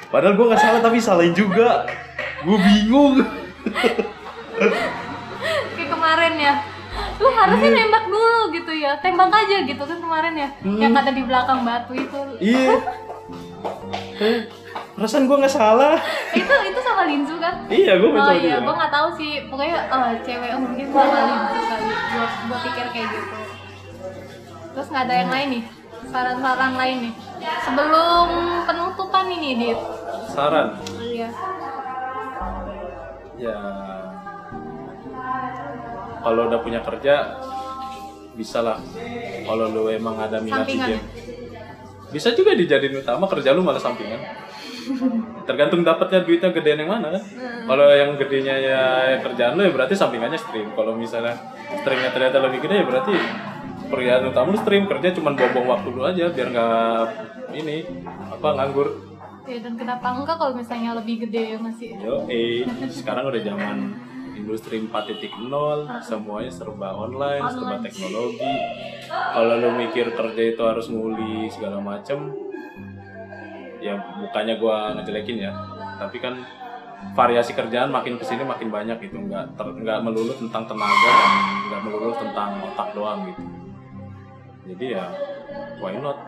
padahal 0.09 0.35
gue 0.41 0.47
nggak 0.49 0.62
salah 0.62 0.81
tapi 0.81 0.99
salahin 0.99 1.37
juga 1.37 1.85
gue 2.41 2.59
bingung 2.59 3.21
kayak 5.77 5.89
kemarin 5.91 6.35
ya. 6.39 6.55
Lu 7.19 7.29
harusnya 7.31 7.71
nembak 7.75 8.05
dulu 8.07 8.43
gitu 8.55 8.73
ya. 8.73 8.95
Tembak 9.03 9.31
aja 9.31 9.57
gitu 9.66 9.83
kan 9.83 9.99
kemarin 9.99 10.35
ya. 10.35 10.49
Yang 10.62 10.93
ada 10.95 11.11
di 11.12 11.23
belakang 11.27 11.61
batu 11.66 11.93
itu. 11.95 12.21
iya 12.41 12.75
perasaan 14.99 15.25
gue 15.25 15.37
nggak 15.39 15.55
salah 15.55 15.95
itu 16.35 16.55
itu 16.67 16.81
sama 16.83 17.03
Linzu 17.07 17.39
kan? 17.39 17.55
iya 17.71 17.95
gue 17.95 18.11
Oh 18.11 18.35
iya, 18.35 18.59
gue 18.59 18.75
nggak 18.75 18.91
tahu 18.91 19.09
sih. 19.15 19.47
Pokoknya 19.47 19.87
eh, 19.87 20.13
cewek 20.21 20.51
mungkin 20.59 20.87
sama 20.91 21.07
Linzu 21.23 21.61
kali. 21.63 21.87
Gue 21.87 22.27
gue 22.27 22.59
pikir 22.67 22.87
kayak 22.91 23.09
gitu. 23.09 23.39
Terus 24.75 24.87
nggak 24.89 25.05
ada 25.07 25.15
yang 25.17 25.31
lain 25.31 25.49
nih? 25.49 25.63
Saran-saran 26.09 26.73
lain 26.75 26.97
nih. 27.01 27.13
Sebelum 27.63 28.29
penutupan 28.65 29.27
ini, 29.29 29.51
Dit. 29.57 29.79
saran 30.29 30.69
Iya. 30.99 31.29
ya 33.39 33.57
kalau 36.21 36.47
udah 36.47 36.59
punya 36.59 36.81
kerja 36.81 37.15
bisa 38.35 38.63
lah 38.63 38.79
kalau 39.43 39.67
lu 39.67 39.87
emang 39.89 40.15
ada 40.17 40.39
minat 40.39 40.63
di 40.63 40.75
game 40.75 41.03
bisa 42.09 42.35
juga 42.35 42.55
dijadiin 42.55 42.99
utama 42.99 43.27
kerja 43.27 43.51
lu 43.51 43.63
malah 43.63 43.79
sampingan 43.79 44.19
tergantung 45.45 45.82
dapatnya 45.84 46.24
duitnya 46.24 46.51
gedean 46.53 46.78
yang 46.84 46.91
mana 46.91 47.12
kan. 47.14 47.22
Kalau 47.68 47.86
yang 47.93 48.16
gedenya 48.16 48.55
ya 48.57 48.82
kerjaan 49.20 49.57
lu 49.57 49.66
ya 49.66 49.72
berarti 49.72 49.95
sampingannya 49.97 50.39
stream. 50.41 50.72
Kalau 50.72 50.97
misalnya 50.97 51.34
streamnya 51.82 52.11
ternyata 52.12 52.39
lebih 52.45 52.64
gede 52.64 52.74
ya 52.80 52.84
berarti 52.86 53.14
pekerjaan 53.89 54.22
utama 54.28 54.55
lu 54.55 54.59
stream. 54.61 54.84
Kerja 54.89 55.09
cuman 55.16 55.32
buang-buang 55.36 55.68
waktu 55.68 55.89
lu 55.93 56.03
aja 56.05 56.24
biar 56.32 56.49
nggak 56.53 57.07
ini 57.57 57.76
apa 58.32 58.49
nganggur. 58.57 58.89
Ya, 59.49 59.64
dan 59.64 59.80
kenapa 59.80 60.12
enggak 60.12 60.36
kalau 60.36 60.53
misalnya 60.53 60.93
lebih 60.93 61.24
gede 61.24 61.57
ya 61.57 61.59
masih 61.59 61.97
Yo, 61.97 62.28
eh 62.28 62.68
sekarang 62.93 63.32
udah 63.32 63.41
zaman 63.41 63.97
industri 64.36 64.76
4.0, 64.84 65.49
semuanya 66.05 66.53
serba 66.53 66.95
online, 66.95 67.43
serba 67.49 67.76
Online. 67.76 67.84
teknologi. 67.84 68.55
Kalau 69.09 69.55
lu 69.57 69.70
mikir 69.74 70.12
kerja 70.12 70.43
itu 70.53 70.62
harus 70.62 70.86
nguli 70.93 71.49
segala 71.49 71.80
macem, 71.80 72.28
ya 73.89 73.97
bukannya 74.18 74.55
gua 74.57 74.93
ngejelekin 74.95 75.36
ya, 75.41 75.53
tapi 75.97 76.20
kan 76.20 76.34
variasi 77.14 77.53
kerjaan 77.53 77.89
makin 77.89 78.14
ke 78.14 78.24
sini 78.24 78.43
makin 78.43 78.68
banyak 78.68 79.01
gitu, 79.01 79.16
nggak 79.18 79.55
ter, 79.55 79.66
nggak 79.66 79.99
melulu 80.01 80.34
tentang 80.36 80.66
tenaga 80.66 81.11
dan 81.11 81.30
nggak 81.68 81.80
melulu 81.82 82.12
tentang 82.12 82.51
otak 82.62 82.89
doang 82.93 83.24
gitu. 83.26 83.43
Jadi 84.68 84.86
ya, 84.93 85.05
why 85.78 85.97
not? 85.97 86.18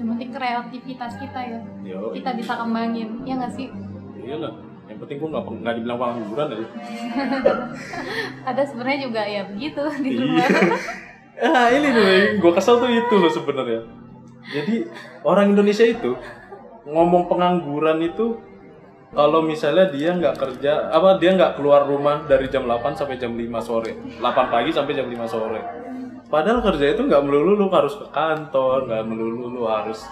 yang 0.00 0.16
penting 0.16 0.32
kreativitas 0.32 1.12
kita 1.20 1.40
ya 1.44 1.60
Yo, 1.84 2.08
kita 2.16 2.32
bisa 2.32 2.56
kembangin 2.56 3.20
ya 3.20 3.36
nggak 3.36 3.52
sih 3.52 3.68
iya 4.16 4.40
lah. 4.40 4.48
Yang 4.88 4.96
penting 5.04 5.16
gua 5.20 5.28
nggak 5.30 5.44
nggak 5.60 5.74
dibilang 5.76 5.98
pengangguran 6.00 6.46
aja. 6.50 6.66
ada 8.48 8.62
sebenarnya 8.64 8.98
juga 9.04 9.22
ya 9.22 9.42
begitu 9.44 9.82
di 10.00 10.08
Iya. 10.08 10.20
rumah 10.24 10.48
Ah 11.40 11.68
ini 11.68 11.88
tuh, 11.88 12.04
gue 12.36 12.52
kesel 12.52 12.76
tuh 12.76 12.88
itu 12.88 13.14
loh 13.16 13.28
sebenarnya. 13.28 13.80
Jadi 14.48 14.88
orang 15.22 15.52
Indonesia 15.52 15.84
itu 15.84 16.16
ngomong 16.88 17.28
pengangguran 17.28 18.00
itu 18.00 18.40
kalau 19.10 19.42
misalnya 19.42 19.90
dia 19.90 20.14
nggak 20.14 20.38
kerja, 20.38 20.94
apa 20.94 21.18
dia 21.18 21.34
nggak 21.34 21.58
keluar 21.58 21.82
rumah 21.82 22.22
dari 22.30 22.46
jam 22.46 22.62
8 22.62 22.94
sampai 22.94 23.18
jam 23.18 23.34
5 23.34 23.42
sore, 23.58 23.92
8 24.22 24.22
pagi 24.54 24.70
sampai 24.70 24.92
jam 24.94 25.10
5 25.10 25.26
sore. 25.26 25.60
Padahal 26.30 26.62
kerja 26.62 26.94
itu 26.94 27.02
nggak 27.10 27.22
melulu 27.26 27.58
lu 27.58 27.66
harus 27.74 27.98
ke 27.98 28.06
kantor, 28.14 28.86
nggak 28.86 29.04
melulu 29.10 29.50
lu 29.50 29.62
harus 29.66 30.06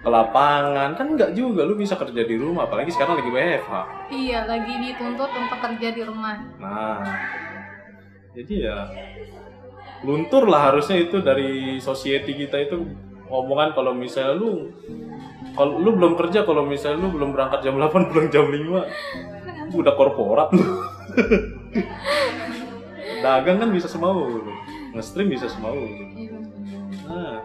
ke 0.00 0.08
lapangan, 0.08 0.96
kan 0.96 1.06
nggak 1.12 1.36
juga 1.36 1.68
lu 1.68 1.76
bisa 1.76 1.94
kerja 1.94 2.24
di 2.24 2.34
rumah, 2.40 2.64
apalagi 2.64 2.88
sekarang 2.88 3.20
lagi 3.20 3.30
WFH. 3.30 3.72
iya 4.10 4.48
lagi 4.48 4.74
dituntut 4.80 5.30
untuk 5.30 5.58
kerja 5.62 5.88
di 5.94 6.02
rumah 6.02 6.34
Nah, 6.58 7.04
jadi 8.32 8.54
ya 8.64 8.78
luntur 10.02 10.48
lah 10.48 10.72
harusnya 10.72 11.04
itu 11.04 11.22
dari 11.22 11.78
society 11.78 12.34
kita 12.34 12.58
itu 12.64 12.82
omongan 13.32 13.72
kalau 13.72 13.96
misalnya 13.96 14.36
lu 14.36 14.68
kalau 15.56 15.80
lu 15.80 15.96
belum 15.96 16.12
kerja 16.20 16.44
kalau 16.44 16.68
misalnya 16.68 17.00
lu 17.00 17.08
belum 17.16 17.32
berangkat 17.32 17.64
jam 17.64 17.80
8 17.80 18.08
pulang 18.12 18.28
jam 18.28 18.44
5 18.48 19.72
udah 19.72 19.94
korporat 19.96 20.52
lu. 20.52 20.64
Dagang 23.24 23.56
kan 23.62 23.70
bisa 23.72 23.88
semau. 23.88 24.28
Nge-stream 24.92 25.32
bisa 25.32 25.48
semau. 25.48 25.72
Iya. 25.72 26.36
Nah, 27.08 27.40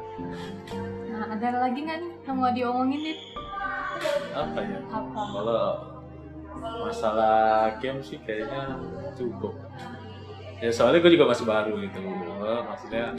nah 1.15 1.25
ada 1.31 1.47
lagi 1.63 1.79
nggak 1.88 1.97
nih 2.03 2.11
yang 2.27 2.35
mau 2.35 2.51
diomongin 2.51 2.99
nih 3.03 3.17
apa 4.35 4.59
ya? 4.61 4.79
apa 4.93 5.21
Kalau 5.33 5.65
masalah 6.85 7.73
game 7.79 7.99
sih 8.03 8.19
kayaknya 8.21 8.77
cukup. 9.17 9.55
Ya 10.57 10.73
soalnya 10.73 11.05
gue 11.05 11.11
juga 11.13 11.29
masih 11.29 11.45
baru 11.45 11.73
gitu. 11.81 11.99
Maksudnya 12.41 13.13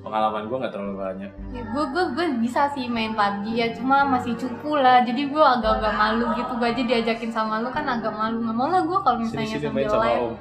pengalaman 0.00 0.42
gue 0.42 0.56
nggak 0.56 0.72
terlalu 0.72 0.94
banyak. 0.96 1.30
ya 1.50 1.62
gue 1.62 1.84
gue 1.86 2.04
gue 2.10 2.26
bisa 2.40 2.64
sih 2.70 2.86
main 2.86 3.12
PUBG 3.12 3.44
ya 3.52 3.68
cuma 3.70 4.00
masih 4.02 4.32
cupu 4.34 4.74
lah 4.74 5.00
jadi 5.00 5.22
gue 5.22 5.44
agak-agak 5.50 5.92
malu 5.92 6.32
gitu 6.34 6.52
gue 6.54 6.68
aja 6.68 6.82
diajakin 6.82 7.30
sama 7.30 7.60
lu 7.60 7.68
kan 7.68 7.84
agak 7.84 8.08
malu 8.10 8.40
nggak 8.40 8.54
mau 8.54 8.66
lah 8.66 8.80
gue 8.80 8.98
kalau 8.98 9.18
Sini 9.18 9.24
misalnya 9.26 9.48
sini 9.50 9.60
sambil 9.62 9.86
live 10.00 10.22
om. 10.22 10.34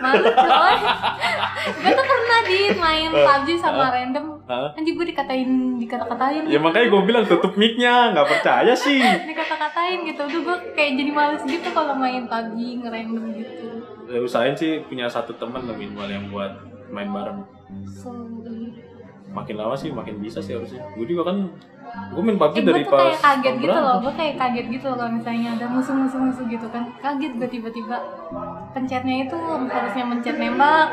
malu 0.00 0.22
coy 0.24 0.76
gue 1.76 1.90
tuh 1.92 2.06
pernah 2.06 2.40
di 2.42 2.58
main 2.74 3.10
PUBG 3.10 3.48
sama 3.58 3.84
random 3.90 4.26
Hah? 4.46 4.68
anjir 4.72 4.92
gue 4.92 5.06
dikatain 5.08 5.50
dikata-katain 5.76 6.42
Ya 6.44 6.58
makanya 6.58 6.86
gue 6.88 7.02
bilang 7.04 7.22
tutup 7.24 7.54
mic-nya, 7.54 8.10
nggak 8.10 8.26
percaya 8.28 8.74
sih. 8.74 8.98
dikata-katain 8.98 10.02
gitu 10.04 10.22
udah 10.24 10.40
gue 10.42 10.56
kayak 10.74 10.92
jadi 10.96 11.10
males 11.10 11.42
gitu 11.44 11.68
kalau 11.70 11.94
main 11.94 12.22
PUBG 12.24 12.58
ngerandom 12.80 13.24
gitu 13.32 13.66
Ya, 14.06 14.18
usahain 14.18 14.54
sih 14.54 14.82
punya 14.82 15.06
satu 15.06 15.30
teman 15.32 15.62
lah 15.62 15.74
minimal 15.76 16.02
yang 16.04 16.26
buat 16.28 16.50
main 16.88 17.06
bareng. 17.08 17.46
so 17.86 18.10
Makin 19.30 19.54
lama 19.54 19.74
sih 19.78 19.94
makin 19.94 20.18
bisa 20.18 20.42
sih 20.42 20.58
harusnya. 20.58 20.82
Gue 20.98 21.06
juga 21.06 21.30
kan, 21.30 21.46
gue 22.10 22.22
main 22.22 22.38
PUBG 22.38 22.56
eh, 22.58 22.64
dari 22.66 22.82
tuh 22.82 22.90
pas 22.90 23.02
kayak 23.02 23.18
kaget 23.22 23.54
gitu 23.66 23.78
loh 23.82 23.96
gue 24.02 24.12
kayak 24.14 24.34
kaget 24.38 24.66
gitu 24.70 24.86
loh 24.90 24.96
kalau 24.98 25.10
misalnya 25.10 25.48
ada 25.58 25.66
musuh-musuh-musuh 25.70 26.44
gitu 26.46 26.66
kan 26.70 26.82
kaget 27.02 27.32
gue 27.34 27.48
tiba-tiba 27.50 27.96
pencetnya 28.70 29.26
itu 29.26 29.38
harusnya 29.66 30.04
mencet 30.06 30.36
nembak 30.38 30.86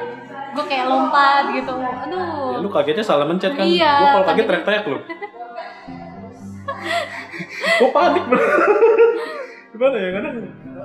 gue 0.58 0.66
kayak 0.66 0.86
lompat 0.90 1.44
gitu 1.54 1.74
aduh 1.78 2.58
Ya 2.58 2.60
lu 2.66 2.70
kagetnya 2.74 3.06
salah 3.06 3.26
mencet 3.30 3.54
kan? 3.54 3.66
Iya, 3.66 3.92
gue 3.94 4.08
kalau 4.10 4.26
kaget 4.26 4.46
teriak-teriak 4.50 4.86
lu. 4.90 4.98
gue 7.78 7.90
panik 7.94 8.24
bener. 8.26 8.50
Gimana 9.70 9.98
ya 10.02 10.10
kadang 10.18 10.36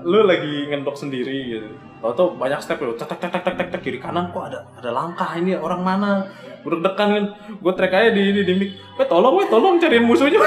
lu 0.04 0.18
lagi 0.28 0.54
ngendok 0.68 0.96
sendiri 0.98 1.36
gitu. 1.56 1.68
Tau 2.02 2.34
banyak 2.36 2.60
step 2.60 2.82
lu, 2.84 2.92
tek 2.98 3.08
tek 3.08 3.30
tek 3.32 3.40
tek 3.40 3.54
tek 3.56 3.68
tek 3.72 3.80
kiri 3.80 3.96
kanan 3.96 4.28
kok 4.34 4.52
ada 4.52 4.68
ada 4.76 4.90
langkah 4.92 5.32
ini 5.38 5.56
orang 5.56 5.80
mana? 5.80 6.26
Gue 6.62 6.78
dekan 6.78 7.08
kan, 7.10 7.24
gue 7.58 7.72
trek 7.74 7.92
aja 7.92 8.10
di 8.14 8.22
di, 8.30 8.42
di 8.46 8.54
mic. 8.54 8.70
Weh 8.98 9.06
tolong, 9.06 9.34
weh 9.38 9.46
tolong 9.50 9.82
cariin 9.82 10.06
musuhnya. 10.06 10.38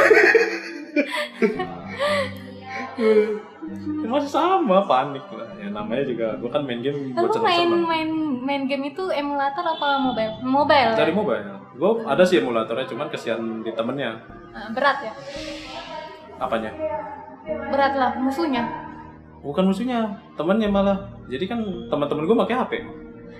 Ya, 2.95 4.07
Masih 4.07 4.31
sama 4.31 4.87
panik 4.87 5.25
lah. 5.33 5.49
Ya 5.59 5.67
namanya 5.73 6.03
juga 6.07 6.37
gue 6.39 6.47
kan 6.47 6.63
main 6.63 6.79
game 6.79 7.11
buat 7.11 7.33
Lalu 7.35 7.43
main 7.43 7.69
main 7.83 8.09
main 8.45 8.61
game 8.69 8.93
itu 8.93 9.03
emulator 9.11 9.65
apa 9.65 9.99
mobile? 9.99 10.33
Mobile. 10.45 10.91
Dari 10.95 11.11
mobile. 11.11 11.43
Gue 11.75 11.91
ada 12.07 12.23
sih 12.23 12.39
emulatornya, 12.39 12.87
cuman 12.87 13.11
kesian 13.11 13.65
di 13.65 13.71
temennya. 13.75 14.23
Nah, 14.55 14.71
berat 14.71 14.97
ya? 15.03 15.13
Apanya? 16.39 16.71
Berat 17.43 17.93
lah 17.99 18.11
musuhnya. 18.15 18.63
Bukan 19.43 19.67
musuhnya, 19.67 20.23
temennya 20.39 20.71
malah. 20.71 20.97
Jadi 21.27 21.45
kan 21.45 21.59
teman-teman 21.91 22.23
gue 22.23 22.37
pakai 22.47 22.55
HP. 22.55 22.73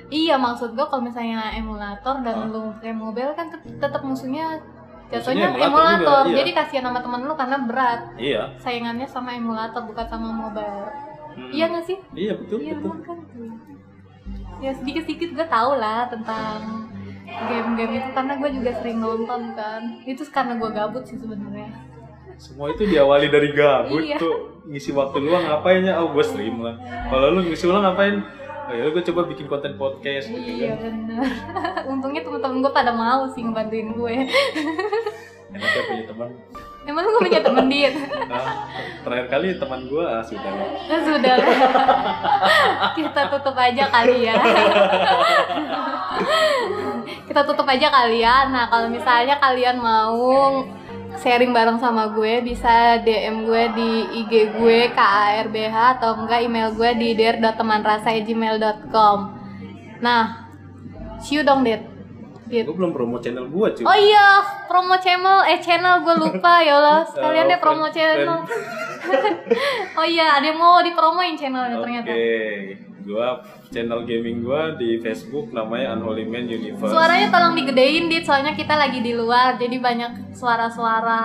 Iya 0.06 0.36
maksud 0.36 0.72
gue 0.72 0.86
kalau 0.86 1.02
misalnya 1.02 1.50
emulator 1.52 2.22
dan 2.22 2.36
Hah? 2.38 2.48
lu 2.48 2.70
pakai 2.74 2.94
mobile 2.94 3.34
kan 3.34 3.50
tet- 3.50 3.66
tetap 3.76 4.02
musuhnya 4.02 4.62
jatuhnya 5.08 5.50
emulator 5.50 5.66
emulator. 5.66 6.22
juga, 6.22 6.30
iya. 6.30 6.38
Jadi 6.40 6.52
kasihan 6.52 6.84
sama 6.86 7.00
temen 7.00 7.22
lu 7.24 7.34
karena 7.34 7.58
berat. 7.60 8.02
Iya. 8.16 8.42
Saingannya 8.58 9.06
sama 9.06 9.34
emulator 9.34 9.82
bukan 9.82 10.06
sama 10.06 10.30
mobile. 10.30 10.86
Hmm. 11.36 11.50
Iya 11.50 11.66
nggak 11.68 11.86
sih? 11.86 11.98
Iya 12.12 12.34
betul 12.36 12.58
Iya 12.60 12.74
betul. 12.76 12.96
kan. 13.02 13.18
Ya 14.58 14.72
sedikit-sedikit 14.72 15.30
gue 15.34 15.48
tau 15.48 15.76
lah 15.76 16.08
tentang 16.08 16.88
game-game 17.26 17.94
itu 17.98 18.10
karena 18.12 18.34
gue 18.36 18.50
juga 18.54 18.72
sering 18.76 18.98
nonton 18.98 19.42
kan. 19.54 19.82
Itu 20.04 20.22
karena 20.28 20.56
gue 20.56 20.70
gabut 20.70 21.04
sih 21.04 21.18
sebenarnya. 21.18 21.70
Semua 22.36 22.68
itu 22.70 22.84
diawali 22.84 23.28
dari 23.28 23.50
gabut 23.52 24.00
Iya. 24.00 24.18
tuh. 24.18 24.54
Ngisi 24.66 24.92
waktu 24.92 25.18
luang 25.20 25.46
ngapain 25.46 25.82
ya? 25.82 25.98
Oh 25.98 26.10
gue 26.10 26.22
stream 26.22 26.58
lah. 26.60 26.74
Kalau 27.06 27.30
lu 27.32 27.44
ngisi 27.44 27.66
ulang 27.66 27.84
ngapain? 27.84 28.22
Oh 28.66 28.74
ya 28.74 28.90
gue 28.90 29.04
coba 29.14 29.30
bikin 29.30 29.46
konten 29.46 29.78
podcast 29.78 30.26
gitu 30.26 30.42
Iya 30.42 30.74
kan. 30.74 30.90
bener. 30.90 31.22
Untungnya 31.94 32.26
temen-temen 32.26 32.66
gue 32.66 32.74
pada 32.74 32.90
mau 32.90 33.30
sih 33.30 33.46
ngebantuin 33.46 33.94
gue. 33.94 34.16
Enaknya 35.54 35.82
punya 35.86 36.04
teman. 36.10 36.30
Emang 36.86 37.02
lu 37.02 37.18
gak 37.18 37.24
punya 37.26 37.42
temen 37.42 37.66
dit? 37.66 37.94
Nah, 38.30 38.70
terakhir 39.02 39.28
kali 39.34 39.58
teman 39.58 39.90
gue 39.90 40.06
ah, 40.06 40.22
sudah 40.22 40.52
lah. 40.54 40.70
Sudah 41.02 41.34
lah. 41.34 41.50
Kita 42.98 43.22
tutup 43.34 43.58
aja 43.58 43.90
kali 43.90 44.30
ya. 44.30 44.38
Kita 47.30 47.42
tutup 47.42 47.66
aja 47.66 47.88
kali 47.90 48.22
ya. 48.22 48.54
Nah, 48.54 48.70
kalau 48.70 48.94
misalnya 48.94 49.42
kalian 49.42 49.82
mau 49.82 50.62
sharing 51.22 51.54
bareng 51.56 51.80
sama 51.80 52.08
gue 52.16 52.42
bisa 52.44 52.98
DM 53.04 53.46
gue 53.48 53.64
di 53.76 53.90
IG 54.24 54.32
gue 54.60 54.90
KARBH 54.94 55.76
atau 56.00 56.16
enggak 56.24 56.42
email 56.44 56.72
gue 56.76 56.94
di 56.96 57.16
der.temanrasa@gmail.com. 57.16 59.18
Nah, 60.04 60.24
see 61.24 61.36
you 61.40 61.44
dong, 61.44 61.64
Dit. 61.64 61.80
Dit. 62.46 62.66
Gue 62.68 62.76
belum 62.78 62.94
promo 62.94 63.20
channel 63.24 63.48
gue 63.50 63.68
cuy. 63.80 63.86
Oh 63.86 63.96
iya, 63.98 64.44
promo 64.70 64.96
channel, 65.02 65.42
eh 65.50 65.60
channel 65.64 66.00
gue 66.04 66.16
lupa 66.20 66.62
ya 66.62 66.76
Allah. 66.78 67.06
Sekalian 67.14 67.48
deh 67.50 67.58
Oh, 67.58 67.62
promo 67.64 67.90
channel. 67.90 68.40
oh 70.00 70.06
iya, 70.06 70.38
ada 70.38 70.46
yang 70.46 70.60
mau 70.60 70.82
dipromoin 70.82 71.38
channelnya 71.38 71.78
Oke, 71.78 71.84
ternyata. 71.86 72.12
Gua 73.06 73.46
channel 73.70 74.02
gaming 74.04 74.42
gua 74.42 74.74
di 74.74 74.98
Facebook 75.00 75.54
namanya 75.54 75.94
Unholy 75.96 76.26
Man 76.26 76.50
Universe. 76.50 76.92
Suaranya 76.92 77.30
tolong 77.30 77.54
digedein 77.54 78.10
dit, 78.10 78.26
soalnya 78.26 78.58
kita 78.58 78.74
lagi 78.76 79.00
di 79.00 79.14
luar, 79.14 79.56
jadi 79.62 79.78
banyak 79.78 80.36
suara-suara 80.36 81.24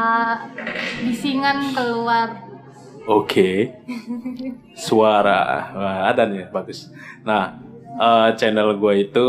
bisingan 1.03 1.72
keluar. 1.72 2.47
Oke. 3.09 3.81
Suara. 4.76 5.72
Wah, 5.72 5.99
ada 6.12 6.28
nih, 6.28 6.53
bagus. 6.53 6.93
Nah, 7.24 7.59
eh, 7.97 8.28
channel 8.37 8.76
gue 8.76 9.11
itu 9.11 9.28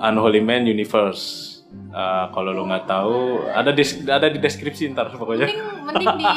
Unholy 0.00 0.40
Man 0.40 0.64
Universe. 0.66 1.52
Eh, 1.92 2.24
kalau 2.32 2.56
lo 2.56 2.64
nggak 2.64 2.88
tahu, 2.88 3.44
ada 3.52 3.68
di 3.68 3.84
ada 4.08 4.32
di 4.32 4.40
deskripsi 4.40 4.96
ntar 4.96 5.12
pokoknya. 5.12 5.44
mending 5.44 6.08
mending 6.08 6.16
di 6.16 6.30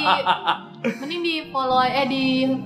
mending 1.01 1.21
di 1.23 1.35
follow 1.53 1.79
eh 1.79 2.07
di 2.11 2.23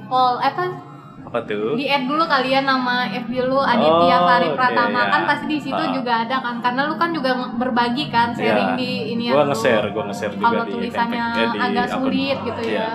follow 0.10 0.42
apa 0.42 0.89
Apa 1.30 1.46
tuh? 1.46 1.78
di 1.78 1.86
add 1.86 2.04
dulu 2.04 2.26
kalian 2.26 2.66
nama 2.66 3.06
FB 3.06 3.34
lu 3.46 3.62
Aditya 3.62 4.18
Oh, 4.18 4.26
Fari 4.26 4.50
Pratama 4.52 5.00
ya. 5.00 5.12
kan 5.12 5.22
pasti 5.26 5.46
di 5.48 5.60
situ 5.60 5.78
Ah. 5.80 5.94
juga 5.94 6.14
ada 6.20 6.38
kan 6.40 6.58
karena 6.58 6.82
lu 6.84 6.96
kan 6.96 7.10
juga 7.12 7.30
berbagi 7.54 8.10
kan 8.10 8.34
sharing 8.34 8.74
Iya. 8.74 8.82
di 8.82 8.92
ini 9.12 9.24
ya 9.26 9.34
Gua 9.36 9.46
nge-share, 9.48 9.88
gua 9.90 10.04
nge-share 10.06 10.34
juga 10.34 10.46
kalau 10.50 10.64
di 10.64 10.72
tulisannya 10.74 11.26
eh, 11.30 11.48
di 11.48 11.60
agak 11.62 11.86
akun. 11.86 11.94
sulit 12.02 12.38
gitu 12.44 12.62
Iya. 12.64 12.74
ya 12.76 12.90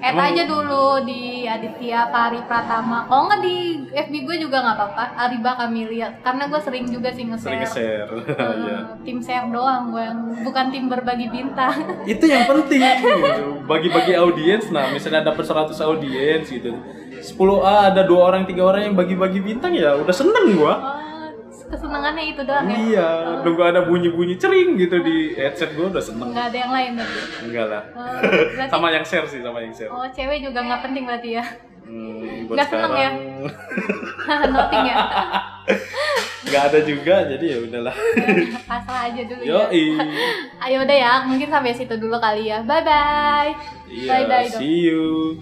add 0.00 0.14
Emang- 0.14 0.28
aja 0.28 0.42
dulu 0.44 0.86
di 1.00 1.22
Aditya 1.44 2.00
Fari 2.08 2.40
Pratama 2.42 2.98
kalau 3.04 3.22
nggak 3.24 3.40
di 3.40 3.56
FB 3.88 4.14
gue 4.20 4.36
juga 4.40 4.56
nggak 4.60 4.76
apa-apa 4.76 5.04
Ariba 5.16 5.52
Kamilia 5.56 6.08
karena 6.20 6.44
gue 6.44 6.60
sering 6.60 6.86
juga 6.86 7.08
sih 7.08 7.26
Sering 7.32 7.34
nge-share 7.60 8.06
nge-share. 8.06 8.10
Eh, 8.32 8.54
Iya. 8.62 8.78
tim 9.00 9.18
share 9.18 9.46
doang 9.48 9.90
gue 9.90 10.06
bukan 10.40 10.64
tim 10.68 10.86
berbagi 10.86 11.26
bintang 11.28 11.74
itu 12.04 12.24
yang 12.24 12.46
penting 12.46 12.78
gitu. 12.78 13.46
bagi-bagi 13.70 14.14
audiens 14.14 14.70
nah 14.70 14.86
misalnya 14.88 15.22
dapat 15.24 15.42
100 15.42 15.78
audiens 15.80 16.46
gitu 16.46 16.70
10A 17.22 17.74
ada 17.88 18.02
dua 18.02 18.20
orang 18.26 18.42
tiga 18.42 18.66
orang 18.66 18.82
yang 18.84 18.94
bagi-bagi 18.94 19.38
bintang 19.38 19.72
ya 19.72 19.94
udah 19.94 20.10
seneng 20.10 20.52
gua. 20.52 20.74
Oh, 20.74 21.28
kesenangannya 21.70 22.24
itu 22.28 22.42
doang 22.42 22.66
ya? 22.66 22.76
Iya 22.76 23.08
nunggu 23.40 23.62
ada 23.62 23.80
bunyi-bunyi 23.86 24.36
cering 24.36 24.76
gitu 24.76 25.00
di 25.00 25.32
headset 25.32 25.72
gua 25.72 25.88
udah 25.88 26.02
seneng. 26.02 26.34
Nggak 26.34 26.46
ada 26.50 26.58
yang 26.58 26.72
lain 26.74 26.90
tapi 26.98 27.16
enggak 27.46 27.66
lah. 27.70 27.82
Oh, 27.94 28.18
berarti 28.52 28.68
sama 28.68 28.86
yang 28.90 29.04
share 29.06 29.26
sih 29.30 29.40
sama 29.40 29.58
yang 29.62 29.72
share. 29.72 29.88
Oh 29.88 30.04
cewek 30.10 30.42
juga 30.42 30.58
nggak 30.60 30.80
penting 30.82 31.04
berarti 31.06 31.30
ya? 31.38 31.44
Hmm, 31.82 32.46
Nggak 32.48 32.68
seneng 32.68 32.92
ya? 32.94 33.10
noting 34.54 34.84
ya? 34.86 34.96
Nggak 36.52 36.62
ada 36.68 36.78
juga 36.84 37.14
jadi 37.24 37.44
ya 37.48 37.58
udahlah. 37.64 37.94
Pasrah 38.70 39.08
aja 39.08 39.22
dulu 39.24 39.40
yo 39.40 39.60
ya 39.72 40.04
ayo 40.68 40.76
udah 40.84 40.96
ya 40.96 41.12
mungkin 41.24 41.48
sampai 41.48 41.72
situ 41.72 41.94
dulu 41.96 42.18
kali 42.18 42.52
ya. 42.52 42.60
Bye 42.62 42.84
bye 42.84 43.50
iya 43.88 44.24
Bye-bye 44.24 44.46
dong. 44.52 44.60
see 44.60 44.88
you 44.88 45.36